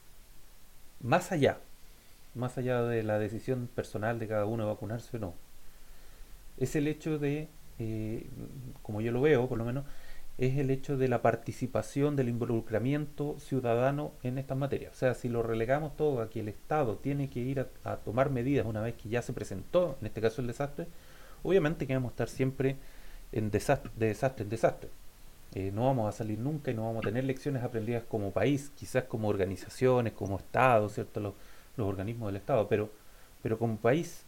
más 1.01 1.33
allá, 1.33 1.59
más 2.35 2.59
allá 2.59 2.83
de 2.83 3.03
la 3.03 3.19
decisión 3.19 3.69
personal 3.75 4.19
de 4.19 4.29
cada 4.29 4.47
uno 4.47 4.65
de 4.65 4.73
vacunarse 4.73 5.17
o 5.17 5.21
no, 5.21 5.35
es 6.59 6.75
el 6.77 6.89
hecho 6.89 7.19
de, 7.19 7.49
eh, 7.79 8.27
como 8.83 9.01
yo 9.01 9.13
lo 9.13 9.21
veo 9.21 9.49
por 9.49 9.59
lo 9.59 9.65
menos, 9.65 9.85
es 10.39 10.57
el 10.57 10.71
hecho 10.71 10.97
de 10.97 11.09
la 11.09 11.21
participación, 11.21 12.15
del 12.15 12.29
involucramiento 12.29 13.37
ciudadano 13.41 14.13
en 14.23 14.39
estas 14.39 14.57
materias. 14.57 14.93
O 14.93 14.97
sea, 14.97 15.15
si 15.15 15.29
lo 15.29 15.43
relegamos 15.43 15.97
todo 15.97 16.23
a 16.23 16.31
que 16.31 16.41
el 16.41 16.49
Estado 16.49 16.97
tiene 16.97 17.29
que 17.29 17.41
ir 17.41 17.67
a, 17.83 17.97
tomar 17.97 18.31
medidas 18.31 18.65
una 18.65 18.81
vez 18.81 18.95
que 18.95 19.09
ya 19.09 19.21
se 19.21 19.33
presentó, 19.33 19.99
en 20.01 20.07
este 20.07 20.21
caso 20.21 20.41
el 20.41 20.47
desastre, 20.47 20.87
obviamente 21.43 21.89
que 21.89 21.95
vamos 21.95 22.11
a 22.11 22.13
estar 22.13 22.29
siempre 22.29 22.77
en 23.33 23.51
desastre, 23.51 23.91
de 23.97 24.07
desastre 24.07 24.45
en 24.45 24.51
desastre. 24.51 24.91
Eh, 25.55 25.73
no 25.75 25.87
vamos 25.87 26.09
a 26.09 26.17
salir 26.17 26.39
nunca 26.39 26.71
y 26.71 26.75
no 26.75 26.85
vamos 26.85 27.05
a 27.05 27.09
tener 27.09 27.25
lecciones 27.25 27.65
aprendidas 27.65 28.05
como 28.05 28.31
país, 28.31 28.71
quizás 28.77 29.05
como 29.05 29.29
organizaciones, 29.29 30.13
como 30.13 30.37
Estado, 30.37 30.89
¿cierto? 30.89 31.19
Los, 31.19 31.35
los 31.77 31.89
organismos 31.89 32.29
del 32.29 32.37
Estado, 32.37 32.69
pero, 32.69 32.91
pero 33.43 33.59
como 33.59 33.77
país, 33.77 34.23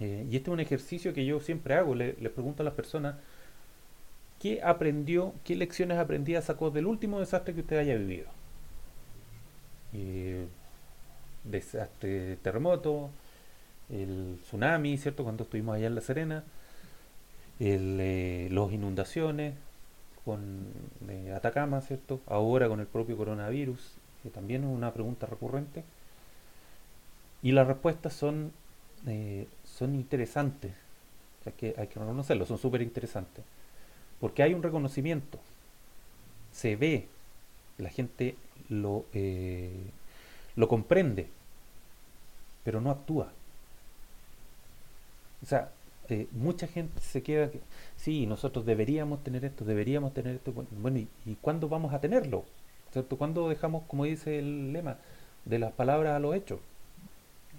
eh, 0.00 0.26
y 0.30 0.36
este 0.36 0.50
es 0.50 0.52
un 0.52 0.60
ejercicio 0.60 1.14
que 1.14 1.24
yo 1.24 1.40
siempre 1.40 1.74
hago, 1.74 1.94
le, 1.94 2.14
le 2.20 2.30
pregunto 2.30 2.62
a 2.62 2.64
las 2.64 2.74
personas, 2.74 3.16
¿qué 4.40 4.60
aprendió, 4.62 5.34
qué 5.44 5.54
lecciones 5.54 5.98
aprendidas 5.98 6.46
sacó 6.46 6.70
del 6.70 6.86
último 6.86 7.20
desastre 7.20 7.54
que 7.54 7.60
usted 7.60 7.78
haya 7.78 7.94
vivido? 7.96 8.26
Eh, 9.92 10.46
desastre, 11.44 12.36
terremoto, 12.36 13.10
el 13.90 14.38
tsunami, 14.42 14.98
¿cierto? 14.98 15.22
Cuando 15.24 15.44
estuvimos 15.44 15.76
allá 15.76 15.86
en 15.86 15.94
La 15.94 16.00
Serena, 16.00 16.44
el, 17.60 17.98
eh, 18.00 18.48
los 18.50 18.72
inundaciones 18.72 19.54
con 20.24 20.66
Atacama, 21.34 21.80
¿cierto? 21.80 22.20
Ahora 22.26 22.68
con 22.68 22.80
el 22.80 22.86
propio 22.86 23.16
coronavirus, 23.16 23.94
que 24.22 24.30
también 24.30 24.64
es 24.64 24.70
una 24.70 24.92
pregunta 24.92 25.26
recurrente. 25.26 25.84
Y 27.42 27.52
las 27.52 27.66
respuestas 27.66 28.12
son, 28.12 28.52
eh, 29.06 29.46
son 29.64 29.94
interesantes, 29.94 30.72
hay 31.46 31.52
que, 31.52 31.74
hay 31.78 31.86
que 31.86 31.98
reconocerlo, 31.98 32.44
son 32.44 32.58
súper 32.58 32.82
interesantes, 32.82 33.44
porque 34.20 34.42
hay 34.42 34.54
un 34.54 34.62
reconocimiento, 34.62 35.38
se 36.52 36.76
ve, 36.76 37.06
la 37.78 37.90
gente 37.90 38.36
lo, 38.68 39.06
eh, 39.14 39.72
comprende, 40.68 41.28
pero 42.64 42.80
no 42.80 42.90
actúa. 42.90 43.32
O 45.42 45.46
sea, 45.46 45.70
eh, 46.08 46.26
mucha 46.32 46.66
gente 46.66 47.00
se 47.00 47.22
queda 47.22 47.50
que, 47.50 47.60
sí, 47.96 48.26
nosotros 48.26 48.66
deberíamos 48.66 49.24
tener 49.24 49.44
esto, 49.44 49.64
deberíamos 49.64 50.12
tener 50.12 50.36
esto, 50.36 50.52
bueno, 50.52 50.98
¿y, 50.98 51.08
y 51.24 51.36
cuándo 51.36 51.68
vamos 51.68 51.94
a 51.94 52.00
tenerlo? 52.00 52.44
¿Cierto? 52.92 53.16
¿Cuándo 53.16 53.48
dejamos, 53.48 53.84
como 53.86 54.04
dice 54.04 54.38
el 54.38 54.72
lema, 54.72 54.98
de 55.44 55.58
las 55.58 55.72
palabras 55.72 56.16
a 56.16 56.18
los 56.18 56.34
hechos? 56.34 56.58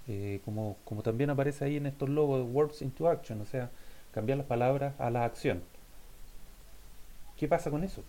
Eh, 0.07 0.41
como, 0.43 0.77
como 0.83 1.03
también 1.03 1.29
aparece 1.29 1.63
ahí 1.65 1.77
en 1.77 1.85
estos 1.85 2.09
logos 2.09 2.45
Words 2.51 2.81
into 2.81 3.07
Action, 3.07 3.39
o 3.39 3.45
sea, 3.45 3.69
cambiar 4.13 4.37
las 4.37 4.47
palabras 4.47 4.93
a 4.99 5.09
la 5.09 5.25
acción. 5.25 5.61
¿Qué 7.41 7.47
pasa 7.47 7.71
con 7.71 7.83
eso? 7.83 8.03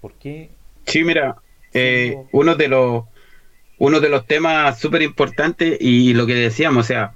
¿Por 0.00 0.12
qué? 0.14 0.48
Sí, 0.84 1.04
mira, 1.04 1.36
eh, 1.72 2.16
uno 2.32 2.56
de 2.56 2.66
los 2.66 3.04
uno 3.78 4.00
de 4.00 4.08
los 4.08 4.26
temas 4.26 4.80
súper 4.80 5.02
importantes 5.02 5.78
y 5.80 6.12
lo 6.12 6.26
que 6.26 6.34
decíamos, 6.34 6.86
o 6.86 6.88
sea, 6.88 7.12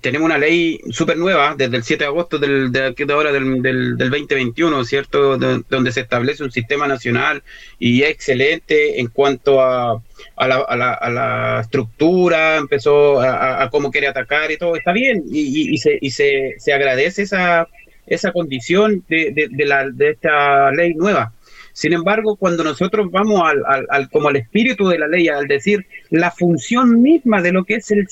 tenemos 0.00 0.26
una 0.26 0.38
ley 0.38 0.80
súper 0.90 1.16
nueva 1.18 1.56
desde 1.58 1.76
el 1.76 1.82
7 1.82 2.04
de 2.04 2.08
agosto 2.08 2.38
del, 2.38 2.72
de, 2.72 2.92
de 2.92 3.12
ahora 3.12 3.32
del, 3.32 3.62
del, 3.62 3.96
del 3.96 4.10
2021, 4.10 4.84
¿cierto? 4.84 5.38
De- 5.38 5.62
donde 5.68 5.92
se 5.92 6.00
establece 6.02 6.44
un 6.44 6.52
sistema 6.52 6.86
nacional 6.88 7.42
y 7.80 8.02
es 8.02 8.10
excelente 8.10 9.00
en 9.00 9.08
cuanto 9.08 9.60
a, 9.62 10.02
a, 10.36 10.48
la, 10.48 10.56
a, 10.56 10.76
la, 10.76 10.92
a 10.94 11.10
la 11.10 11.60
estructura, 11.62 12.56
empezó 12.58 13.20
a 13.20 13.68
cómo 13.70 13.90
quiere 13.90 14.08
atacar 14.08 14.52
y 14.52 14.58
todo, 14.58 14.76
está 14.76 14.92
bien, 14.92 15.24
y, 15.30 15.40
y- 15.70 15.74
y 15.74 15.78
se, 15.78 15.98
y 16.00 16.10
se, 16.10 16.54
se 16.58 16.72
agradece 16.72 17.22
esa, 17.22 17.68
esa 18.06 18.32
condición 18.32 19.04
de, 19.08 19.32
de, 19.34 19.48
de 19.92 20.10
esta 20.10 20.70
ley 20.72 20.94
nueva. 20.94 21.32
Sin 21.72 21.92
embargo, 21.92 22.36
cuando 22.36 22.64
nosotros 22.64 23.10
vamos 23.10 23.42
al, 23.44 23.84
al, 23.90 24.08
como 24.08 24.28
al 24.28 24.36
espíritu 24.36 24.88
de 24.88 24.98
la 24.98 25.08
ley, 25.08 25.28
al 25.28 25.46
decir 25.46 25.86
la 26.10 26.30
función 26.30 27.02
misma 27.02 27.42
de 27.42 27.52
lo 27.52 27.64
que 27.64 27.74
es 27.74 27.90
el, 27.90 28.06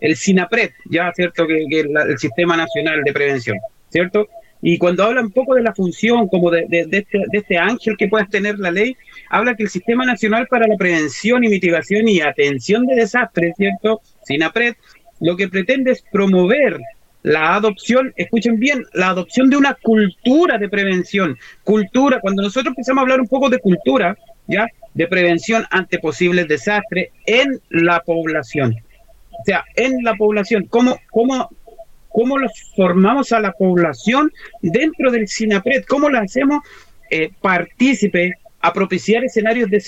el 0.00 0.14
SINAPRED, 0.14 0.70
ya, 0.84 1.12
¿cierto? 1.12 1.46
Que, 1.46 1.64
que 1.68 1.80
el 1.80 2.18
Sistema 2.18 2.56
Nacional 2.56 3.02
de 3.02 3.12
Prevención, 3.12 3.58
¿cierto? 3.88 4.28
Y 4.62 4.78
cuando 4.78 5.04
habla 5.04 5.22
un 5.22 5.32
poco 5.32 5.54
de 5.54 5.62
la 5.62 5.74
función, 5.74 6.28
como 6.28 6.50
de, 6.50 6.66
este, 6.70 7.18
de 7.32 7.38
este 7.38 7.56
ángel 7.56 7.96
que 7.96 8.08
pueda 8.08 8.26
tener 8.26 8.58
la 8.58 8.70
ley, 8.70 8.94
habla 9.30 9.56
que 9.56 9.64
el 9.64 9.70
Sistema 9.70 10.04
Nacional 10.04 10.46
para 10.48 10.68
la 10.68 10.76
Prevención 10.76 11.42
y 11.42 11.48
Mitigación 11.48 12.06
y 12.06 12.20
Atención 12.20 12.86
de 12.86 12.94
Desastres, 12.94 13.54
¿cierto? 13.56 14.02
SINAPRED, 14.24 14.74
lo 15.20 15.36
que 15.36 15.48
pretende 15.48 15.92
es 15.92 16.04
promover 16.12 16.78
la 17.22 17.54
adopción, 17.54 18.12
escuchen 18.16 18.58
bien, 18.58 18.84
la 18.94 19.10
adopción 19.10 19.50
de 19.50 19.56
una 19.56 19.74
cultura 19.74 20.56
de 20.58 20.68
prevención. 20.68 21.36
Cultura, 21.64 22.18
cuando 22.20 22.42
nosotros 22.42 22.72
empezamos 22.72 23.00
a 23.00 23.02
hablar 23.02 23.20
un 23.20 23.28
poco 23.28 23.48
de 23.50 23.58
cultura, 23.58 24.16
¿ya? 24.46 24.66
De 24.94 25.06
prevención 25.06 25.64
ante 25.70 25.98
posibles 25.98 26.48
desastres 26.48 27.08
en 27.26 27.60
la 27.68 28.00
población. 28.00 28.74
O 29.32 29.44
sea, 29.44 29.64
en 29.76 30.02
la 30.02 30.14
población, 30.14 30.66
¿cómo, 30.68 30.98
cómo, 31.10 31.48
cómo 32.08 32.38
los 32.38 32.52
formamos 32.74 33.32
a 33.32 33.40
la 33.40 33.52
población 33.52 34.32
dentro 34.62 35.10
del 35.10 35.28
SINAPRED? 35.28 35.84
¿Cómo 35.84 36.08
la 36.10 36.20
hacemos 36.20 36.62
eh, 37.10 37.30
partícipe 37.40 38.34
a 38.62 38.72
propiciar 38.72 39.24
escenarios 39.24 39.70
de, 39.70 39.78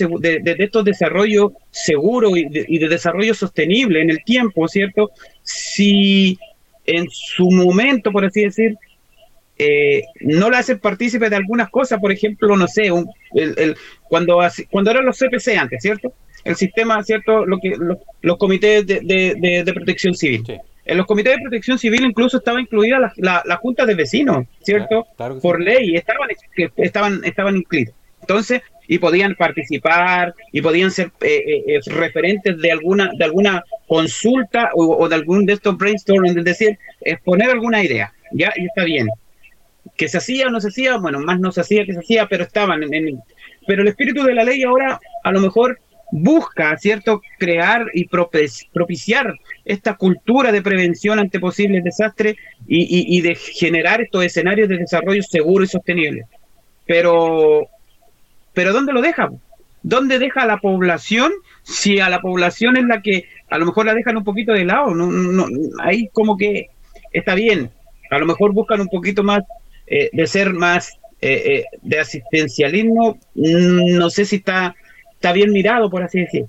de- 0.40 0.54
de 0.54 0.64
estos 0.64 0.84
desarrollos 0.84 1.52
seguros 1.70 2.36
y 2.38 2.48
de, 2.48 2.64
y 2.68 2.78
de 2.78 2.88
desarrollo 2.88 3.34
sostenible 3.34 4.00
en 4.00 4.08
el 4.10 4.24
tiempo, 4.24 4.66
¿cierto? 4.68 5.10
Si 5.42 6.38
en 6.86 7.06
su 7.10 7.50
momento, 7.50 8.10
por 8.12 8.24
así 8.24 8.42
decir, 8.42 8.76
eh, 9.58 10.02
no 10.20 10.50
la 10.50 10.58
hacen 10.58 10.78
partícipe 10.78 11.28
de 11.30 11.36
algunas 11.36 11.70
cosas, 11.70 12.00
por 12.00 12.10
ejemplo, 12.10 12.56
no 12.56 12.66
sé, 12.66 12.90
un- 12.90 13.08
el, 13.34 13.54
el- 13.58 13.76
cuando, 14.08 14.38
cuando 14.70 14.90
eran 14.90 15.04
los 15.04 15.18
CPC 15.18 15.56
antes, 15.56 15.82
¿cierto? 15.82 16.12
El 16.44 16.56
sistema, 16.56 17.02
¿cierto? 17.04 17.46
Lo 17.46 17.58
que, 17.58 17.70
lo- 17.76 18.00
los 18.22 18.36
comités 18.38 18.84
de, 18.86 19.00
de- 19.02 19.34
de- 19.38 19.62
de 19.64 19.72
protección 19.74 20.14
civil. 20.14 20.42
Sí. 20.46 20.56
En 20.84 20.96
los 20.96 21.06
comités 21.06 21.36
de 21.36 21.42
protección 21.42 21.78
civil 21.78 22.04
incluso 22.04 22.38
estaba 22.38 22.60
incluida 22.60 22.98
la, 22.98 23.12
la, 23.16 23.42
la 23.46 23.56
junta 23.56 23.86
de 23.86 23.94
vecinos, 23.94 24.46
¿cierto? 24.62 25.06
Claro 25.16 25.38
Por 25.38 25.58
sí. 25.58 25.64
ley, 25.64 25.94
estaban, 25.94 26.28
estaban, 26.78 27.20
estaban 27.24 27.56
incluidos. 27.56 27.94
Entonces, 28.20 28.62
y 28.94 28.98
podían 28.98 29.34
participar 29.36 30.34
y 30.52 30.60
podían 30.60 30.90
ser 30.90 31.06
eh, 31.22 31.42
eh, 31.52 31.64
eh, 31.66 31.80
referentes 31.86 32.58
de 32.58 32.70
alguna 32.76 33.10
de 33.18 33.24
alguna 33.24 33.64
consulta 33.88 34.70
o, 34.74 35.08
de 35.08 35.14
algún 35.14 35.46
brainstorming, 35.80 36.38
es 36.38 36.44
decir, 36.44 36.78
exponer 37.00 37.48
alguna 37.50 37.82
idea, 37.82 38.12
ya, 38.32 38.52
y 38.54 38.66
está 38.66 38.84
bien. 38.84 39.08
Que 39.96 40.08
se 40.08 40.18
hacía 40.18 40.46
o 40.48 40.50
no 40.50 40.60
se 40.60 40.68
hacía, 40.68 40.98
bueno, 40.98 41.20
más 41.20 41.40
no 41.40 41.50
se 41.52 41.62
hacía 41.62 41.86
que 41.86 41.94
se 41.94 42.00
hacía, 42.00 42.26
pero 42.26 42.44
estaban 42.44 42.82
en, 42.82 43.18
pero 43.66 43.80
el 43.82 43.88
espíritu 43.88 44.22
de 44.24 44.34
la 44.34 44.44
ley 44.44 44.62
ahora 44.62 45.00
a 45.24 45.32
lo 45.32 45.40
mejor 45.40 45.78
busca, 46.14 46.76
¿cierto?, 46.76 47.22
crear 47.38 47.86
y 47.94 48.06
propici- 48.06 48.68
propiciar 48.74 49.34
esta 49.64 49.94
cultura 49.94 50.52
de 50.52 50.60
prevención 50.60 51.18
ante 51.18 51.40
posibles 51.40 51.82
desastres 51.82 52.36
y, 52.68 52.80
y- 52.82 53.16
y 53.16 53.20
de 53.22 53.34
generar 53.36 54.02
estos 54.02 54.22
escenarios 54.22 54.68
de 54.68 54.76
desarrollo 54.76 55.22
seguro 55.22 55.64
y 55.64 55.68
sostenible. 55.68 56.24
Pero, 56.84 57.68
pero 58.54 58.72
¿dónde 58.72 58.92
lo 58.92 59.00
deja? 59.02 59.30
¿Dónde 59.82 60.18
deja 60.18 60.42
a 60.42 60.46
la 60.46 60.58
población 60.58 61.32
si 61.62 61.98
a 62.00 62.08
la 62.08 62.20
población 62.20 62.76
es 62.76 62.84
la 62.84 63.02
que 63.02 63.24
a 63.50 63.58
lo 63.58 63.66
mejor 63.66 63.86
la 63.86 63.94
dejan 63.94 64.16
un 64.16 64.24
poquito 64.24 64.52
de 64.52 64.64
lado? 64.64 64.94
No, 64.94 65.06
no, 65.10 65.46
ahí 65.82 66.08
como 66.12 66.36
que 66.36 66.68
está 67.12 67.34
bien. 67.34 67.70
A 68.10 68.18
lo 68.18 68.26
mejor 68.26 68.52
buscan 68.52 68.80
un 68.80 68.88
poquito 68.88 69.22
más 69.22 69.42
eh, 69.86 70.10
de 70.12 70.26
ser 70.26 70.52
más 70.52 70.92
eh, 71.20 71.42
eh, 71.46 71.64
de 71.82 71.98
asistencialismo. 71.98 73.18
Mm, 73.34 73.96
No 73.98 74.10
sé 74.10 74.24
si 74.24 74.36
está, 74.36 74.74
está 75.14 75.32
bien 75.32 75.50
mirado, 75.52 75.90
por 75.90 76.02
así 76.02 76.20
decir. 76.20 76.44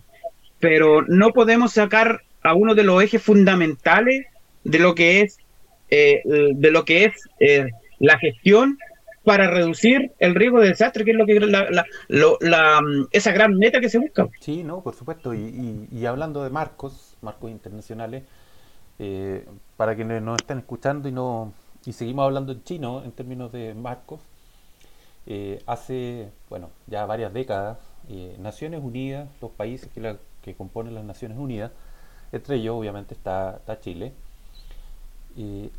Pero 0.59 1.01
no 1.03 1.31
podemos 1.31 1.73
sacar 1.73 2.21
a 2.43 2.53
uno 2.53 2.75
de 2.75 2.83
los 2.83 3.01
ejes 3.03 3.21
fundamentales 3.21 4.25
de 4.63 4.79
lo 4.79 4.95
que 4.95 5.21
es 5.21 5.37
eh, 5.89 6.21
de 6.25 6.71
lo 6.71 6.85
que 6.85 7.05
es 7.05 7.13
eh, 7.39 7.67
la 7.99 8.17
gestión 8.17 8.77
para 9.23 9.49
reducir 9.49 10.11
el 10.19 10.35
riesgo 10.35 10.59
de 10.59 10.69
desastre, 10.69 11.05
que 11.05 11.11
es 11.11 11.17
lo 11.17 11.25
que 11.25 11.39
la, 11.39 11.69
la- 11.69 11.85
la, 12.41 12.81
mm, 12.81 13.07
esa 13.11 13.31
gran 13.31 13.57
meta 13.57 13.79
que 13.79 13.89
se 13.89 13.99
busca. 13.99 14.27
Sí, 14.39 14.63
no, 14.63 14.81
por 14.81 14.95
supuesto. 14.95 15.33
Y, 15.33 15.39
y- 15.39 15.87
y 15.91 16.05
hablando 16.05 16.43
de 16.43 16.49
marcos, 16.49 17.15
marcos 17.21 17.51
internacionales, 17.51 18.23
eh, 18.99 19.45
para 19.77 19.95
quienes 19.95 20.21
nos 20.21 20.41
están 20.41 20.59
escuchando 20.59 21.09
y 21.09 21.11
no 21.11 21.53
y 21.85 21.93
seguimos 21.93 22.23
hablando 22.25 22.53
en 22.53 22.63
chino 22.63 23.03
en 23.03 23.11
términos 23.11 23.51
de 23.51 23.73
marcos, 23.73 24.21
eh, 25.25 25.61
hace, 25.65 26.29
bueno, 26.49 26.69
ya 26.87 27.05
varias 27.05 27.33
décadas, 27.33 27.77
eh, 28.09 28.35
Naciones 28.39 28.81
Unidas, 28.83 29.29
los 29.41 29.51
países 29.51 29.89
que, 29.93 30.01
la- 30.01 30.17
que 30.41 30.55
componen 30.55 30.95
las 30.95 31.03
Naciones 31.05 31.37
Unidas, 31.37 31.71
entre 32.31 32.55
ellos 32.57 32.75
obviamente 32.77 33.13
está, 33.13 33.57
está 33.57 33.79
Chile, 33.79 34.13
eh, 35.37 35.69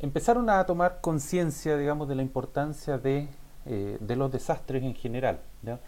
empezaron 0.00 0.48
a 0.50 0.64
tomar 0.66 1.00
conciencia, 1.00 1.76
digamos, 1.76 2.08
de 2.08 2.14
la 2.14 2.22
importancia 2.22 2.98
de, 2.98 3.28
eh, 3.66 3.96
de 4.00 4.16
los 4.16 4.30
desastres 4.32 4.82
en 4.82 4.94
general. 4.94 5.40
¿ya? 5.62 5.78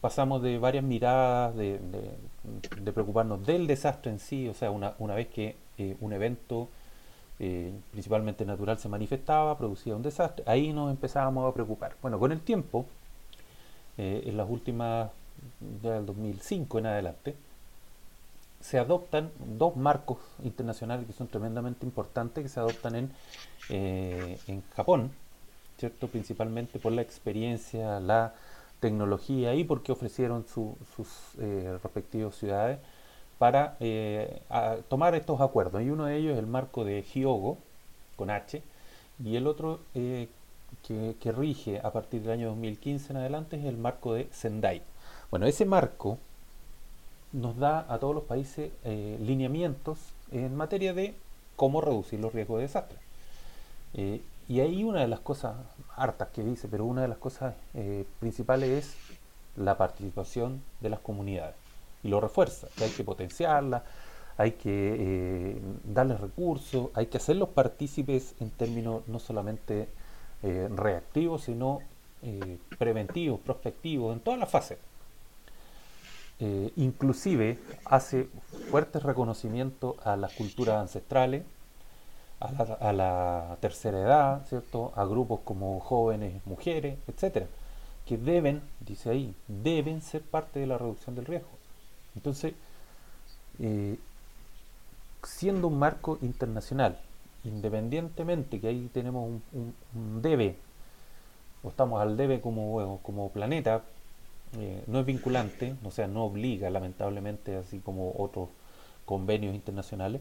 Pasamos 0.00 0.42
de 0.42 0.58
varias 0.58 0.84
miradas, 0.84 1.54
de, 1.56 1.78
de- 1.78 2.92
preocuparnos 2.92 3.46
del 3.46 3.66
desastre 3.66 4.10
en 4.10 4.18
sí, 4.18 4.48
o 4.48 4.54
sea, 4.54 4.70
una, 4.70 4.94
una 4.98 5.14
vez 5.14 5.28
que 5.28 5.56
eh, 5.78 5.96
un 6.00 6.12
evento 6.12 6.68
eh, 7.38 7.72
principalmente 7.90 8.44
natural 8.44 8.78
se 8.78 8.88
manifestaba, 8.88 9.56
producía 9.56 9.96
un 9.96 10.02
desastre, 10.02 10.44
ahí 10.46 10.72
nos 10.72 10.90
empezábamos 10.90 11.48
a 11.50 11.54
preocupar. 11.54 11.94
Bueno, 12.02 12.18
con 12.18 12.32
el 12.32 12.40
tiempo, 12.40 12.86
en 13.98 14.36
las 14.36 14.48
últimas, 14.48 15.10
del 15.82 16.06
2005 16.06 16.78
en 16.78 16.86
adelante, 16.86 17.36
se 18.62 18.78
adoptan 18.78 19.30
dos 19.58 19.76
marcos 19.76 20.18
internacionales 20.44 21.06
que 21.06 21.12
son 21.12 21.28
tremendamente 21.28 21.86
importantes, 21.86 22.42
que 22.44 22.48
se 22.48 22.60
adoptan 22.60 22.96
en, 22.96 23.12
eh, 23.70 24.38
en 24.48 24.62
Japón, 24.76 25.10
¿cierto? 25.78 26.08
principalmente 26.08 26.78
por 26.78 26.92
la 26.92 27.02
experiencia, 27.02 28.00
la 28.00 28.34
tecnología 28.80 29.54
y 29.54 29.64
porque 29.64 29.92
ofrecieron 29.92 30.46
su- 30.52 30.76
sus 30.96 31.08
eh, 31.40 31.78
respectivas 31.82 32.34
ciudades 32.36 32.78
para 33.38 33.76
eh, 33.80 34.40
tomar 34.88 35.14
estos 35.14 35.40
acuerdos. 35.40 35.82
Y 35.82 35.90
uno 35.90 36.06
de 36.06 36.16
ellos 36.16 36.32
es 36.34 36.38
el 36.38 36.46
marco 36.46 36.84
de 36.84 37.02
Hyogo, 37.02 37.58
con 38.16 38.30
H, 38.30 38.62
y 39.24 39.36
el 39.36 39.46
otro 39.46 39.80
eh, 39.94 40.28
que 41.20 41.32
rige 41.32 41.80
a 41.82 41.90
partir 41.92 42.22
del 42.22 42.32
año 42.32 42.48
2015 42.48 43.12
en 43.12 43.18
adelante 43.18 43.56
es 43.56 43.64
el 43.64 43.76
marco 43.76 44.14
de 44.14 44.28
Sendai. 44.32 44.82
Bueno, 45.30 45.46
ese 45.46 45.64
marco 45.64 46.18
nos 47.32 47.56
da 47.56 47.86
a 47.88 47.98
todos 47.98 48.14
los 48.14 48.24
países 48.24 48.70
eh, 48.84 49.18
lineamientos 49.20 49.98
en 50.30 50.54
materia 50.54 50.92
de 50.92 51.14
cómo 51.56 51.80
reducir 51.80 52.20
los 52.20 52.32
riesgos 52.32 52.58
de 52.58 52.62
desastre. 52.62 52.98
Eh, 53.94 54.20
y 54.48 54.60
ahí 54.60 54.84
una 54.84 55.00
de 55.00 55.08
las 55.08 55.20
cosas 55.20 55.56
hartas 55.96 56.28
que 56.28 56.42
dice, 56.42 56.68
pero 56.68 56.84
una 56.84 57.02
de 57.02 57.08
las 57.08 57.18
cosas 57.18 57.54
eh, 57.74 58.04
principales 58.20 58.70
es 58.70 58.96
la 59.56 59.76
participación 59.78 60.62
de 60.80 60.90
las 60.90 61.00
comunidades. 61.00 61.54
Y 62.02 62.08
lo 62.08 62.20
refuerza, 62.20 62.68
que 62.76 62.84
hay 62.84 62.90
que 62.90 63.04
potenciarla, 63.04 63.84
hay 64.36 64.52
que 64.52 65.60
darles 65.84 66.20
recursos, 66.20 66.88
hay 66.94 67.06
que 67.06 67.18
hacerlos 67.18 67.50
partícipes 67.50 68.34
en 68.40 68.50
términos 68.50 69.02
no 69.06 69.18
solamente 69.18 69.88
reactivos, 70.42 71.42
sino 71.42 71.80
preventivos, 72.78 73.38
prospectivos, 73.40 74.14
en 74.14 74.20
todas 74.20 74.40
las 74.40 74.50
fases. 74.50 74.78
Eh, 76.44 76.72
inclusive 76.74 77.56
hace 77.84 78.28
fuertes 78.68 79.04
reconocimientos 79.04 79.94
a 80.04 80.16
las 80.16 80.32
culturas 80.32 80.80
ancestrales, 80.80 81.44
a 82.40 82.92
la, 82.92 83.56
tercera 83.60 84.00
edad, 84.00 84.44
¿cierto? 84.48 84.92
A 84.96 85.04
grupos 85.04 85.38
como 85.44 85.78
jóvenes, 85.78 86.44
mujeres, 86.44 86.98
etcétera, 87.06 87.46
que 88.04 88.18
deben, 88.18 88.60
dice 88.80 89.10
ahí, 89.10 89.36
deben 89.46 90.02
ser 90.02 90.22
parte 90.22 90.58
de 90.58 90.66
la 90.66 90.78
reducción 90.78 91.14
del 91.14 91.26
riesgo. 91.26 91.48
Entonces, 92.16 92.54
eh, 93.60 93.96
siendo 95.22 95.68
un 95.68 95.78
marco 95.78 96.18
internacional, 96.22 96.98
independientemente 97.44 98.60
que 98.60 98.66
ahí 98.66 98.90
tenemos 98.92 99.30
un 99.52 100.22
debe, 100.22 100.56
o 101.62 101.68
estamos 101.68 102.00
al 102.00 102.16
debe 102.16 102.40
como, 102.40 102.98
como 103.04 103.30
planeta, 103.30 103.84
eh, 104.58 104.82
no 104.86 105.00
es 105.00 105.06
vinculante, 105.06 105.74
o 105.84 105.90
sea, 105.90 106.06
no 106.06 106.24
obliga 106.24 106.70
lamentablemente, 106.70 107.56
así 107.56 107.78
como 107.78 108.14
otros 108.18 108.48
convenios 109.04 109.54
internacionales, 109.54 110.20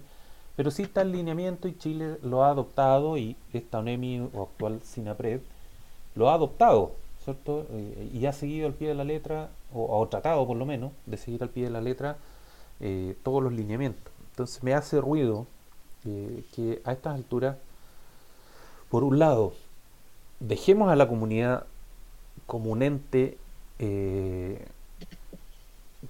pero 0.56 0.72
sí 0.72 0.84
está 0.84 1.02
el 1.02 1.12
lineamiento 1.12 1.68
y 1.68 1.78
Chile 1.78 2.18
lo 2.24 2.44
ha 2.44 2.50
adoptado 2.50 3.18
y 3.18 3.36
esta 3.54 3.80
ONEMI 3.80 4.30
o 4.34 4.44
actual 4.44 4.82
SINAPRED 4.84 5.42
lo 6.16 6.30
ha 6.30 6.34
adoptado, 6.34 6.92
¿cierto? 7.24 7.66
Eh, 7.72 8.10
y 8.14 8.26
ha 8.26 8.34
seguido 8.34 8.68
al 8.68 8.74
pie 8.74 8.90
de 8.90 8.96
la 8.96 9.04
letra, 9.04 9.50
o, 9.74 10.00
o 10.00 10.08
tratado 10.08 10.46
por 10.46 10.58
lo 10.58 10.66
menos, 10.66 10.92
de 11.06 11.18
seguir 11.18 11.42
al 11.44 11.50
pie 11.50 11.66
de 11.66 11.70
la 11.70 11.82
letra 11.82 12.18
eh, 12.80 13.16
todos 13.24 13.44
los 13.44 13.54
lineamientos. 13.54 14.12
Entonces 14.32 14.64
me 14.64 14.74
hace 14.74 15.00
ruido 15.00 15.46
que 16.04 16.82
a 16.84 16.94
estas 16.94 17.14
alturas, 17.14 17.58
por 18.90 19.04
un 19.04 19.20
lado, 19.20 19.54
dejemos 20.40 20.90
a 20.90 20.96
la 20.96 21.08
comunidad 21.08 21.68
como 22.48 22.72
un 22.72 22.82
ente 22.82 23.38
eh, 23.82 24.66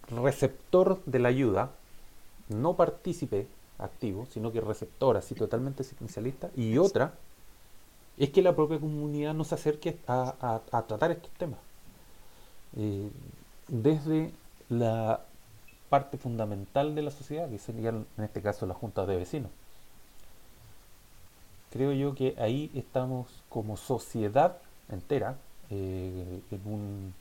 receptor 0.10 1.02
de 1.06 1.20
la 1.20 1.30
ayuda, 1.30 1.72
no 2.50 2.76
partícipe 2.76 3.48
activo, 3.80 4.28
sino 4.32 4.52
que 4.52 4.62
receptor, 4.62 5.18
así 5.18 5.36
totalmente 5.36 5.84
asistencialista, 5.84 6.52
y 6.56 6.78
otra 6.78 7.14
es 8.18 8.30
que 8.30 8.42
la 8.42 8.56
propia 8.56 8.80
comunidad 8.80 9.34
no 9.34 9.44
se 9.44 9.56
acerque 9.56 9.98
a, 10.08 10.36
a- 10.72 10.78
a 10.78 10.82
tratar 10.88 11.12
estos 11.12 11.32
temas. 11.34 11.60
Eh, 12.76 13.10
desde 13.68 14.32
la 14.70 15.22
parte 15.90 16.18
fundamental 16.18 16.96
de 16.96 17.02
la 17.04 17.12
sociedad, 17.12 17.50
que 17.50 17.60
serían 17.60 18.06
en 18.18 18.24
este 18.26 18.42
caso 18.42 18.66
las 18.66 18.78
juntas 18.78 19.08
de 19.08 19.18
vecinos. 19.18 19.52
Creo 21.72 21.94
yo 21.94 22.16
que 22.16 22.36
ahí 22.38 22.70
estamos 22.76 23.28
como 23.50 23.78
sociedad 23.78 24.58
entera 24.90 25.38
eh, 25.70 26.42
en 26.52 26.62
un, 26.66 27.14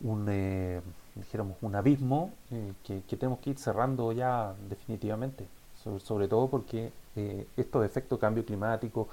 un 0.00 0.26
eh, 0.30 0.80
dijéramos, 1.14 1.56
un 1.62 1.74
abismo 1.74 2.32
eh, 2.50 2.72
que, 2.84 3.02
que 3.08 3.16
tenemos 3.16 3.40
que 3.40 3.50
ir 3.50 3.58
cerrando 3.58 4.12
ya 4.12 4.54
definitivamente, 4.68 5.44
sobre, 5.82 6.00
sobre 6.00 6.28
todo 6.28 6.48
porque 6.48 6.90
eh, 7.16 7.46
estos 7.56 7.84
efectos 7.84 8.18
de 8.18 8.20
cambio 8.20 8.44
climático 8.44 9.08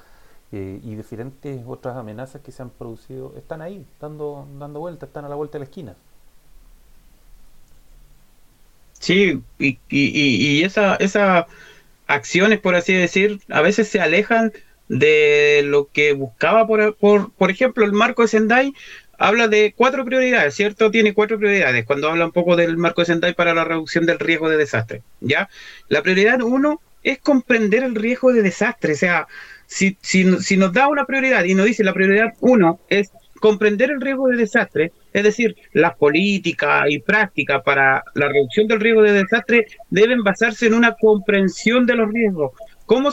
eh, 0.51 0.79
y 0.83 0.95
diferentes 0.95 1.61
otras 1.67 1.97
amenazas 1.97 2.41
que 2.41 2.51
se 2.51 2.61
han 2.61 2.69
producido 2.69 3.33
están 3.37 3.61
ahí, 3.61 3.85
dando, 3.99 4.47
dando 4.59 4.79
vueltas, 4.79 5.09
están 5.09 5.25
a 5.25 5.29
la 5.29 5.35
vuelta 5.35 5.53
de 5.53 5.59
la 5.59 5.65
esquina. 5.65 5.95
Sí, 8.99 9.41
y, 9.59 9.67
y, 9.67 9.77
y, 9.89 10.59
y 10.59 10.63
esa, 10.63 10.95
esas 10.95 11.45
acciones, 12.07 12.59
por 12.59 12.75
así 12.75 12.93
decir, 12.93 13.41
a 13.49 13.61
veces 13.61 13.87
se 13.87 13.99
alejan 14.01 14.53
de 14.87 15.63
lo 15.65 15.87
que 15.91 16.13
buscaba, 16.13 16.67
por, 16.67 16.95
por, 16.97 17.31
por 17.33 17.51
ejemplo, 17.51 17.85
el 17.85 17.93
marco 17.93 18.21
de 18.21 18.27
Sendai 18.27 18.73
habla 19.17 19.47
de 19.47 19.73
cuatro 19.75 20.05
prioridades, 20.05 20.55
¿cierto? 20.55 20.91
Tiene 20.91 21.13
cuatro 21.13 21.37
prioridades 21.37 21.85
cuando 21.85 22.09
habla 22.09 22.25
un 22.25 22.31
poco 22.31 22.55
del 22.55 22.77
marco 22.77 23.01
de 23.01 23.05
Sendai 23.05 23.33
para 23.33 23.53
la 23.53 23.63
reducción 23.63 24.05
del 24.05 24.19
riesgo 24.19 24.49
de 24.49 24.57
desastre, 24.57 25.03
¿ya? 25.21 25.49
La 25.87 26.01
prioridad 26.01 26.41
uno 26.41 26.81
es 27.03 27.19
comprender 27.19 27.83
el 27.83 27.95
riesgo 27.95 28.33
de 28.33 28.41
desastre. 28.41 28.93
O 28.93 28.97
sea, 28.97 29.27
si, 29.67 29.97
si, 30.01 30.25
si 30.41 30.57
nos 30.57 30.73
da 30.73 30.87
una 30.87 31.05
prioridad 31.05 31.43
y 31.43 31.53
nos 31.53 31.65
dice 31.65 31.83
la 31.83 31.93
prioridad 31.93 32.33
uno 32.41 32.79
es 32.89 33.11
comprender 33.39 33.91
el 33.91 34.01
riesgo 34.01 34.27
de 34.27 34.37
desastre, 34.37 34.91
es 35.13 35.23
decir, 35.23 35.55
las 35.73 35.95
políticas 35.95 36.85
y 36.89 36.99
prácticas 36.99 37.61
para 37.63 38.03
la 38.15 38.27
reducción 38.27 38.67
del 38.67 38.79
riesgo 38.79 39.03
de 39.03 39.13
desastre 39.13 39.67
deben 39.89 40.23
basarse 40.23 40.67
en 40.67 40.73
una 40.73 40.95
comprensión 40.95 41.85
de 41.85 41.95
los 41.95 42.11
riesgos. 42.11 42.51
¿Cómo, 42.85 43.11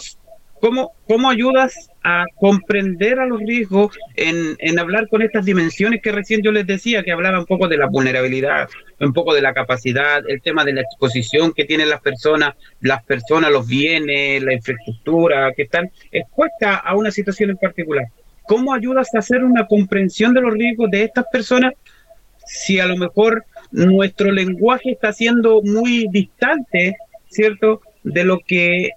cómo, 0.62 0.92
cómo 1.08 1.28
ayudas 1.28 1.90
a 2.04 2.24
comprender 2.36 3.18
a 3.18 3.26
los 3.26 3.40
riesgos 3.40 3.98
en, 4.14 4.54
en, 4.60 4.78
hablar 4.78 5.08
con 5.08 5.20
estas 5.20 5.44
dimensiones 5.44 6.00
que 6.00 6.12
recién 6.12 6.40
yo 6.40 6.52
les 6.52 6.64
decía, 6.68 7.02
que 7.02 7.10
hablaba 7.10 7.40
un 7.40 7.46
poco 7.46 7.66
de 7.66 7.76
la 7.76 7.88
vulnerabilidad, 7.88 8.68
un 9.00 9.12
poco 9.12 9.34
de 9.34 9.42
la 9.42 9.54
capacidad, 9.54 10.22
el 10.28 10.40
tema 10.40 10.64
de 10.64 10.74
la 10.74 10.82
exposición 10.82 11.52
que 11.52 11.64
tienen 11.64 11.88
las 11.88 12.00
personas, 12.00 12.54
las 12.80 13.02
personas, 13.02 13.50
los 13.50 13.66
bienes, 13.66 14.40
la 14.44 14.54
infraestructura, 14.54 15.52
que 15.52 15.62
están 15.62 15.90
expuestas 16.12 16.78
a 16.84 16.94
una 16.94 17.10
situación 17.10 17.50
en 17.50 17.56
particular. 17.56 18.06
¿Cómo 18.44 18.72
ayudas 18.72 19.12
a 19.16 19.18
hacer 19.18 19.42
una 19.42 19.66
comprensión 19.66 20.32
de 20.32 20.42
los 20.42 20.52
riesgos 20.52 20.88
de 20.92 21.02
estas 21.02 21.24
personas 21.32 21.72
si 22.46 22.78
a 22.78 22.86
lo 22.86 22.96
mejor 22.96 23.44
nuestro 23.72 24.30
lenguaje 24.30 24.92
está 24.92 25.12
siendo 25.12 25.60
muy 25.62 26.06
distante, 26.12 26.94
¿cierto? 27.28 27.80
De 28.04 28.22
lo 28.22 28.38
que, 28.46 28.90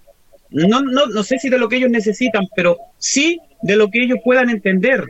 no, 0.56 0.82
no, 0.82 1.06
no 1.08 1.24
sé 1.24 1.38
si 1.38 1.50
de 1.50 1.58
lo 1.58 1.70
que 1.70 1.78
ellos 1.78 1.90
necesitan, 1.90 2.48
pero 2.56 2.78
sí 2.98 3.40
de 3.62 3.76
lo 3.76 3.90
que 3.90 4.04
ellos 4.04 4.20
puedan 4.24 4.50
entender. 4.50 5.06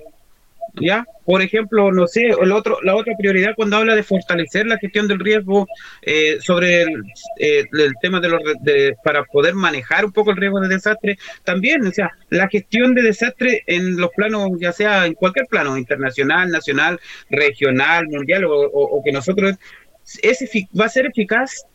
¿ya? 0.82 1.06
Por 1.26 1.41
ejemplo, 1.41 1.91
no 1.91 2.08
sé, 2.08 2.28
el 2.28 2.52
otro, 2.52 2.80
la 2.84 2.96
otra 2.96 3.14
prioridad 3.18 3.54
cuando 3.56 3.78
habla 3.78 3.96
de 3.96 4.04
fortalecer 4.04 4.66
la 4.68 4.78
gestión 4.78 5.08
del 5.08 5.20
riesgo 5.20 5.68
eh, 6.02 6.38
sobre 6.39 6.84
el, 6.84 7.04
eh, 7.39 7.64
el, 7.72 7.93
tema 8.02 8.20
de 8.20 8.30
los 8.30 8.41
de, 8.62 8.96
para 9.04 9.24
poder 9.24 9.56
manejar 9.56 10.06
un 10.06 10.12
poco 10.12 10.32
el 10.32 10.38
riesgo 10.38 10.60
de 10.60 10.68
desastre, 10.68 11.18
también, 11.43 11.86
o 11.86 11.91
sea, 11.91 12.12
la 12.30 12.48
gestión 12.48 12.93
de 12.93 13.04
desastre 13.04 13.64
en 13.68 13.98
los 13.98 14.10
planos, 14.12 14.52
ya 14.60 14.72
sea 14.72 15.06
en 15.06 15.14
cualquier 15.14 15.48
plano, 15.48 15.78
internacional, 15.78 16.52
nacional, 16.52 17.00
regional, 17.30 18.08
mundial, 18.08 18.46
o, 18.48 19.02
que 19.04 19.12
nosotros 19.12 19.56
es 20.22 20.39
va 20.80 20.86
a 20.86 20.89
ser 20.89 21.08
eficaz 21.08 21.66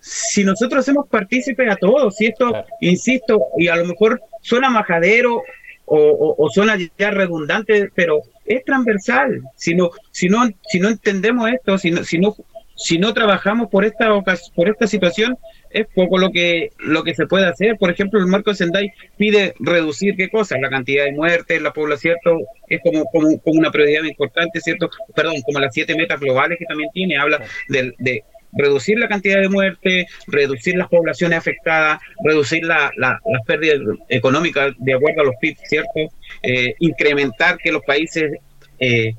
si 0.00 0.44
nosotros 0.44 0.80
hacemos 0.80 1.08
partícipes 1.08 1.70
a 1.70 1.76
todos, 1.76 2.20
y 2.20 2.26
esto, 2.26 2.50
claro. 2.50 2.66
insisto, 2.80 3.40
y 3.56 3.68
a 3.68 3.76
lo 3.76 3.84
mejor 3.84 4.20
suena 4.42 4.70
majadero 4.70 5.42
o, 5.86 5.96
o, 5.96 6.34
o, 6.38 6.50
suena 6.50 6.76
ya 6.98 7.10
redundante, 7.10 7.90
pero 7.94 8.20
es 8.44 8.64
transversal. 8.64 9.42
Si 9.56 9.74
no, 9.74 9.90
si 10.10 10.28
no, 10.28 10.48
si 10.68 10.80
no 10.80 10.88
entendemos 10.88 11.50
esto, 11.50 11.78
si 11.78 11.90
no, 11.90 12.04
si 12.04 12.18
no, 12.18 12.36
si 12.78 12.98
no 12.98 13.12
trabajamos 13.12 13.68
por 13.68 13.84
esta 13.84 14.08
por 14.54 14.68
esta 14.68 14.86
situación, 14.86 15.36
es 15.70 15.86
poco 15.94 16.16
lo 16.16 16.30
que 16.30 16.70
lo 16.78 17.02
que 17.02 17.14
se 17.14 17.26
puede 17.26 17.46
hacer. 17.46 17.76
Por 17.76 17.90
ejemplo, 17.90 18.20
el 18.20 18.26
marco 18.26 18.50
de 18.50 18.56
Sendai 18.56 18.92
pide 19.16 19.54
reducir 19.58 20.14
qué 20.16 20.30
cosa, 20.30 20.56
la 20.58 20.70
cantidad 20.70 21.04
de 21.04 21.12
muertes, 21.12 21.60
la 21.60 21.72
población, 21.72 22.16
¿cierto? 22.22 22.40
Es 22.68 22.80
como, 22.82 23.04
como, 23.06 23.38
como 23.40 23.58
una 23.58 23.72
prioridad 23.72 24.04
importante, 24.04 24.60
¿cierto? 24.60 24.88
Perdón, 25.14 25.42
como 25.44 25.58
las 25.58 25.74
siete 25.74 25.96
metas 25.96 26.20
globales 26.20 26.58
que 26.58 26.66
también 26.66 26.90
tiene, 26.92 27.16
habla 27.16 27.42
de, 27.68 27.94
de 27.98 28.22
reducir 28.52 28.98
la 28.98 29.08
cantidad 29.08 29.40
de 29.40 29.48
muertes, 29.48 30.06
reducir 30.26 30.76
las 30.76 30.88
poblaciones 30.88 31.38
afectadas, 31.38 32.00
reducir 32.24 32.64
la, 32.64 32.90
la, 32.96 33.20
las 33.30 33.44
pérdidas 33.46 33.80
económicas 34.08 34.74
de 34.78 34.94
acuerdo 34.94 35.22
a 35.22 35.24
los 35.24 35.34
PIB, 35.40 35.56
¿cierto? 35.64 36.00
Eh, 36.42 36.74
incrementar 36.78 37.58
que 37.58 37.72
los 37.72 37.82
países 37.82 38.32
eh, 38.78 39.14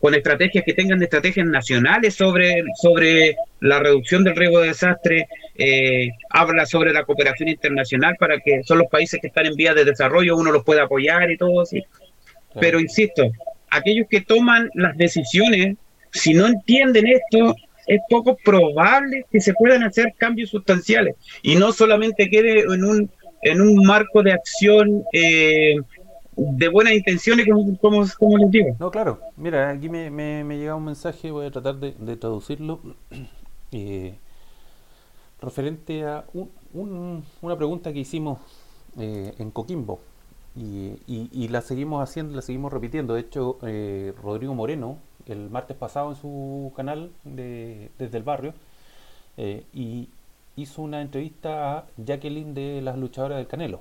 con 0.00 0.14
estrategias 0.14 0.64
que 0.64 0.74
tengan 0.74 1.02
estrategias 1.02 1.46
nacionales 1.46 2.14
sobre, 2.14 2.62
sobre 2.80 3.36
la 3.60 3.80
reducción 3.80 4.22
del 4.22 4.36
riesgo 4.36 4.60
de 4.60 4.68
desastre, 4.68 5.26
eh, 5.56 6.10
habla 6.30 6.66
sobre 6.66 6.92
la 6.92 7.04
cooperación 7.04 7.48
internacional 7.48 8.14
para 8.18 8.38
que 8.38 8.62
son 8.62 8.78
los 8.78 8.88
países 8.88 9.20
que 9.20 9.26
están 9.26 9.46
en 9.46 9.54
vías 9.54 9.74
de 9.74 9.84
desarrollo, 9.84 10.36
uno 10.36 10.52
los 10.52 10.64
pueda 10.64 10.84
apoyar 10.84 11.30
y 11.30 11.36
todo 11.36 11.62
así. 11.62 11.82
Pero 12.60 12.78
insisto, 12.78 13.30
aquellos 13.70 14.06
que 14.08 14.20
toman 14.20 14.70
las 14.74 14.96
decisiones, 14.96 15.76
si 16.12 16.32
no 16.32 16.46
entienden 16.46 17.06
esto, 17.08 17.54
es 17.88 18.00
poco 18.08 18.36
probable 18.44 19.24
que 19.30 19.40
se 19.40 19.54
puedan 19.54 19.82
hacer 19.82 20.14
cambios 20.16 20.50
sustanciales 20.50 21.16
y 21.42 21.56
no 21.56 21.72
solamente 21.72 22.28
quede 22.28 22.60
en 22.60 22.84
un, 22.84 23.10
en 23.42 23.60
un 23.60 23.84
marco 23.84 24.22
de 24.22 24.32
acción 24.32 25.02
eh, 25.12 25.74
de 26.36 26.68
buenas 26.68 26.92
intenciones, 26.92 27.46
como, 27.80 28.06
como, 28.18 28.38
les 28.38 28.50
digo. 28.50 28.76
No, 28.78 28.90
claro. 28.90 29.18
Mira, 29.36 29.70
aquí 29.70 29.88
me, 29.88 30.10
me, 30.10 30.56
llega 30.56 30.76
un 30.76 30.84
mensaje, 30.84 31.30
voy 31.30 31.46
a 31.46 31.50
tratar 31.50 31.76
de, 31.76 32.16
traducirlo, 32.16 32.80
eh, 33.72 34.14
referente 35.40 36.04
a 36.04 36.24
un, 36.32 36.50
un, 36.72 37.24
una 37.42 37.56
pregunta 37.56 37.92
que 37.92 38.00
hicimos 38.00 38.38
eh, 38.98 39.34
en 39.38 39.50
Coquimbo. 39.50 40.00
Y, 40.54 40.94
y, 41.06 41.28
y, 41.32 41.48
la 41.48 41.60
seguimos 41.60 42.02
haciendo, 42.02 42.34
la 42.34 42.42
seguimos 42.42 42.72
repitiendo. 42.72 43.14
De 43.14 43.20
hecho, 43.20 43.58
eh, 43.62 44.12
Rodrigo 44.22 44.54
Moreno, 44.54 44.98
el 45.28 45.50
martes 45.50 45.76
pasado 45.76 46.10
en 46.10 46.16
su 46.16 46.72
canal 46.76 47.10
de, 47.24 47.90
desde 47.98 48.18
el 48.18 48.24
barrio 48.24 48.54
eh, 49.36 49.64
y 49.72 50.08
hizo 50.56 50.82
una 50.82 51.00
entrevista 51.00 51.78
a 51.78 51.84
Jacqueline 51.96 52.54
de 52.54 52.82
las 52.82 52.98
luchadoras 52.98 53.38
del 53.38 53.46
Canelo 53.46 53.80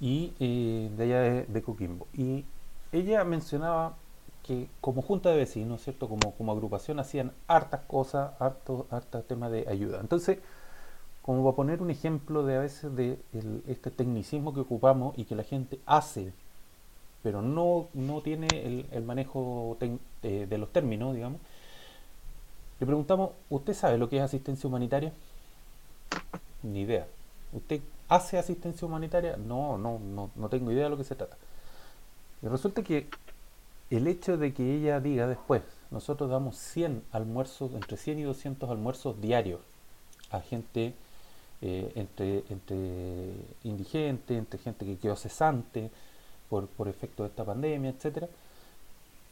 y 0.00 0.32
eh, 0.40 0.90
de 0.96 1.04
allá 1.04 1.20
de, 1.46 1.62
Coquimbo 1.62 2.06
y 2.12 2.44
ella 2.92 3.24
mencionaba 3.24 3.94
que 4.42 4.68
como 4.80 5.02
junta 5.02 5.30
de 5.30 5.36
vecinos, 5.36 5.82
¿cierto? 5.82 6.08
Como, 6.08 6.32
como 6.32 6.52
agrupación 6.52 6.98
hacían 6.98 7.32
hartas 7.46 7.82
cosas, 7.86 8.32
hartos, 8.40 8.86
hartas 8.90 9.24
temas 9.24 9.52
de 9.52 9.68
ayuda. 9.68 10.00
Entonces, 10.00 10.38
como 11.22 11.44
va 11.44 11.52
a 11.52 11.54
poner 11.54 11.80
un 11.80 11.90
ejemplo 11.90 12.44
de 12.44 12.56
a 12.56 12.60
veces 12.60 12.94
de 12.96 13.18
este 13.68 13.92
tecnicismo 13.92 14.52
que 14.52 14.60
ocupamos 14.60 15.16
y 15.16 15.24
que 15.24 15.36
la 15.36 15.44
gente 15.44 15.78
hace 15.86 16.32
pero 17.22 17.42
no, 17.42 17.88
no 17.94 18.20
tiene 18.20 18.48
el, 18.52 18.86
el 18.90 19.02
manejo 19.04 19.76
de, 19.80 20.46
de, 20.46 20.58
los 20.58 20.72
términos, 20.72 21.14
digamos. 21.14 21.40
Le 22.80 22.86
preguntamos, 22.86 23.30
¿usted 23.48 23.74
sabe 23.74 23.98
lo 23.98 24.08
que 24.08 24.16
es 24.16 24.22
asistencia 24.22 24.66
humanitaria? 24.68 25.12
Ni 26.62 26.80
idea. 26.80 27.06
¿Usted 27.52 27.80
hace 28.08 28.38
asistencia 28.38 28.86
humanitaria? 28.86 29.36
No, 29.36 29.78
no, 29.78 29.98
no, 29.98 30.30
no 30.34 30.48
tengo 30.48 30.72
idea 30.72 30.84
de 30.84 30.90
lo 30.90 30.96
que 30.96 31.04
se 31.04 31.14
trata. 31.14 31.36
Y 32.42 32.48
resulta 32.48 32.82
que 32.82 33.06
el 33.90 34.08
hecho 34.08 34.36
de 34.36 34.52
que 34.52 34.76
ella 34.76 35.00
diga 35.00 35.26
después, 35.26 35.62
nosotros 35.90 36.30
damos 36.30 36.56
100 36.56 37.02
almuerzos, 37.12 37.72
entre 37.74 37.96
100 37.96 38.18
y 38.18 38.22
200 38.22 38.68
almuerzos 38.70 39.20
diarios 39.20 39.60
a 40.30 40.40
gente 40.40 40.94
eh, 41.60 41.92
entre, 41.94 42.42
entre 42.48 43.34
indigente, 43.62 44.36
entre 44.36 44.58
gente 44.58 44.84
que 44.84 44.96
quedó 44.96 45.14
cesante, 45.14 45.90
por, 46.52 46.66
por 46.66 46.86
efecto 46.86 47.22
de 47.22 47.30
esta 47.30 47.44
pandemia, 47.44 47.88
etcétera. 47.88 48.28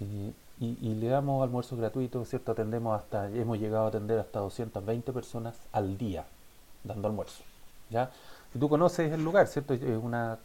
Y, 0.00 0.32
y, 0.58 0.94
le 0.94 1.08
damos 1.08 1.42
almuerzos 1.42 1.78
gratuitos, 1.78 2.26
¿cierto? 2.30 2.52
Atendemos 2.52 2.98
hasta, 2.98 3.28
hemos 3.28 3.58
llegado 3.58 3.84
a 3.84 3.88
atender 3.88 4.18
hasta 4.18 4.38
220 4.38 5.12
personas 5.12 5.54
al 5.72 5.98
día 5.98 6.24
dando 6.82 7.08
almuerzo, 7.08 7.42
¿ya? 7.90 8.10
Tú 8.58 8.70
conoces 8.70 9.12
el 9.12 9.22
lugar, 9.22 9.48
¿cierto? 9.48 9.74
Es 9.74 9.82
una 10.02 10.38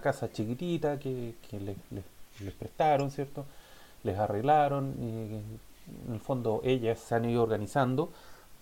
casa, 0.00 0.30
chiquitita 0.32 1.00
que, 1.00 1.34
les, 1.50 2.54
prestaron, 2.54 3.10
¿cierto? 3.10 3.44
Les 4.04 4.16
arreglaron, 4.16 4.94
y 5.00 6.06
en 6.06 6.14
el 6.14 6.20
fondo 6.20 6.60
ellas 6.62 7.00
se 7.00 7.16
han 7.16 7.24
ido 7.24 7.42
organizando 7.42 8.10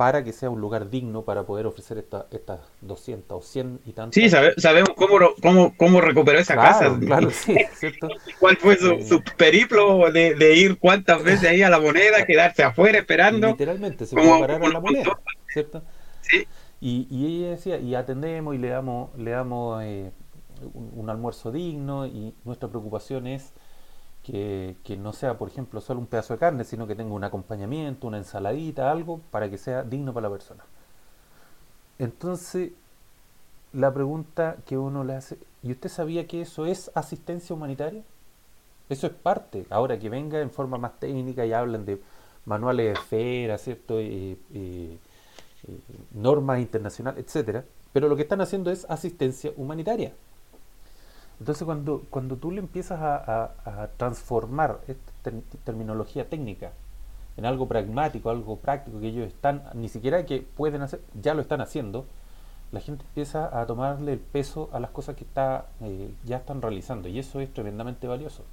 para 0.03 0.25
que 0.25 0.33
sea 0.33 0.51
un 0.51 0.61
lugar 0.61 0.91
digno 0.91 1.23
para 1.23 1.45
poder 1.45 1.65
ofrecer 1.65 1.97
estas 1.99 2.25
esta 2.33 2.59
200 2.81 3.39
o 3.39 3.41
100 3.41 3.83
y 3.87 3.93
tantas. 3.93 4.15
Sí, 4.17 4.29
sabe, 4.29 4.53
sabemos 4.57 4.91
cómo, 4.97 5.17
cómo, 5.41 5.77
cómo 5.77 6.01
recuperó 6.01 6.41
esa 6.41 6.55
claro, 6.55 6.73
casa. 6.73 6.99
Claro, 7.07 7.31
sí, 7.31 7.57
¿cierto? 7.77 8.09
¿Cuál 8.41 8.57
fue 8.57 8.77
su, 8.79 8.91
eh, 8.95 9.05
su 9.05 9.23
periplo 9.37 10.11
de, 10.11 10.35
de, 10.35 10.57
ir 10.57 10.77
cuántas 10.81 11.23
veces 11.23 11.49
ahí 11.49 11.63
a 11.63 11.71
la 11.71 11.79
moneda, 11.79 12.27
quedarse 12.27 12.65
afuera 12.65 12.99
esperando? 12.99 13.47
Literalmente, 13.47 14.05
se 14.05 14.17
como, 14.17 14.41
parar 14.41 14.61
en 14.61 14.73
la 14.73 14.81
moneda, 14.81 15.21
¿cierto? 15.47 15.85
Sí. 16.23 16.49
Y, 16.81 17.07
y, 17.09 17.37
ella 17.37 17.51
decía, 17.51 17.79
y 17.79 17.95
atendemos 17.95 18.57
y 18.57 18.59
le 18.59 18.71
damos, 18.71 19.17
le 19.17 19.31
damos 19.31 19.85
eh, 19.85 20.11
un, 20.75 20.91
un 20.97 21.11
almuerzo 21.11 21.53
digno 21.53 22.09
y 22.09 22.35
nuestra 22.45 22.69
preocupación 22.69 23.29
es 23.29 23.53
que, 24.23 24.77
no 24.99 25.13
sea, 25.13 25.37
por 25.37 25.49
ejemplo, 25.49 25.81
solo 25.81 26.01
un 26.01 26.07
pedazo 26.07 26.35
de 26.35 26.39
carne, 26.39 26.65
sino 26.65 26.87
que 26.87 26.95
tenga 26.95 27.13
un 27.15 27.25
acompañamiento, 27.25 28.07
una 28.07 28.19
ensaladita, 28.19 28.91
algo, 28.91 29.21
para 29.31 29.51
que 29.51 29.59
sea 29.59 29.83
digno 29.83 30.15
para 30.15 30.29
la 30.29 30.35
persona. 30.35 30.65
Entonces, 31.99 32.73
la 33.73 33.93
pregunta 33.93 34.57
que 34.67 34.79
uno 34.79 35.05
le 35.05 35.15
hace, 35.15 35.39
¿y 35.63 35.73
usted 35.73 35.89
sabía 35.89 36.27
que 36.27 36.43
eso 36.43 36.67
es 36.67 36.91
asistencia 36.95 37.55
humanitaria? 37.55 38.03
Eso 38.89 39.07
es 39.07 39.13
parte. 39.13 39.67
Ahora 39.71 39.99
que 39.99 40.09
venga 40.09 40.41
en 40.41 40.51
forma 40.51 40.79
más 40.79 40.99
técnica 41.01 41.47
y 41.47 41.53
hablan 41.53 41.85
de 41.85 42.01
manuales 42.45 42.87
de 42.87 42.93
esfera, 42.93 43.59
¿cierto? 43.59 43.99
Eh, 43.99 44.37
eh, 44.55 44.99
eh, 45.69 45.79
normas 46.13 46.61
internacionales, 46.61 47.25
etcétera. 47.25 47.65
Pero 47.93 48.09
lo 48.09 48.17
que 48.17 48.23
están 48.23 48.41
haciendo 48.41 48.71
es 48.71 48.87
asistencia 48.89 49.53
humanitaria. 49.57 50.13
Entonces 51.41 51.65
cuando, 51.65 52.05
cuando 52.11 52.37
tú 52.37 52.51
le 52.51 52.61
empiezas 52.61 53.01
a, 53.01 53.17
a, 53.17 53.83
a 53.83 53.89
transformar 53.97 54.81
esta 54.87 55.13
ter 55.23 55.35
terminología 55.65 56.29
técnica 56.29 56.73
en 57.37 57.47
algo 57.47 57.67
pragmático, 57.67 58.31
algo 58.31 58.57
práctico 58.57 59.01
que 59.01 59.09
ellos 59.09 59.27
están, 59.27 59.63
ni 59.75 59.89
siquiera 59.89 60.27
que 60.27 60.47
pueden 60.57 60.83
hacer, 60.83 61.01
ya 61.21 61.35
lo 61.35 61.41
están 61.41 61.61
haciendo, 61.61 62.05
la 62.73 62.81
gente 62.81 63.05
empieza 63.05 63.61
a 63.61 63.67
tomarle 63.67 64.15
el 64.15 64.19
peso 64.19 64.71
a 64.73 64.81
las 64.81 64.91
cosas 64.91 65.17
que 65.17 65.25
está, 65.25 65.67
eh, 65.81 66.11
ya 66.25 66.39
están 66.39 66.63
realizando 66.63 67.09
y 67.09 67.19
eso 67.19 67.41
es 67.41 67.53
tremendamente 67.53 68.07
valioso. 68.07 68.45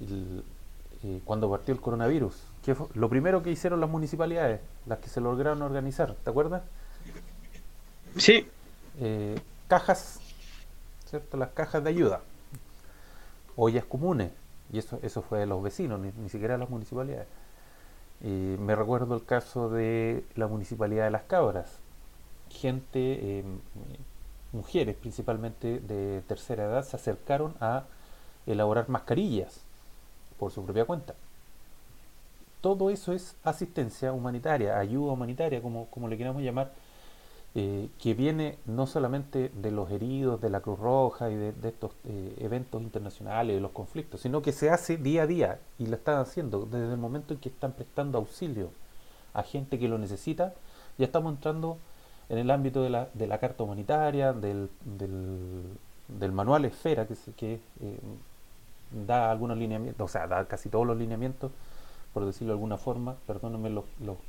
El, 0.00 0.44
eh, 1.02 1.20
cuando 1.24 1.50
partió 1.50 1.74
el 1.74 1.80
coronavirus, 1.80 2.34
lo 2.94 3.08
primero 3.08 3.42
que 3.42 3.50
hicieron 3.50 3.80
las 3.80 3.90
municipalidades, 3.90 4.60
las 4.86 4.98
que 4.98 5.08
se 5.08 5.20
lograron 5.20 5.62
organizar, 5.62 6.14
¿te 6.14 6.30
acuerdas? 6.30 6.62
Sí. 8.16 8.48
Eh, 8.98 9.38
cajas, 9.68 10.20
¿cierto? 11.06 11.36
Las 11.36 11.50
cajas 11.50 11.82
de 11.82 11.90
ayuda, 11.90 12.20
ollas 13.56 13.84
comunes, 13.84 14.30
y 14.72 14.78
eso, 14.78 14.98
eso 15.02 15.22
fue 15.22 15.40
de 15.40 15.46
los 15.46 15.62
vecinos, 15.62 16.00
ni, 16.00 16.12
ni 16.16 16.28
siquiera 16.28 16.54
de 16.54 16.58
las 16.58 16.70
municipalidades. 16.70 17.26
Eh, 18.22 18.56
me 18.60 18.74
recuerdo 18.74 19.14
el 19.14 19.24
caso 19.24 19.68
de 19.68 20.24
la 20.36 20.46
municipalidad 20.46 21.04
de 21.04 21.10
Las 21.10 21.22
Cabras, 21.24 21.78
gente, 22.50 23.38
eh, 23.38 23.44
mujeres 24.52 24.96
principalmente 24.96 25.80
de 25.80 26.22
tercera 26.26 26.64
edad, 26.64 26.84
se 26.84 26.96
acercaron 26.96 27.54
a 27.60 27.84
elaborar 28.46 28.88
mascarillas 28.88 29.60
por 30.38 30.50
su 30.50 30.64
propia 30.64 30.84
cuenta. 30.84 31.14
Todo 32.60 32.90
eso 32.90 33.12
es 33.12 33.36
asistencia 33.44 34.12
humanitaria, 34.12 34.78
ayuda 34.78 35.12
humanitaria, 35.12 35.60
como, 35.60 35.86
como 35.86 36.08
le 36.08 36.16
queramos 36.16 36.42
llamar, 36.42 36.72
eh, 37.58 37.88
que 37.98 38.12
viene 38.12 38.58
no 38.66 38.86
solamente 38.86 39.48
de 39.48 39.70
los 39.70 39.90
heridos, 39.90 40.42
de 40.42 40.50
la 40.50 40.60
Cruz 40.60 40.78
Roja 40.78 41.30
y 41.30 41.36
de, 41.36 41.54
estos 41.62 41.92
eh, 42.04 42.36
eventos 42.40 42.82
internacionales, 42.82 43.56
de 43.56 43.62
los 43.62 43.70
conflictos, 43.70 44.20
sino 44.20 44.42
que 44.42 44.52
se 44.52 44.68
hace 44.68 44.98
día 44.98 45.22
a 45.22 45.26
día 45.26 45.58
y 45.78 45.86
lo 45.86 45.96
están 45.96 46.18
haciendo 46.18 46.66
desde 46.66 46.92
el 46.92 46.98
momento 46.98 47.32
en 47.32 47.40
que 47.40 47.48
están 47.48 47.72
prestando 47.72 48.18
auxilio 48.18 48.68
a 49.32 49.42
gente 49.42 49.78
que 49.78 49.88
lo 49.88 49.96
necesita. 49.96 50.52
Ya 50.98 51.06
estamos 51.06 51.32
entrando 51.32 51.78
en 52.28 52.36
el 52.36 52.50
ámbito 52.50 52.82
de 52.82 52.90
la, 52.90 53.08
de 53.14 53.26
la 53.26 53.38
carta 53.38 53.64
humanitaria, 53.64 54.34
del, 54.34 54.68
del, 54.84 56.32
manual 56.32 56.66
Esfera, 56.66 57.06
que, 57.06 57.14
se, 57.14 57.32
que 57.32 57.54
eh, 57.80 57.98
da 58.90 59.30
algunos 59.30 59.56
lineamientos, 59.56 60.04
o 60.04 60.12
sea, 60.12 60.26
da 60.26 60.44
casi 60.44 60.68
todos 60.68 60.86
los 60.86 60.98
lineamientos, 60.98 61.52
por 62.12 62.26
decirlo 62.26 62.48
de 62.48 62.58
alguna 62.58 62.76
forma, 62.76 63.16
perdónenme 63.26 63.70
los 63.70 63.84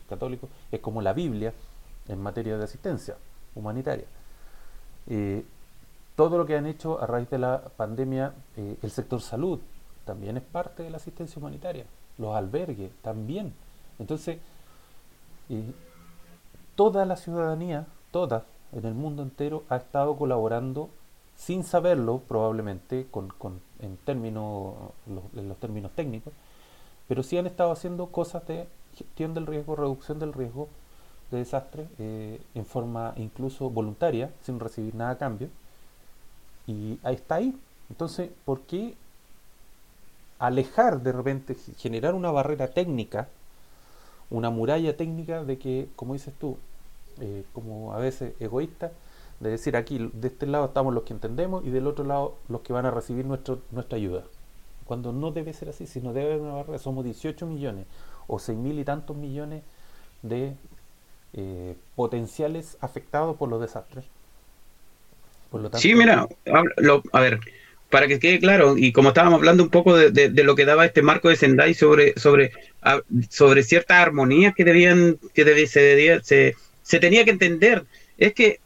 católicos, 0.08 0.50
es 0.72 0.80
como 0.80 1.02
la 1.02 1.12
Biblia 1.12 1.54
en 2.08 2.22
materia 2.22 2.58
de 2.58 2.64
asistencia 2.64 3.16
humanitaria. 3.56 4.06
Eh, 5.08 5.46
todo 6.16 6.38
lo 6.38 6.46
que 6.46 6.56
han 6.56 6.66
hecho 6.66 7.02
a 7.02 7.06
raíz 7.08 7.30
de 7.30 7.38
la 7.38 7.62
pandemia, 7.78 8.34
eh, 8.56 8.78
el 8.82 8.92
sector 8.92 9.22
salud 9.22 9.60
también 10.06 10.38
es 10.38 10.44
parte 10.44 10.84
de 10.84 10.90
la 10.90 10.98
asistencia 10.98 11.40
humanitaria, 11.40 11.86
los 12.18 12.36
albergues 12.36 12.92
también. 13.02 13.54
Entonces, 14.00 14.40
eh, 15.50 15.72
toda 16.76 17.06
la 17.06 17.18
ciudadanía, 17.18 17.86
toda 18.12 18.46
en 18.72 18.86
el 18.86 18.94
mundo 18.94 19.22
entero, 19.24 19.64
ha 19.70 19.78
estado 19.78 20.16
colaborando 20.18 20.90
sin 21.36 21.64
saberlo 21.64 22.20
probablemente 22.28 23.08
con, 23.12 23.30
con, 23.30 23.62
en, 23.80 23.98
términos, 23.98 24.74
en 25.08 25.48
los 25.48 25.58
términos 25.58 25.92
técnicos, 25.92 26.34
pero 27.08 27.22
sí 27.22 27.38
han 27.38 27.48
estado 27.48 27.72
haciendo 27.72 28.08
cosas 28.08 28.46
de 28.48 28.68
gestión 28.96 29.34
del 29.34 29.46
riesgo, 29.46 29.76
reducción 29.76 30.20
del 30.20 30.34
riesgo, 30.34 30.68
de 31.32 31.38
desastre 31.40 31.88
eh, 32.00 32.40
en 32.56 32.66
forma 32.66 33.14
incluso 33.18 33.70
voluntaria, 33.70 34.32
sin 34.44 34.60
recibir 34.60 34.96
nada 34.96 35.12
a 35.12 35.18
cambio. 35.18 35.50
Y 36.68 37.00
ahí 37.04 37.16
está 37.16 37.36
ahí. 37.36 37.58
Entonces, 37.90 38.30
¿por 38.46 38.62
qué 38.62 38.96
alejar 40.40 41.02
de 41.02 41.12
repente, 41.12 41.56
generar 41.78 42.14
una 42.14 42.32
barrera 42.32 42.68
técnica, 42.68 43.28
una 44.30 44.50
muralla 44.50 44.96
técnica 44.96 45.44
de 45.44 45.58
que, 45.58 45.90
como 45.96 46.14
dices 46.14 46.34
tú, 46.40 46.58
eh, 47.20 47.44
como 47.54 47.94
a 47.94 47.98
veces 47.98 48.34
egoísta, 48.40 48.92
de 49.40 49.52
decir 49.52 49.76
aquí, 49.76 50.12
de 50.14 50.28
este 50.28 50.48
lado 50.48 50.66
estamos 50.66 50.94
los 50.94 51.04
que 51.04 51.14
entendemos 51.14 51.64
y 51.66 51.70
del 51.70 51.88
otro 51.88 52.06
lado 52.06 52.36
los 52.50 52.62
que 52.62 52.74
van 52.74 52.86
a 52.86 52.92
recibir 52.92 53.26
nuestro, 53.26 53.60
nuestra 53.72 53.98
ayuda. 53.98 54.24
Cuando 54.86 55.12
no 55.12 55.32
debe 55.32 55.54
ser 55.54 55.70
así, 55.70 55.86
sino 55.86 56.14
debe 56.14 56.34
haber 56.34 56.42
una 56.42 56.54
barrera, 56.54 56.80
somos 56.80 57.04
18 57.04 57.46
millones 57.46 57.86
o 58.28 58.40
6 58.40 58.58
mil 58.58 58.80
y 58.80 58.84
tantos 58.86 59.16
millones 59.16 59.64
de 60.24 60.56
eh, 61.38 61.76
potenciales 61.96 62.78
afectados 62.82 63.38
por 63.38 63.48
los 63.48 63.62
desastres. 63.62 64.06
Por 65.52 65.62
lo 65.62 65.70
tanto, 65.70 65.82
sí, 65.82 65.96
mira, 65.96 66.28
lo, 66.78 67.02
a 67.14 67.22
ver, 67.22 67.40
para 67.90 68.08
que 68.08 68.20
quede 68.20 68.40
claro, 68.40 68.78
y 68.78 68.92
como 68.92 69.10
estábamos 69.10 69.38
hablando 69.38 69.64
un 69.64 69.70
poco 69.70 69.96
de, 69.96 70.12
de, 70.12 70.30
de 70.30 70.44
lo 70.44 70.56
que 70.56 70.66
daba 70.66 70.86
este 70.86 71.02
marco 71.02 71.30
de 71.30 71.38
Sendai 71.38 71.74
sobre, 71.74 72.20
sobre, 72.20 72.52
sobre 73.30 73.64
ciertas 73.64 74.00
armonías 74.00 74.54
que 74.56 74.66
debían, 74.66 75.20
que 75.34 75.46
debía, 75.46 75.68
se, 75.68 76.20
se, 76.24 76.56
se 76.82 77.00
tenía 77.00 77.24
que 77.24 77.32
entender, 77.32 77.86
es 78.18 78.34
que 78.34 78.60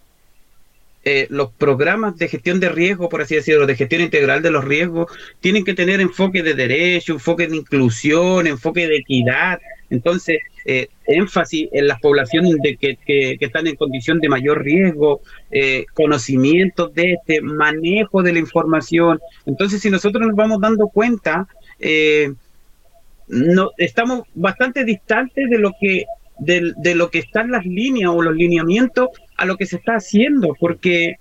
eh, 1.03 1.27
los 1.29 1.51
programas 1.51 2.17
de 2.17 2.27
gestión 2.27 2.59
de 2.59 2.69
riesgo, 2.69 3.09
por 3.09 3.21
así 3.21 3.35
decirlo, 3.35 3.65
de 3.65 3.75
gestión 3.75 4.01
integral 4.01 4.41
de 4.41 4.51
los 4.51 4.63
riesgos, 4.63 5.11
tienen 5.39 5.65
que 5.65 5.73
tener 5.73 5.99
enfoque 5.99 6.43
de 6.43 6.53
derecho, 6.53 7.13
enfoque 7.13 7.47
de 7.47 7.57
inclusión, 7.57 8.47
enfoque 8.47 8.87
de 8.87 8.97
equidad. 8.97 9.59
Entonces, 9.91 10.39
eh, 10.65 10.87
énfasis 11.05 11.67
en 11.71 11.87
las 11.87 11.99
poblaciones 11.99 12.55
de 12.63 12.77
que, 12.77 13.37
están 13.39 13.67
en 13.67 13.75
condición 13.75 14.19
de 14.19 14.29
mayor 14.29 14.63
riesgo, 14.63 15.21
eh, 15.51 15.85
conocimiento 15.93 16.87
de 16.87 17.13
este 17.13 17.41
manejo 17.41 18.23
de 18.23 18.33
la 18.33 18.39
información. 18.39 19.19
Entonces, 19.45 19.81
si 19.81 19.89
nosotros 19.89 20.25
nos 20.25 20.35
vamos 20.35 20.61
dando 20.61 20.87
cuenta, 20.87 21.47
eh, 21.79 22.33
no, 23.27 23.71
estamos 23.77 24.23
bastante 24.33 24.85
distantes 24.85 25.49
de 25.49 25.59
lo 25.59 25.73
que 25.79 26.05
de, 26.39 26.73
de, 26.77 26.95
lo 26.95 27.11
que 27.11 27.19
están 27.19 27.51
las 27.51 27.65
líneas 27.65 28.09
o 28.11 28.21
los 28.21 28.33
lineamientos 28.33 29.09
a 29.37 29.45
lo 29.45 29.57
que 29.57 29.67
se 29.67 29.75
está 29.75 29.95
haciendo, 29.95 30.55
porque 30.59 31.17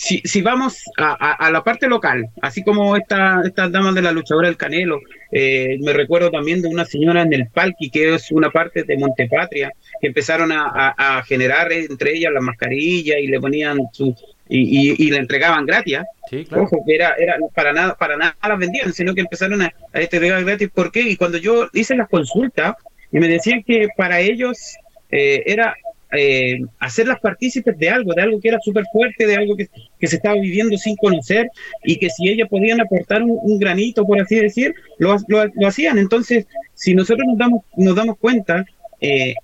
si, 0.00 0.22
si 0.24 0.40
vamos 0.40 0.82
a, 0.96 1.10
a, 1.12 1.32
a, 1.34 1.50
la 1.50 1.62
parte 1.62 1.86
local, 1.86 2.30
así 2.40 2.64
como 2.64 2.96
esta, 2.96 3.42
estas 3.44 3.70
damas 3.70 3.94
de 3.94 4.00
la 4.00 4.12
luchadora 4.12 4.48
del 4.48 4.56
Canelo, 4.56 4.98
eh, 5.30 5.76
me 5.82 5.92
recuerdo 5.92 6.30
también 6.30 6.62
de 6.62 6.68
una 6.68 6.86
señora 6.86 7.20
en 7.20 7.30
el 7.34 7.48
Palqui, 7.48 7.90
que 7.90 8.14
es 8.14 8.32
una 8.32 8.48
parte 8.48 8.84
de 8.84 8.96
Montepatria, 8.96 9.70
que 10.00 10.06
empezaron 10.06 10.52
a, 10.52 10.94
a 10.96 11.22
generar 11.24 11.70
entre 11.70 12.14
ellas 12.14 12.32
las 12.32 12.42
mascarillas 12.42 13.18
y 13.20 13.26
le 13.26 13.38
ponían 13.40 13.76
su, 13.92 14.16
y, 14.48 14.90
y, 14.90 14.94
y, 15.06 15.10
le 15.10 15.18
entregaban 15.18 15.66
gratis. 15.66 15.98
Sí, 16.30 16.46
claro. 16.46 16.64
Ojo, 16.64 16.82
que 16.86 16.94
era, 16.94 17.14
era 17.18 17.36
para 17.54 17.74
nada, 17.74 17.94
para 17.94 18.16
nada 18.16 18.34
las 18.42 18.58
vendían, 18.58 18.94
sino 18.94 19.14
que 19.14 19.20
empezaron 19.20 19.60
a, 19.60 19.70
a 19.92 20.00
entregar 20.00 20.42
gratis. 20.42 20.70
¿Por 20.74 20.90
qué? 20.90 21.02
Y 21.02 21.16
cuando 21.16 21.36
yo 21.36 21.68
hice 21.74 21.94
las 21.94 22.08
consultas, 22.08 22.74
y 23.12 23.18
me 23.18 23.28
decían 23.28 23.62
que 23.64 23.88
para 23.98 24.20
ellos 24.20 24.78
eh, 25.10 25.42
era 25.44 25.74
eh, 26.12 26.60
hacerlas 26.78 27.20
partícipes 27.20 27.78
de 27.78 27.88
algo, 27.88 28.12
de 28.14 28.22
algo 28.22 28.40
que 28.40 28.48
era 28.48 28.58
súper 28.60 28.84
fuerte, 28.92 29.26
de 29.26 29.36
algo 29.36 29.56
que, 29.56 29.68
que, 29.98 30.06
se 30.06 30.16
estaba 30.16 30.34
viviendo 30.34 30.76
sin 30.76 30.96
conocer 30.96 31.48
y 31.84 31.96
que 31.96 32.10
si 32.10 32.28
ellas 32.28 32.48
podían 32.48 32.80
aportar 32.80 33.22
un, 33.22 33.38
un 33.42 33.58
granito, 33.58 34.04
por 34.04 34.20
así 34.20 34.36
decir, 34.36 34.74
lo, 34.98 35.16
lo, 35.28 35.44
lo, 35.54 35.66
hacían. 35.68 35.98
Entonces, 35.98 36.46
si 36.74 36.94
nosotros 36.94 37.26
nos 37.28 37.38
damos, 37.38 37.62
nos 37.76 37.94
damos 37.94 38.18
cuenta, 38.18 38.64
eh, 39.00 39.34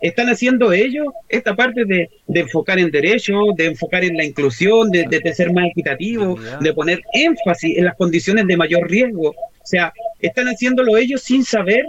están 0.00 0.28
haciendo 0.28 0.72
ellos 0.72 1.06
esta 1.28 1.54
parte 1.54 1.84
de, 1.84 2.10
de, 2.26 2.40
enfocar 2.40 2.78
en 2.78 2.90
derechos, 2.90 3.54
de 3.56 3.66
enfocar 3.66 4.04
en 4.04 4.16
la 4.16 4.24
inclusión, 4.24 4.90
de, 4.90 5.06
de, 5.08 5.20
de 5.20 5.34
ser 5.34 5.52
más 5.52 5.66
equitativo, 5.70 6.38
de 6.60 6.72
poner 6.74 7.00
énfasis 7.12 7.78
en 7.78 7.84
las 7.84 7.96
condiciones 7.96 8.46
de 8.46 8.56
mayor 8.56 8.88
riesgo. 8.90 9.30
O 9.30 9.66
sea, 9.66 9.92
están 10.20 10.46
haciéndolo 10.46 10.96
ellos 10.96 11.22
sin 11.22 11.44
saber 11.44 11.84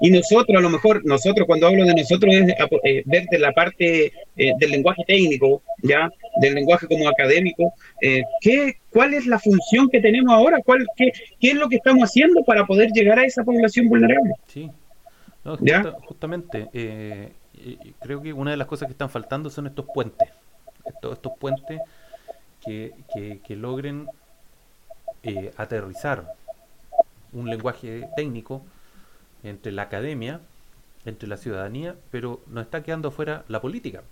y 0.00 0.10
nosotros, 0.10 0.56
a 0.56 0.60
lo 0.60 0.70
mejor, 0.70 1.04
nosotros, 1.04 1.46
cuando 1.46 1.68
hablo 1.68 1.84
de 1.84 1.94
nosotros, 1.94 2.34
es 2.34 2.54
eh, 2.84 3.02
ver 3.06 3.26
de 3.30 3.38
la 3.38 3.52
parte 3.52 4.12
eh, 4.36 4.52
del 4.58 4.70
lenguaje 4.70 5.02
técnico, 5.06 5.62
ya, 5.82 6.10
del 6.40 6.54
lenguaje 6.54 6.86
como 6.86 7.08
académico, 7.08 7.72
eh, 8.00 8.22
¿qué, 8.40 8.78
¿cuál 8.90 9.14
es 9.14 9.26
la 9.26 9.38
función 9.38 9.88
que 9.88 10.00
tenemos 10.00 10.34
ahora? 10.34 10.60
¿Cuál, 10.64 10.86
qué, 10.96 11.12
¿Qué 11.40 11.50
es 11.50 11.54
lo 11.54 11.68
que 11.68 11.76
estamos 11.76 12.04
haciendo 12.04 12.42
para 12.42 12.66
poder 12.66 12.90
llegar 12.90 13.18
a 13.18 13.24
esa 13.24 13.44
población 13.44 13.88
vulnerable? 13.88 14.34
Sí, 14.48 14.70
no, 15.44 15.56
justa, 15.56 15.96
justamente, 16.06 16.68
eh, 16.72 17.28
creo 18.00 18.20
que 18.20 18.32
una 18.32 18.50
de 18.50 18.56
las 18.56 18.66
cosas 18.66 18.88
que 18.88 18.92
están 18.92 19.10
faltando 19.10 19.48
son 19.50 19.66
estos 19.66 19.86
puentes, 19.94 20.28
estos, 20.84 21.12
estos 21.12 21.32
puentes 21.38 21.80
que, 22.64 22.92
que, 23.14 23.40
que 23.46 23.56
logren 23.56 24.08
eh, 25.22 25.52
aterrizar 25.56 26.34
un 27.32 27.48
lenguaje 27.48 28.08
técnico 28.14 28.62
entre 29.44 29.70
la 29.70 29.82
academia, 29.82 30.40
entre 31.04 31.28
la 31.28 31.36
ciudadanía, 31.36 31.94
pero 32.10 32.40
nos 32.48 32.64
está 32.64 32.82
quedando 32.82 33.10
fuera 33.10 33.44
la 33.48 33.60
política. 33.60 34.02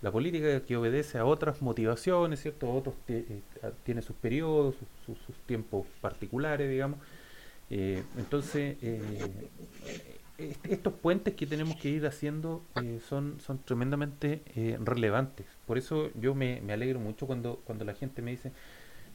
La 0.00 0.10
política 0.10 0.60
que 0.60 0.76
obedece 0.76 1.18
a 1.18 1.24
otras 1.24 1.60
motivaciones, 1.60 2.40
¿cierto? 2.40 2.72
Otros 2.72 2.94
eh, 3.08 3.40
tiene 3.84 4.00
sus 4.00 4.16
periodos, 4.16 4.76
sus, 5.04 5.18
tiempos 5.46 5.86
particulares, 6.00 6.70
digamos. 6.70 6.98
Eh, 7.70 8.02
entonces, 8.16 8.76
eh, 8.80 9.48
estos 10.62 10.94
puentes 10.94 11.34
que 11.34 11.46
tenemos 11.46 11.76
que 11.76 11.88
ir 11.88 12.06
haciendo 12.06 12.62
son, 13.08 13.40
son 13.40 13.58
tremendamente 13.58 14.40
relevantes. 14.84 15.46
Por 15.66 15.78
eso 15.78 16.10
yo 16.14 16.34
me, 16.34 16.60
me, 16.60 16.72
alegro 16.72 17.00
mucho 17.00 17.26
cuando, 17.26 17.60
cuando 17.64 17.84
la 17.84 17.94
gente 17.94 18.22
me 18.22 18.30
dice, 18.30 18.52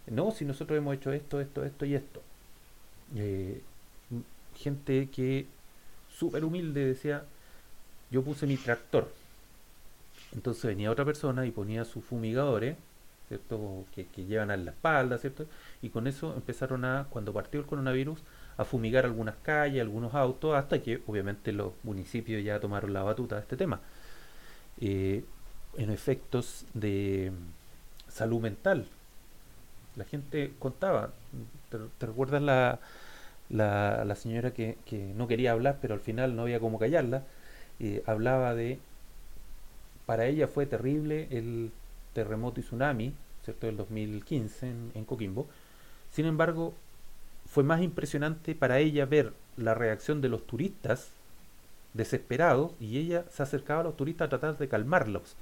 no, 0.07 0.31
si 0.31 0.43
nosotros 0.43 0.77
hemos 0.77 0.95
hecho 0.95 1.13
esto, 1.13 1.39
esto, 1.39 1.63
esto 1.63 1.85
y 1.85 1.95
esto. 1.95 2.21
Gente 4.57 5.09
que 5.09 5.47
súper 6.17 6.45
humilde 6.45 6.85
decía, 6.85 7.23
yo 8.11 8.23
puse 8.23 8.47
mi 8.47 8.57
tractor, 8.57 9.11
Entonces 10.33 10.65
venía 10.65 10.91
otra 10.91 11.05
persona 11.05 11.45
y 11.45 11.51
ponía 11.51 11.85
sus 11.85 12.03
fumigadores, 12.03 12.75
¿cierto? 13.27 13.85
Que, 13.95 14.05
que 14.07 14.25
llevan 14.25 14.51
a 14.51 14.57
la 14.57 14.71
espalda, 14.71 15.17
¿cierto? 15.17 15.45
Y 15.81 15.89
con 15.89 16.07
eso 16.07 16.33
empezaron 16.35 16.85
a, 16.85 17.07
cuando 17.09 17.33
partió 17.33 17.59
el 17.59 17.65
coronavirus, 17.65 18.19
a 18.57 18.65
fumigar 18.65 19.05
algunas 19.05 19.35
calles, 19.43 19.81
algunos 19.81 20.13
autos, 20.15 20.55
hasta 20.55 20.81
que 20.81 21.01
obviamente 21.07 21.51
los 21.51 21.73
municipios 21.83 22.43
ya 22.43 22.59
tomaron 22.59 22.93
la 22.93 23.03
batuta 23.03 23.35
de 23.35 23.41
este 23.41 23.57
tema. 23.57 23.79
Eh, 24.81 25.23
en 25.77 25.89
efectos 25.91 26.65
de 26.73 27.31
salud 28.09 28.41
mental. 28.41 28.85
La 29.95 30.05
gente 30.05 30.53
contaba, 30.59 31.11
¿te, 31.69 31.77
te 31.97 32.05
recuerdas 32.05 32.41
la, 32.41 32.79
la, 33.53 34.05
la 34.05 34.15
señora 34.15 34.53
que, 34.53 34.77
que 34.85 35.13
no 35.15 35.27
quería 35.29 35.53
hablar, 35.53 35.79
pero 35.81 35.95
al 35.95 36.01
final 36.01 36.35
no 36.35 36.43
había 36.43 36.59
cómo 36.59 36.79
callarla? 36.79 37.23
hablaba 38.07 38.55
de, 38.55 38.79
para 40.05 40.25
ella 40.25 40.47
fue 40.47 40.65
terrible 40.65 41.27
el 41.31 41.71
terremoto 42.13 42.59
y 42.59 42.63
tsunami, 42.63 43.13
¿cierto? 43.43 43.67
Del 43.67 43.77
2015 43.77 44.69
en, 44.69 44.91
en 44.93 45.05
Coquimbo. 45.05 45.47
Sin 46.11 46.25
embargo, 46.25 46.73
fue 47.47 47.63
más 47.63 47.81
impresionante 47.81 48.55
para 48.55 48.79
ella 48.79 49.05
ver 49.05 49.33
la 49.57 49.73
reacción 49.75 50.21
de 50.21 50.29
los 50.29 50.45
turistas 50.47 51.11
desesperados 51.93 52.73
y 52.79 52.99
ella 52.99 53.25
se 53.31 53.43
acercaba 53.43 53.81
a 53.81 53.83
los 53.85 53.97
turistas 53.97 54.27
a 54.27 54.29
tratar 54.29 54.57
de 54.57 54.67
calmarlos, 54.69 55.35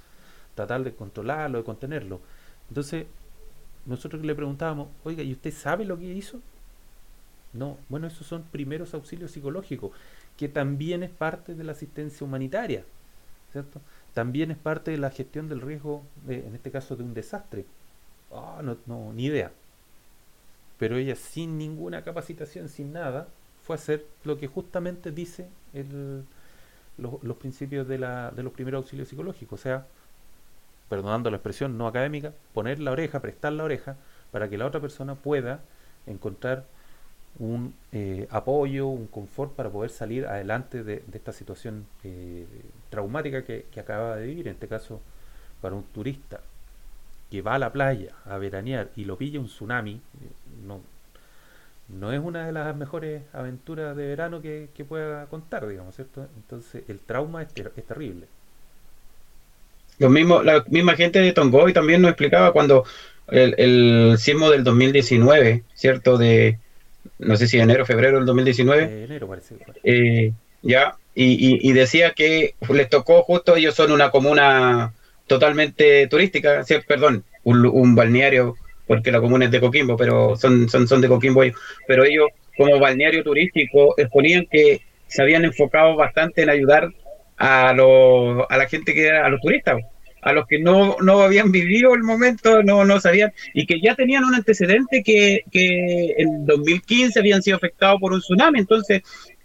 tratar 0.55 0.84
de 0.84 0.93
controlarlos, 0.95 1.62
de 1.62 1.66
contenerlos. 1.66 2.22
Entonces, 2.70 3.07
nosotros 3.86 4.24
le 4.26 4.36
preguntábamos, 4.36 4.89
oiga, 5.03 5.24
¿y 5.24 5.34
usted 5.34 5.53
sabe 5.53 5.86
lo 5.86 5.97
que 5.99 6.05
hizo? 6.05 6.41
No, 7.54 7.78
bueno, 7.89 8.08
esos 8.08 8.26
son 8.28 8.43
primeros 8.43 8.93
auxilios 8.93 9.32
psicológicos, 9.32 9.91
que 10.38 10.47
también 10.47 11.04
es 11.04 11.10
parte 11.10 11.54
de 11.54 11.64
la 11.64 11.74
asistencia 11.74 12.26
humanitaria, 12.26 12.86
¿cierto? 13.52 13.82
También 14.14 14.52
es 14.52 14.58
parte 14.58 14.91
de 14.91 14.97
la 14.97 15.12
gestión 15.12 15.49
del 15.49 15.62
riesgo, 15.62 16.04
de, 16.26 16.47
en 16.47 16.56
este 16.56 16.72
caso 16.72 16.95
de 16.95 17.04
un 17.04 17.14
desastre. 17.14 17.66
Ah, 18.32 18.62
no, 18.64 18.78
no, 18.86 19.12
ni 19.14 19.26
idea. 19.26 19.52
Pero 20.80 20.97
ella 20.97 21.16
sin 21.16 21.58
ninguna 21.58 22.04
capacitación, 22.04 22.70
sin 22.70 22.93
nada, 22.93 23.28
fue 23.64 23.76
a 23.76 23.80
hacer 23.80 24.06
lo 24.24 24.38
que 24.38 24.47
justamente 24.47 25.12
dice 25.12 25.47
el, 25.74 26.24
los, 26.97 27.22
los 27.24 27.38
principios 27.38 27.88
de, 27.88 27.99
la, 27.99 28.32
de 28.32 28.43
los 28.43 28.54
primeros 28.54 28.84
auxilios 28.84 29.10
psicológicos, 29.10 29.60
o 29.60 29.64
sea, 29.64 29.86
perdonando 30.89 31.30
la 31.30 31.38
expresión 31.38 31.78
no 31.78 31.88
académica, 31.88 32.34
poner 32.54 32.80
la 32.80 32.91
oreja, 32.91 33.22
prestar 33.22 33.54
la 33.54 33.64
oreja, 33.64 33.97
para 34.32 34.49
que 34.49 34.58
la 34.58 34.66
otra 34.66 34.82
persona 34.82 35.16
pueda 35.16 35.62
encontrar 36.08 36.66
un 37.40 37.74
eh, 37.92 38.28
apoyo, 38.30 38.88
un 38.88 39.08
confort 39.08 39.54
para 39.54 39.70
poder 39.70 39.90
salir 39.90 40.26
adelante 40.26 40.84
de, 40.84 41.04
esta 41.14 41.32
situación 41.32 41.86
eh, 42.04 42.46
traumática 42.90 43.44
que, 43.44 43.66
acaba 43.80 44.18
de 44.18 44.28
vivir, 44.28 44.48
en 44.48 44.54
este 44.54 44.68
caso 44.68 45.02
para 45.62 45.76
un 45.76 45.84
turista 45.84 46.42
que 47.30 47.42
va 47.42 47.56
a 47.56 47.60
la 47.60 47.72
playa 47.72 48.14
a 48.26 48.38
veranear 48.38 48.90
y 48.96 49.06
lo 49.06 49.18
pilla 49.18 49.40
un 49.40 49.48
tsunami, 49.48 49.94
eh, 49.94 50.00
no, 50.66 50.82
no 51.88 52.12
es 52.12 52.20
una 52.20 52.46
de 52.46 52.52
las 52.52 52.76
mejores 52.76 53.24
aventuras 53.34 53.96
de 53.96 54.08
verano 54.08 54.42
que, 54.42 54.70
pueda 54.88 55.26
contar, 55.28 55.68
digamos, 55.68 55.96
¿cierto? 55.96 56.28
Entonces 56.36 56.84
el 56.88 57.00
trauma 57.00 57.44
es 57.44 57.54
terrible. 57.54 58.28
Lo 60.00 60.10
mismo, 60.10 60.42
la 60.42 60.64
misma 60.68 60.96
gente 60.96 61.20
de 61.20 61.32
Tongoy 61.32 61.74
también 61.74 62.02
nos 62.02 62.10
explicaba 62.10 62.52
cuando 62.52 62.86
el, 63.28 63.54
el 63.58 64.18
sismo 64.18 64.50
del 64.50 64.64
2019, 64.64 65.64
¿cierto? 65.76 66.18
De, 66.18 66.58
no 67.22 67.36
sé 67.36 67.48
si 67.48 67.60
enero, 67.60 67.86
febrero 67.86 68.18
del 68.18 68.26
2019. 68.26 68.84
Eh, 68.84 69.04
enero 69.06 69.28
parece. 69.28 69.56
Eh, 69.84 70.32
ya, 70.62 70.96
y, 71.16 71.26
y, 71.26 71.70
y, 71.70 71.74
decía 71.74 72.12
que 72.12 72.56
les 72.70 72.90
tocó 72.90 73.24
justo, 73.24 73.56
ellos 73.56 73.76
son 73.76 73.92
una 73.92 74.12
comuna 74.12 74.94
totalmente 75.28 76.08
turística, 76.08 76.64
¿sí? 76.64 76.76
perdón, 76.88 77.24
un, 77.44 77.66
un, 77.66 77.96
balneario, 77.96 78.56
porque 78.88 79.12
la 79.12 79.22
comuna 79.22 79.46
es 79.46 79.52
de 79.52 79.60
Coquimbo, 79.60 79.96
pero 79.96 80.36
son, 80.36 80.68
son, 80.70 80.88
son 80.88 81.02
de 81.02 81.08
Coquimbo 81.08 81.44
ellos, 81.44 81.58
pero 81.88 82.04
ellos 82.04 82.28
como 82.58 82.80
balneario 82.80 83.24
turístico 83.24 83.94
exponían 83.98 84.46
que 84.52 84.82
se 85.08 85.22
habían 85.22 85.46
enfocado 85.46 85.96
bastante 85.96 86.44
en 86.44 86.50
ayudar 86.50 86.90
a, 87.38 87.74
los, 87.74 88.46
a 88.50 88.58
la 88.58 88.68
gente 88.68 88.94
que 88.94 89.08
era, 89.08 89.26
a 89.26 89.30
los 89.30 89.42
turistas, 89.42 89.82
a 90.22 90.34
los 90.34 90.48
que 90.48 90.60
no, 90.60 90.98
no 91.02 91.22
habían 91.22 91.52
vivido 91.52 91.94
el 91.94 92.04
momento, 92.04 92.64
no, 92.64 92.86
no 92.86 93.00
sabían, 93.00 93.34
y 93.54 93.66
que 93.66 93.82
ya 93.82 93.96
tenían 93.96 94.24
un 94.24 94.36
antecedente 94.36 95.04
que, 95.04 95.44
que 95.52 96.16
en 96.18 96.46
2015 96.46 97.20
habían 97.20 97.42
sido 97.42 97.58
afectados 97.58 98.00
por 98.00 98.14
un 98.14 98.20
tsunami, 98.20 98.60
entonces 98.60 99.02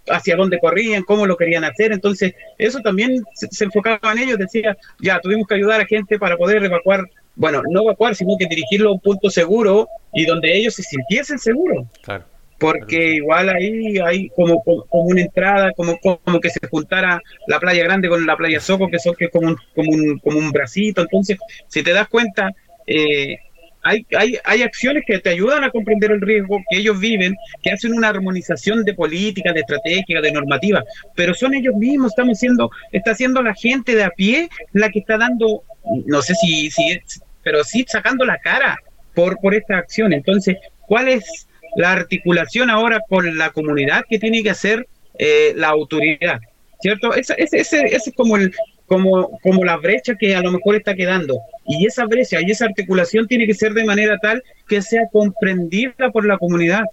hacia 0.09 0.37
dónde 0.37 0.61
corrían, 0.61 1.03
cómo 1.03 1.27
lo 1.27 1.37
querían 1.37 1.65
hacer, 1.65 1.93
entonces 1.93 2.35
eso 2.59 2.79
también 2.81 3.25
se, 3.35 3.49
se 3.51 3.65
enfocaba 3.65 4.13
en 4.13 4.19
ellos, 4.19 4.39
decía, 4.39 4.77
ya 5.01 5.19
tuvimos 5.21 5.49
que 5.49 5.57
ayudar 5.57 5.81
a 5.81 5.87
gente 5.87 6.19
para 6.19 6.37
poder 6.37 6.63
evacuar, 6.63 7.01
bueno, 7.35 7.63
no 7.69 7.83
evacuar, 7.83 8.15
sino 8.15 8.37
que 8.39 8.47
dirigirlo 8.47 8.91
a 8.91 8.93
un 8.93 9.01
punto 9.01 9.31
seguro 9.31 9.89
y 10.13 10.25
donde 10.25 10.57
ellos 10.57 10.75
se 10.75 10.83
sintiesen 10.83 11.39
seguros. 11.39 11.87
Claro 12.03 12.36
porque 12.59 13.15
igual 13.17 13.49
ahí 13.51 13.99
hay 13.99 14.29
como, 14.31 14.63
como, 14.63 14.85
como, 14.87 15.05
una 15.05 15.21
entrada, 15.21 15.73
como, 15.73 15.99
como 15.99 16.41
que 16.41 16.51
se 16.51 16.61
juntara 16.69 17.21
la 17.47 17.61
playa 17.61 17.85
grande 17.85 18.09
con 18.09 18.25
la 18.27 18.37
playa 18.37 18.61
Soco, 18.61 18.89
que 18.89 18.99
son 18.99 19.15
que 19.15 19.27
es 19.27 19.31
como 19.31 19.49
un, 19.49 19.57
como 19.75 19.91
un, 19.91 20.19
como 20.19 20.39
un 20.39 20.51
bracito. 20.51 21.03
Entonces, 21.03 21.39
si 21.69 21.83
te 21.83 21.93
das 21.93 22.09
cuenta, 22.09 22.51
eh, 22.87 23.39
hay, 23.83 24.05
hay, 24.17 24.39
hay 24.45 24.63
acciones 24.63 25.05
que 25.07 25.19
te 25.19 25.31
ayudan 25.31 25.65
a 25.65 25.71
comprender 25.71 26.11
el 26.11 26.21
riesgo 26.21 26.63
que 26.69 26.79
ellos 26.79 26.99
viven, 26.99 27.37
que 27.63 27.71
hacen 27.71 27.93
una 27.93 28.09
armonización 28.09 28.85
de 28.85 28.95
políticas, 28.95 29.55
de 29.55 29.61
estrategias, 29.61 30.23
de 30.23 30.33
normativas, 30.33 30.85
pero 31.15 31.35
son 31.35 31.55
ellos 31.55 31.75
mismos, 31.77 32.13
estamos 32.13 32.39
siendo, 32.39 32.71
está 32.91 33.15
siendo 33.15 33.43
la 33.43 33.55
gente 33.55 33.95
de 33.95 34.05
a 34.05 34.11
pie 34.11 34.49
la 34.73 34.91
que 34.91 35.01
está 35.01 35.19
dando, 35.19 35.63
no 36.07 36.23
sé 36.23 36.35
si, 36.35 36.71
si 36.71 36.99
pero 37.45 37.63
sí 37.63 37.85
sacando 37.87 38.25
la 38.25 38.39
cara 38.39 38.77
por, 39.15 39.39
por 39.39 39.55
esta 39.55 39.79
acción. 39.79 40.13
Entonces, 40.13 40.57
¿cuál 40.89 41.09
es 41.09 41.47
la 41.77 41.93
articulación 41.93 42.71
ahora 42.71 43.01
con 43.09 43.37
la 43.37 43.51
comunidad 43.51 44.05
que 44.09 44.19
tiene 44.19 44.43
que 44.43 44.51
hacer 44.51 44.87
eh, 45.19 45.53
la 45.57 45.69
autoridad, 45.69 46.41
¿cierto? 46.81 47.15
Ese, 47.15 47.35
ese, 47.39 47.59
ese, 47.59 47.81
ese, 47.87 48.11
es 48.11 48.17
como, 48.17 48.37
el, 48.37 48.53
como, 48.87 49.39
como 49.43 49.65
la 49.65 49.77
brecha 49.77 50.15
que 50.19 50.35
a 50.35 50.43
lo 50.43 50.53
mejor 50.53 50.77
está 50.77 50.95
quedando. 50.95 51.39
Y 51.67 51.87
esa 51.87 52.05
brecha 52.07 52.39
y 52.41 52.51
esa 52.51 52.67
articulación 52.67 53.27
tiene 53.27 53.47
que 53.47 53.55
ser 53.55 53.73
de 53.75 53.85
manera 53.85 54.19
tal 54.19 54.43
que 54.69 54.83
sea 54.83 55.03
comprendida 55.13 56.11
por 56.13 56.27
la 56.27 56.39
comunidad 56.39 56.85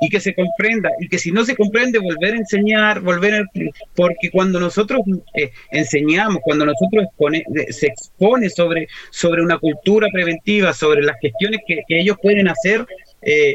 y 0.00 0.08
que 0.08 0.20
se 0.20 0.34
comprenda 0.34 0.90
y 1.00 1.08
que 1.08 1.18
si 1.18 1.30
no 1.30 1.44
se 1.44 1.54
comprende 1.54 1.98
volver 1.98 2.34
a 2.34 2.38
enseñar 2.38 3.00
volver 3.00 3.34
a, 3.34 3.44
porque 3.94 4.30
cuando 4.30 4.58
nosotros 4.58 5.00
eh, 5.34 5.50
enseñamos 5.70 6.38
cuando 6.42 6.66
nosotros 6.66 7.06
se 7.70 7.86
expone 7.86 8.50
sobre 8.50 8.88
sobre 9.10 9.42
una 9.42 9.58
cultura 9.58 10.08
preventiva 10.12 10.72
sobre 10.72 11.02
las 11.02 11.16
gestiones 11.20 11.60
que, 11.66 11.82
que 11.86 12.00
ellos 12.00 12.16
pueden 12.20 12.48
hacer 12.48 12.84
eh, 13.22 13.54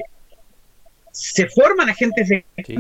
se 1.12 1.48
forman 1.48 1.90
agentes 1.90 2.30
de 2.30 2.46
sí. 2.66 2.76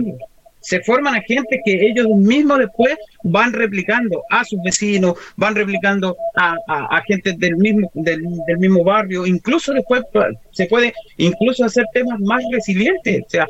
se 0.59 0.81
forman 0.81 1.15
agentes 1.15 1.59
que 1.63 1.87
ellos 1.87 2.07
mismos 2.07 2.59
después 2.59 2.97
van 3.23 3.53
replicando 3.53 4.23
a 4.29 4.43
sus 4.43 4.61
vecinos, 4.61 5.15
van 5.35 5.55
replicando 5.55 6.17
a, 6.35 6.55
a, 6.67 6.97
a 6.97 7.01
gente 7.03 7.33
del 7.37 7.55
mismo, 7.57 7.89
del, 7.93 8.23
del, 8.45 8.57
mismo 8.57 8.83
barrio, 8.83 9.25
incluso 9.25 9.73
después 9.73 10.03
se 10.51 10.65
puede 10.65 10.93
incluso 11.17 11.65
hacer 11.65 11.85
temas 11.93 12.19
más 12.19 12.43
resilientes, 12.51 13.23
o 13.25 13.29
sea, 13.29 13.47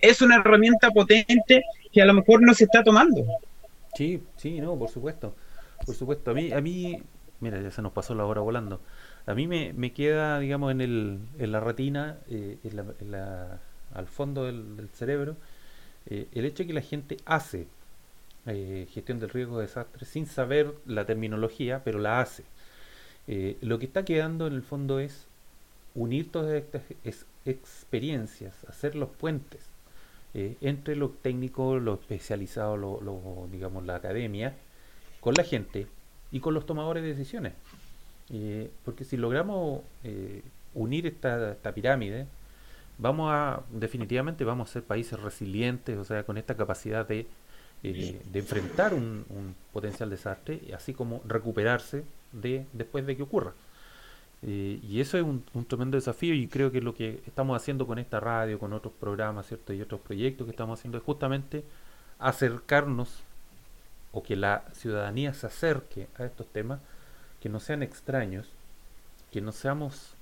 es 0.00 0.22
una 0.22 0.36
herramienta 0.36 0.90
potente 0.90 1.62
que 1.92 2.02
a 2.02 2.06
lo 2.06 2.14
mejor 2.14 2.42
no 2.42 2.54
se 2.54 2.64
está 2.64 2.82
tomando. 2.82 3.24
Sí, 3.94 4.22
sí, 4.36 4.60
no, 4.60 4.78
por 4.78 4.88
supuesto, 4.88 5.34
por 5.84 5.94
supuesto, 5.94 6.30
a 6.30 6.34
mí, 6.34 6.52
a 6.52 6.60
mí, 6.60 7.02
mira, 7.40 7.60
ya 7.60 7.70
se 7.70 7.82
nos 7.82 7.92
pasó 7.92 8.14
la 8.14 8.24
hora 8.24 8.40
volando, 8.40 8.80
a 9.26 9.34
mí 9.34 9.46
me, 9.46 9.72
me 9.72 9.92
queda, 9.92 10.38
digamos, 10.38 10.70
en, 10.70 10.80
el, 10.80 11.18
en 11.38 11.52
la 11.52 11.60
retina, 11.60 12.18
eh, 12.28 12.58
en 12.62 12.76
la, 12.76 12.84
en 13.00 13.10
la 13.10 13.60
al 13.94 14.06
fondo 14.06 14.44
del, 14.44 14.88
cerebro, 14.92 15.36
eh, 16.06 16.28
el 16.32 16.44
hecho 16.44 16.62
de 16.62 16.68
que 16.68 16.72
la 16.72 16.80
gente 16.80 17.16
hace 17.24 17.66
eh, 18.46 18.86
gestión 18.92 19.20
del 19.20 19.30
riesgo 19.30 19.58
de 19.58 19.66
desastre 19.66 20.06
sin 20.06 20.26
saber 20.26 20.74
la 20.86 21.04
terminología, 21.04 21.82
pero 21.84 21.98
la 21.98 22.20
hace. 22.20 22.44
Eh, 23.26 23.56
lo 23.60 23.78
que 23.78 23.86
está 23.86 24.04
quedando 24.04 24.46
en 24.46 24.54
el 24.54 24.62
fondo 24.62 24.98
es 24.98 25.26
unir 25.94 26.30
todas 26.30 26.54
estas 26.54 26.82
es, 27.04 27.26
experiencias, 27.44 28.54
hacer 28.68 28.94
los 28.94 29.08
puentes 29.08 29.60
entre 30.32 30.94
lo 30.94 31.08
técnico, 31.08 31.80
lo 31.80 31.94
especializado, 31.94 32.76
lo, 32.76 33.48
digamos 33.50 33.84
la 33.84 33.96
academia, 33.96 34.54
con 35.18 35.34
la 35.34 35.42
gente 35.42 35.88
y 36.30 36.38
con 36.38 36.54
los 36.54 36.66
tomadores 36.66 37.02
de 37.02 37.08
decisiones. 37.08 37.52
Porque 38.84 39.02
si 39.02 39.16
logramos 39.16 39.80
unir 40.72 41.08
esta 41.08 41.56
pirámide, 41.74 42.28
vamos 43.00 43.30
a, 43.32 43.62
definitivamente 43.70 44.44
vamos 44.44 44.70
a 44.70 44.72
ser 44.74 44.82
países 44.84 45.18
resilientes, 45.20 45.98
o 45.98 46.04
sea, 46.04 46.24
con 46.24 46.38
esta 46.38 46.56
capacidad 46.56 47.06
de, 47.06 47.26
eh, 47.82 48.20
de 48.30 48.38
enfrentar 48.38 48.94
un, 48.94 49.54
potencial 49.72 50.10
desastre, 50.10 50.60
así 50.74 50.92
como 50.92 51.22
recuperarse 51.26 52.04
de 52.32 52.66
después 52.72 53.06
de 53.06 53.16
que 53.16 53.22
ocurra. 53.22 53.52
Eh, 54.42 54.80
y 54.82 55.00
eso 55.00 55.18
es 55.18 55.24
un, 55.24 55.44
un, 55.54 55.64
tremendo 55.66 55.96
desafío 55.96 56.34
y 56.34 56.46
creo 56.46 56.70
que 56.70 56.80
lo 56.80 56.94
que 56.94 57.22
estamos 57.26 57.56
haciendo 57.56 57.86
con 57.86 57.98
esta 57.98 58.20
radio, 58.20 58.58
con 58.58 58.72
otros 58.72 58.94
programas, 58.98 59.46
¿cierto? 59.46 59.72
Y 59.72 59.82
otros 59.82 60.00
proyectos 60.00 60.46
que 60.46 60.50
estamos 60.50 60.78
haciendo 60.78 60.98
es 60.98 61.04
justamente 61.04 61.64
acercarnos 62.18 63.22
o 64.12 64.22
que 64.22 64.36
la 64.36 64.64
ciudadanía 64.72 65.34
se 65.34 65.46
acerque 65.46 66.08
a 66.18 66.24
estos 66.24 66.46
temas, 66.48 66.80
que 67.40 67.48
no 67.48 67.60
sean 67.60 67.82
extraños, 67.82 68.48
que 69.30 69.40
no 69.40 69.52
seamos 69.52 70.14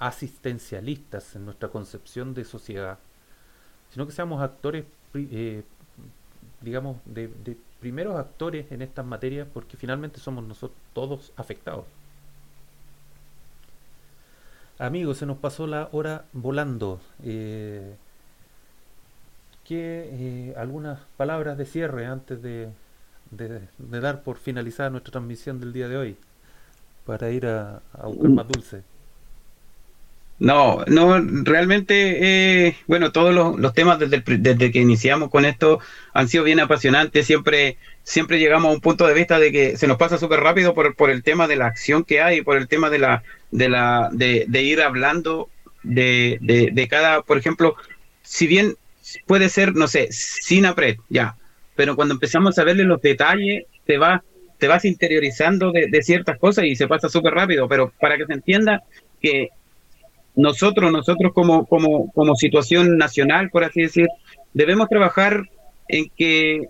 asistencialistas 0.00 1.36
en 1.36 1.44
nuestra 1.44 1.68
concepción 1.68 2.34
de 2.34 2.44
sociedad, 2.44 2.98
sino 3.90 4.06
que 4.06 4.12
seamos 4.12 4.42
actores, 4.42 4.84
eh, 5.14 5.62
digamos, 6.60 6.96
de, 7.04 7.28
de 7.28 7.56
primeros 7.80 8.16
actores 8.16 8.72
en 8.72 8.82
estas 8.82 9.06
materias, 9.06 9.46
porque 9.52 9.76
finalmente 9.76 10.18
somos 10.18 10.44
nosotros 10.44 10.78
todos 10.92 11.32
afectados. 11.36 11.84
Amigos, 14.78 15.18
se 15.18 15.26
nos 15.26 15.36
pasó 15.36 15.66
la 15.66 15.90
hora 15.92 16.24
volando. 16.32 17.00
Eh, 17.22 17.94
¿qué, 19.64 20.08
eh, 20.12 20.54
algunas 20.56 21.00
palabras 21.16 21.58
de 21.58 21.66
cierre 21.66 22.06
antes 22.06 22.42
de, 22.42 22.70
de, 23.30 23.68
de, 23.78 24.00
dar 24.00 24.22
por 24.22 24.38
finalizada 24.38 24.90
nuestra 24.90 25.12
transmisión 25.12 25.60
del 25.60 25.72
día 25.72 25.88
de 25.88 25.96
hoy, 25.96 26.16
para 27.04 27.30
ir 27.30 27.46
a, 27.46 27.82
a 27.92 28.06
buscar 28.06 28.30
más 28.30 28.48
dulce. 28.48 28.82
No, 30.40 30.82
no, 30.86 31.20
realmente, 31.44 32.66
eh, 32.66 32.76
bueno, 32.86 33.12
todos 33.12 33.34
los, 33.34 33.60
los 33.60 33.74
temas 33.74 33.98
desde, 33.98 34.16
el, 34.16 34.42
desde, 34.42 34.72
que 34.72 34.78
iniciamos 34.78 35.28
con 35.28 35.44
esto 35.44 35.80
han 36.14 36.28
sido 36.28 36.44
bien 36.44 36.60
apasionantes. 36.60 37.26
Siempre, 37.26 37.76
siempre 38.04 38.38
llegamos 38.38 38.70
a 38.70 38.74
un 38.74 38.80
punto 38.80 39.06
de 39.06 39.12
vista 39.12 39.38
de 39.38 39.52
que 39.52 39.76
se 39.76 39.86
nos 39.86 39.98
pasa 39.98 40.16
súper 40.16 40.40
rápido 40.40 40.74
por, 40.74 40.96
por 40.96 41.10
el 41.10 41.22
tema 41.22 41.46
de 41.46 41.56
la 41.56 41.66
acción 41.66 42.04
que 42.04 42.22
hay, 42.22 42.40
por 42.40 42.56
el 42.56 42.68
tema 42.68 42.88
de 42.88 42.98
la, 42.98 43.22
de 43.50 43.68
la, 43.68 44.08
de, 44.12 44.46
de 44.48 44.62
ir 44.62 44.80
hablando 44.80 45.50
de, 45.82 46.38
de, 46.40 46.70
de, 46.72 46.88
cada, 46.88 47.20
por 47.20 47.36
ejemplo, 47.36 47.76
si 48.22 48.46
bien 48.46 48.76
puede 49.26 49.50
ser, 49.50 49.74
no 49.74 49.88
sé, 49.88 50.08
sin 50.10 50.64
apret, 50.64 50.98
ya, 51.10 51.36
pero 51.76 51.96
cuando 51.96 52.14
empezamos 52.14 52.58
a 52.58 52.64
verle 52.64 52.84
los 52.84 53.02
detalles, 53.02 53.64
te 53.84 53.98
va, 53.98 54.24
te 54.56 54.68
vas 54.68 54.86
interiorizando 54.86 55.70
de, 55.70 55.88
de 55.88 56.02
ciertas 56.02 56.38
cosas 56.38 56.64
y 56.64 56.76
se 56.76 56.88
pasa 56.88 57.10
súper 57.10 57.34
rápido. 57.34 57.68
Pero 57.68 57.92
para 58.00 58.16
que 58.16 58.24
se 58.26 58.32
entienda 58.32 58.82
que 59.20 59.50
nosotros, 60.36 60.92
nosotros 60.92 61.32
como, 61.34 61.66
como, 61.66 62.10
como 62.12 62.34
situación 62.36 62.96
nacional, 62.96 63.50
por 63.50 63.64
así 63.64 63.82
decir, 63.82 64.08
debemos 64.54 64.88
trabajar 64.88 65.44
en 65.88 66.10
que 66.16 66.68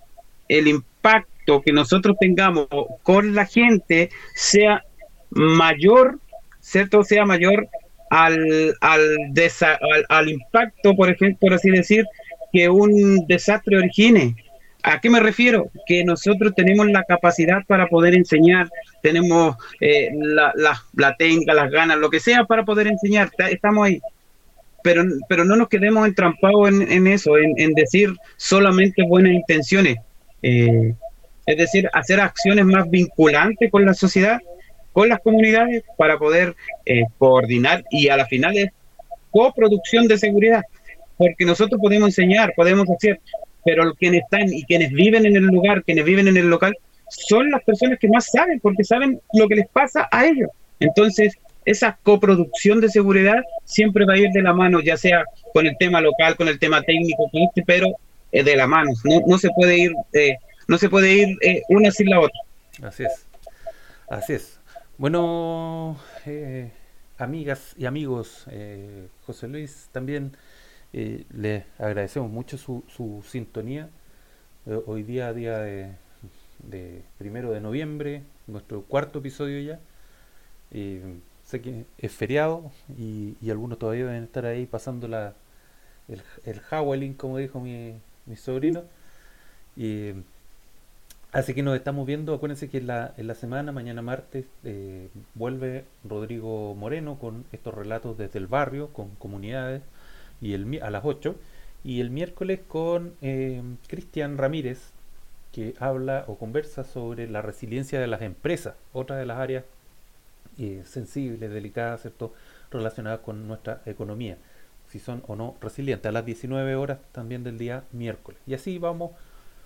el 0.49 0.69
impacto 0.69 1.63
que 1.63 1.73
nosotros 1.73 2.17
tengamos 2.19 2.69
con 3.03 3.35
la 3.35 3.47
gente 3.47 4.11
sea 4.35 4.85
mayor, 5.31 6.19
¿cierto? 6.61 7.05
Sea 7.05 7.25
mayor 7.25 7.69
al, 8.11 8.75
al, 8.81 9.01
al, 9.31 10.07
al 10.09 10.29
impacto, 10.29 10.95
por 10.95 11.11
ejemplo, 11.11 11.39
por 11.41 11.55
así 11.55 11.71
decir, 11.71 12.05
que 12.53 12.69
un 12.69 13.27
desastre 13.27 13.79
origine. 13.79 14.37
¿A 14.83 15.01
qué 15.01 15.11
me 15.11 15.21
refiero? 15.21 15.71
Que 15.87 16.05
nosotros 16.05 16.55
tenemos 16.55 16.89
la 16.91 17.05
capacidad 17.05 17.65
para 17.67 17.87
poder 17.87 18.15
enseñar, 18.15 18.69
tenemos 19.03 19.57
eh, 19.81 20.11
la, 20.15 20.53
la, 20.95 21.17
técnica, 21.17 21.55
las 21.55 21.71
ganas, 21.71 21.99
lo 21.99 22.11
que 22.11 22.21
sea 22.21 22.45
para 22.45 22.65
poder 22.65 22.87
enseñar, 22.87 23.31
estamos 23.51 23.87
ahí. 23.87 24.01
Pero, 24.83 25.05
pero 25.29 25.45
no 25.45 25.57
nos 25.57 25.69
quedemos 25.69 26.07
entrampados 26.07 26.69
en, 26.69 26.91
en 26.91 27.07
eso, 27.07 27.37
en, 27.37 27.53
en, 27.59 27.75
decir 27.75 28.15
solamente 28.37 29.03
buenas 29.03 29.33
intenciones. 29.33 29.99
Eh, 30.43 30.95
es 31.47 31.57
decir, 31.57 31.89
hacer 31.93 32.21
acciones 32.21 32.65
más 32.65 32.89
vinculantes 32.89 33.71
con 33.71 33.85
la 33.85 33.95
sociedad, 33.95 34.41
con 34.93 35.09
las 35.09 35.21
comunidades, 35.21 35.85
para 35.97 36.19
poder 36.19 36.57
eh, 36.87 37.05
coordinar 37.19 37.85
y 37.91 38.09
a 38.09 38.17
la 38.17 38.27
final 38.27 38.57
es 38.57 38.71
coproducción 39.31 40.07
de 40.07 40.19
seguridad. 40.19 40.63
Porque 41.17 41.45
nosotros 41.45 41.81
podemos 41.81 42.09
enseñar, 42.09 42.53
podemos 42.57 42.89
hacer, 42.89 43.21
pero 43.65 43.95
quienes 43.95 44.23
están 44.23 44.53
y 44.53 44.65
quienes 44.65 44.93
viven 44.93 45.27
en 45.27 45.37
el 45.37 45.45
lugar, 45.45 45.83
quienes 45.85 46.05
viven 46.05 46.29
en 46.29 46.37
el 46.37 46.49
local, 46.49 46.77
son 47.09 47.51
las 47.51 47.63
personas 47.65 47.99
que 47.99 48.09
más 48.09 48.31
saben, 48.31 48.61
porque 48.61 48.85
saben 48.85 49.21
lo 49.35 49.49
que 49.49 49.57
les 49.57 49.69
pasa 49.69 50.09
a 50.11 50.27
ellos. 50.27 50.51
Entonces, 50.79 51.37
esa 51.65 51.99
coproducción 52.03 52.81
de 52.81 52.89
seguridad 52.89 53.43
siempre 53.65 54.07
va 54.07 54.15
a 54.15 54.19
ir 54.19 54.31
de 54.31 54.43
la 54.43 54.53
mano, 54.53 54.81
ya 54.81 54.97
sea 54.97 55.25
con 55.53 55.67
el 55.67 55.77
tema 55.79 56.01
local, 56.01 56.37
con 56.37 56.49
el 56.49 56.59
tema 56.59 56.83
técnico, 56.83 57.29
este, 57.33 57.63
pero 57.67 57.89
eh, 58.33 58.43
de 58.43 58.57
la 58.57 58.67
mano. 58.67 58.93
No, 59.05 59.21
no 59.27 59.39
se 59.39 59.51
puede 59.51 59.79
ir, 59.79 59.93
eh, 60.13 60.37
no 60.69 60.79
se 60.79 60.89
puede 60.89 61.13
ir 61.13 61.37
eh, 61.43 61.63
una 61.69 61.91
sin 61.91 62.09
la 62.09 62.21
otra. 62.21 62.41
Así 62.83 63.05
es, 63.05 63.27
así 64.09 64.35
es. 64.35 64.61
Bueno, 64.97 65.99
eh, 66.27 66.71
amigas 67.19 67.75
y 67.77 67.87
amigos, 67.87 68.47
José 69.27 69.49
Luis 69.49 69.89
también 69.93 70.37
eh, 70.93 71.25
le 71.33 71.65
agradecemos 71.79 72.31
mucho 72.31 72.59
su, 72.59 72.85
su 72.89 73.23
sintonía. 73.27 73.89
Eh, 74.67 74.81
hoy 74.87 75.03
día, 75.03 75.33
día 75.33 75.59
de, 75.59 77.03
primero 77.19 77.53
de 77.53 77.61
noviembre, 77.61 78.23
nuestro 78.47 78.83
cuarto 78.83 79.21
episodio 79.21 79.61
ya. 79.61 79.81
Eh, 80.73 81.03
sé 81.45 81.61
que 81.61 81.85
es 81.99 82.13
feriado 82.13 82.71
y, 82.97 83.37
y, 83.41 83.51
algunos 83.51 83.79
todavía 83.79 84.07
deben 84.07 84.25
estar 84.25 84.47
ahí 84.47 84.67
pasando 84.67 85.09
la, 85.09 85.35
el, 86.09 86.23
el 86.45 86.61
Howling, 86.71 87.15
como 87.15 87.39
dijo 87.39 87.61
mi, 87.61 87.95
mi 88.27 88.37
sobrino. 88.37 88.85
Y, 89.77 90.13
así 91.33 91.55
que 91.55 91.63
nos 91.63 91.77
estamos 91.77 92.07
viendo. 92.07 92.35
Acuérdense 92.35 92.69
que 92.69 92.79
en 92.79 92.87
la, 92.89 93.15
en 93.17 93.27
la 93.27 93.35
semana, 93.35 93.73
mañana 93.73 94.03
martes, 94.03 94.47
eh, 94.65 95.09
vuelve 95.35 95.85
Rodrigo 96.05 96.75
Moreno 96.75 97.19
con 97.19 97.45
estos 97.53 97.75
relatos 97.75 98.19
desde 98.19 98.39
el 98.39 98.47
barrio, 98.47 98.89
con 98.93 99.11
comunidades 99.17 99.83
y 100.41 100.55
el, 100.55 100.81
a 100.83 100.91
las 100.91 101.05
8 101.05 101.35
y 101.85 102.01
el 102.01 102.11
miércoles 102.11 102.61
con 102.67 103.15
eh, 103.23 103.63
Cristian 103.87 104.39
Ramírez 104.39 104.93
que 105.53 105.75
habla 105.81 106.25
o 106.29 106.37
conversa 106.37 106.85
sobre 106.85 107.29
la 107.29 107.43
resiliencia 107.43 108.01
de 108.01 108.07
las 108.07 108.23
empresas, 108.23 108.75
otra 108.93 109.17
de 109.17 109.27
las 109.27 109.39
áreas 109.39 109.65
eh, 110.59 110.83
sensibles, 110.85 111.51
delicadas, 111.51 112.03
¿cierto? 112.03 112.33
relacionadas 112.71 113.21
con 113.21 113.49
nuestra 113.49 113.83
economía, 113.87 114.37
si 114.89 114.99
son 114.99 115.23
o 115.27 115.35
no 115.35 115.57
resilientes, 115.61 116.09
a 116.09 116.13
las 116.13 116.25
19 116.25 116.77
horas 116.77 116.99
también 117.13 117.43
del 117.43 117.59
día 117.59 117.85
miércoles. 117.93 118.41
Y 118.47 118.55
así 118.55 118.79
vamos 118.79 119.13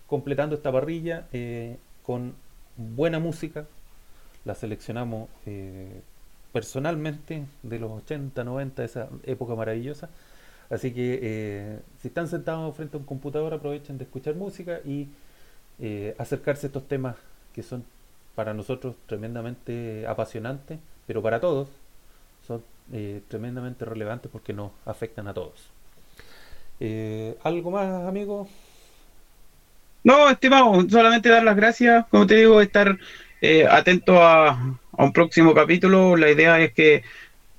completando 0.07 0.55
esta 0.55 0.73
parrilla 0.73 1.27
eh, 1.33 1.77
con 2.03 2.35
buena 2.77 3.19
música, 3.19 3.67
la 4.45 4.55
seleccionamos 4.55 5.29
eh, 5.47 6.01
personalmente 6.53 7.45
de 7.63 7.79
los 7.79 7.91
80, 7.91 8.45
90, 8.45 8.85
esa 8.85 9.09
época 9.25 9.55
maravillosa, 9.55 10.09
Así 10.71 10.93
que 10.93 11.21
eh, 11.23 11.79
si 12.01 12.09
están 12.09 12.29
sentados 12.29 12.75
frente 12.77 12.97
a 12.97 13.01
un 13.01 13.07
computador, 13.07 13.55
aprovechen 13.55 13.99
de 13.99 14.05
escuchar 14.05 14.35
música 14.35 14.81
y 14.85 15.09
eh, 15.81 16.15
acercarse 16.19 16.67
a 16.67 16.69
estos 16.69 16.89
temas 16.89 17.17
que 17.55 17.63
son 17.63 17.85
para 18.35 18.55
nosotros 18.55 18.97
tremendamente 19.07 20.07
apasionantes, 20.07 20.79
pero 21.07 21.23
para 21.23 21.41
todos 21.41 21.69
son 22.47 22.63
eh, 22.93 23.23
tremendamente 23.29 23.85
relevantes 23.85 24.31
porque 24.31 24.53
nos 24.53 24.73
afectan 24.87 25.29
a 25.29 25.35
todos. 25.35 25.71
Eh, 26.81 27.37
¿Algo 27.43 27.71
más, 27.71 28.07
amigo? 28.07 28.49
No, 30.03 30.29
estimado, 30.29 30.87
solamente 30.91 31.31
dar 31.31 31.43
las 31.45 31.57
gracias, 31.57 32.07
como 32.11 32.27
te 32.27 32.37
digo, 32.37 32.61
estar 32.61 32.99
eh, 33.41 33.67
atento 33.67 34.23
a, 34.23 34.51
a 34.51 35.05
un 35.05 35.13
próximo 35.13 35.55
capítulo. 35.55 36.17
La 36.17 36.31
idea 36.31 36.61
es 36.61 36.73
que 36.75 37.03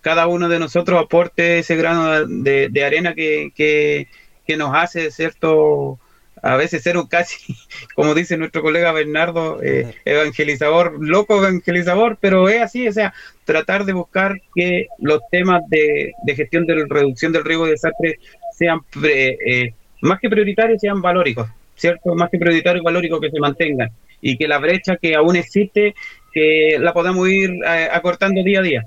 cada 0.06 0.28
uno 0.28 0.50
de 0.50 0.60
nosotros 0.60 1.04
aporte 1.04 1.58
ese 1.58 1.76
grano 1.76 2.28
de, 2.28 2.70
de 2.70 2.84
arena 2.84 3.16
que, 3.16 3.52
que, 3.56 4.08
que, 4.46 4.56
nos 4.56 4.70
hace, 4.76 5.10
¿cierto? 5.10 5.98
A 6.44 6.56
veces 6.58 6.84
ser 6.84 6.96
un 6.96 7.08
casi, 7.08 7.56
como 7.96 8.14
dice 8.14 8.38
nuestro 8.38 8.62
colega 8.62 8.92
Bernardo, 8.92 9.64
eh, 9.64 9.96
evangelizador, 10.06 11.04
loco 11.04 11.40
evangelizador, 11.40 12.20
pero 12.22 12.48
es 12.50 12.62
así, 12.62 12.88
o 12.88 12.94
sea, 12.94 13.16
tratar 13.46 13.84
de 13.84 13.94
buscar 13.94 14.40
que 14.54 14.86
los 15.00 15.22
temas 15.32 15.64
de, 15.70 16.14
de 16.24 16.36
gestión 16.36 16.68
de 16.68 16.86
reducción 16.88 17.32
del 17.32 17.44
riesgo 17.44 17.66
de 17.66 17.72
desastre 17.72 18.20
sean 18.56 18.82
pre, 18.84 19.40
eh, 19.44 19.74
más 20.02 20.20
que 20.20 20.30
prioritarios, 20.30 20.80
sean 20.82 21.02
valóricos, 21.02 21.50
¿cierto? 21.74 22.14
Más 22.14 22.30
que 22.30 22.38
prioritarios, 22.38 22.84
valóricos 22.84 23.20
que 23.20 23.32
se 23.32 23.40
mantengan 23.40 23.90
y 24.22 24.38
que 24.38 24.48
la 24.48 24.60
brecha 24.60 24.98
que 24.98 25.16
aún 25.16 25.36
existe, 25.36 25.96
que 26.32 26.78
la 26.80 26.94
podamos 26.94 27.28
ir 27.28 27.50
eh, 27.66 27.90
acortando 27.92 28.44
día 28.44 28.60
a 28.60 28.64
día. 28.64 28.86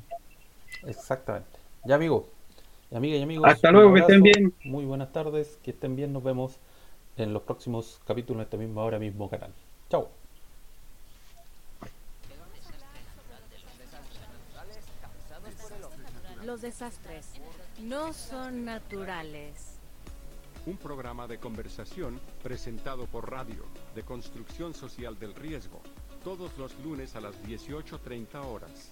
Exactamente. 0.86 1.58
Ya, 1.84 1.94
amigo. 1.96 2.28
Y 2.90 2.96
amiga 2.96 3.16
y 3.16 3.22
amigos. 3.22 3.48
Hasta 3.48 3.70
luego, 3.70 3.92
que 3.94 4.00
estén 4.00 4.22
bien. 4.22 4.54
Muy 4.64 4.84
buenas 4.84 5.12
tardes, 5.12 5.58
que 5.62 5.72
estén 5.72 5.96
bien. 5.96 6.12
Nos 6.12 6.22
vemos 6.22 6.58
en 7.16 7.32
los 7.32 7.42
próximos 7.42 8.00
capítulos 8.06 8.38
de 8.40 8.44
este 8.44 8.58
mismo 8.58 8.80
ahora 8.80 8.98
mismo 8.98 9.28
canal. 9.28 9.52
Chao. 9.90 10.08
Los 16.44 16.62
desastres 16.62 17.26
no 17.82 18.12
son 18.14 18.64
naturales. 18.64 19.78
Un 20.64 20.76
programa 20.76 21.26
de 21.26 21.38
conversación 21.38 22.20
presentado 22.42 23.06
por 23.06 23.30
radio 23.30 23.64
de 23.94 24.02
construcción 24.02 24.72
social 24.72 25.18
del 25.18 25.34
riesgo, 25.34 25.80
todos 26.24 26.56
los 26.56 26.78
lunes 26.80 27.16
a 27.16 27.20
las 27.20 27.34
18.30 27.44 28.44
horas. 28.46 28.90